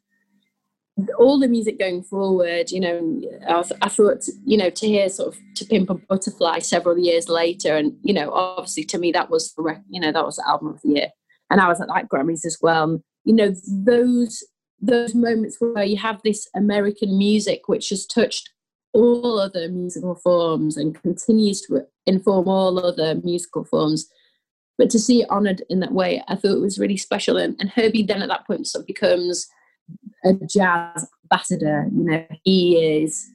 all 1.18 1.40
the 1.40 1.48
music 1.48 1.80
going 1.80 2.04
forward, 2.04 2.72
you 2.72 2.80
know, 2.80 3.22
I, 3.48 3.64
I, 3.82 3.90
thought, 3.90 4.26
you 4.46 4.58
know, 4.58 4.70
to 4.70 4.88
hear 4.88 5.10
sort 5.10 5.34
of 5.34 5.42
to 5.56 5.66
Pimp 5.66 5.90
a 5.90 5.96
Butterfly 5.96 6.60
several 6.60 6.98
years 6.98 7.30
later, 7.30 7.76
and 7.76 7.98
you 8.04 8.14
know, 8.14 8.32
obviously 8.32 8.84
to 8.86 9.00
me 9.00 9.12
that 9.12 9.30
was 9.30 9.54
the, 9.54 9.82
you 9.90 10.00
know, 10.00 10.12
that 10.12 10.26
was 10.26 10.36
the 10.36 10.48
album 10.48 10.68
of 10.70 10.82
the 10.82 10.90
year, 10.90 11.08
and 11.50 11.60
I 11.60 11.68
was 11.68 11.82
at 11.82 11.88
like 11.88 12.10
Grammys 12.10 12.46
as 12.46 12.58
well. 12.62 12.84
And, 12.84 13.04
you 13.26 13.34
know, 13.34 13.54
those 13.68 14.44
those 14.80 15.16
moments 15.16 15.58
where 15.60 15.84
you 15.84 15.98
have 15.98 16.20
this 16.24 16.48
American 16.56 17.18
music 17.18 17.68
which 17.68 17.90
has 17.90 18.06
touched 18.06 18.52
all 18.94 19.40
other 19.40 19.70
musical 19.70 20.14
forms 20.16 20.78
and 20.78 21.02
continues 21.02 21.62
to 21.62 21.88
inform 22.06 22.48
all 22.48 22.78
other 22.86 23.16
musical 23.24 23.64
forms. 23.64 24.08
But 24.78 24.90
to 24.92 25.00
see 25.00 25.22
it 25.22 25.30
honored 25.30 25.64
in 25.70 25.80
that 25.80 25.94
way, 25.94 26.22
I 26.28 26.36
thought 26.36 26.58
it 26.58 26.62
was 26.62 26.80
really 26.80 26.98
special. 26.98 27.38
And, 27.38 27.56
and 27.60 27.70
Herbie 27.70 28.04
then 28.04 28.22
at 28.22 28.30
that 28.30 28.46
point 28.46 28.68
sort 28.68 28.84
of 28.84 28.88
becomes 28.88 29.48
a 30.24 30.34
jazz 30.34 31.08
ambassador. 31.24 31.88
You 31.96 32.04
know, 32.04 32.26
he 32.44 32.78
is 32.78 33.30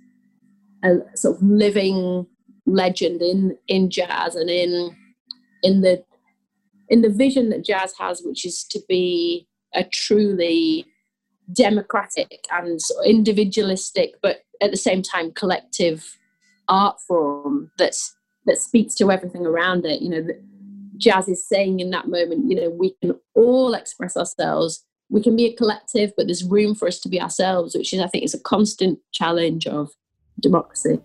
a 0.85 0.97
sort 1.15 1.37
of 1.37 1.43
living 1.43 2.27
legend 2.67 3.23
in 3.23 3.57
in 3.67 3.91
jazz 3.91 4.35
and 4.35 4.51
in 4.51 4.95
in 5.63 5.81
the 5.81 6.05
in 6.89 7.03
the 7.03 7.11
vision 7.11 7.51
that 7.51 7.65
jazz 7.65 7.95
has, 7.99 8.23
which 8.23 8.45
is 8.45 8.65
to 8.65 8.81
be 8.89 9.47
a 9.75 9.85
truly 9.85 10.87
democratic 11.53 12.45
and 12.51 12.81
individualistic, 13.05 14.15
but 14.23 14.39
at 14.63 14.71
the 14.71 14.77
same 14.77 15.03
time 15.03 15.33
collective 15.33 16.19
art 16.69 16.99
form 17.07 17.71
that's 17.79 18.15
that 18.47 18.59
speaks 18.59 18.95
to 18.95 19.11
everything 19.11 19.47
around 19.47 19.85
it. 19.85 20.01
You 20.01 20.11
know, 20.11 20.27
jazz 20.97 21.29
is 21.29 21.47
saying 21.47 21.81
in 21.81 21.91
that 21.91 22.09
moment, 22.09 22.51
you 22.51 22.57
know, 22.57 22.71
we 22.71 22.95
can 23.03 23.15
all 23.35 23.75
express 23.75 24.17
ourselves 24.17 24.85
we 25.11 25.23
can 25.23 25.37
be 25.37 25.47
a 25.47 25.55
collective, 25.55 26.13
but 26.17 26.27
there's 26.27 26.45
room 26.45 26.75
for 26.75 26.87
us 26.87 26.99
to 27.01 27.09
be 27.09 27.21
ourselves, 27.21 27.75
which 27.75 27.93
is, 27.93 28.01
I 28.01 28.09
think, 28.09 28.25
is 28.25 28.35
a 28.35 28.41
constant 28.41 28.99
challenge 29.13 29.67
of 29.67 29.91
democracy. 30.41 31.01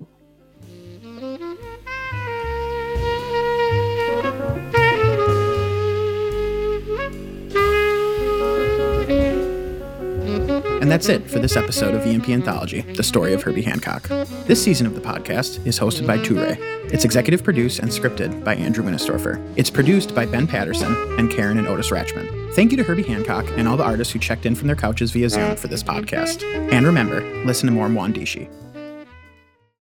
That's 10.93 11.09
it 11.09 11.27
for 11.27 11.39
this 11.39 11.55
episode 11.55 11.95
of 11.95 12.03
VMP 12.03 12.35
Anthology, 12.35 12.81
the 12.81 13.01
story 13.01 13.33
of 13.33 13.41
Herbie 13.41 13.63
Hancock. 13.63 14.07
This 14.45 14.63
season 14.63 14.85
of 14.85 14.93
the 14.93 15.01
podcast 15.01 15.65
is 15.65 15.79
hosted 15.79 16.05
by 16.05 16.19
Toure. 16.19 16.55
It's 16.93 17.03
executive 17.03 17.43
produced 17.43 17.79
and 17.79 17.89
scripted 17.89 18.43
by 18.43 18.53
Andrew 18.53 18.83
Winistorfer. 18.83 19.43
It's 19.55 19.71
produced 19.71 20.13
by 20.13 20.27
Ben 20.27 20.45
Patterson 20.45 20.93
and 21.17 21.31
Karen 21.31 21.57
and 21.57 21.67
Otis 21.67 21.89
Ratchman. 21.89 22.53
Thank 22.53 22.69
you 22.69 22.77
to 22.77 22.83
Herbie 22.83 23.01
Hancock 23.01 23.47
and 23.57 23.67
all 23.67 23.75
the 23.75 23.83
artists 23.83 24.13
who 24.13 24.19
checked 24.19 24.45
in 24.45 24.53
from 24.53 24.67
their 24.67 24.75
couches 24.75 25.09
via 25.09 25.29
Zoom 25.29 25.55
for 25.55 25.67
this 25.67 25.81
podcast. 25.81 26.43
And 26.71 26.85
remember, 26.85 27.21
listen 27.43 27.65
to 27.65 27.73
more 27.73 27.87
Mwandishi. 27.87 28.47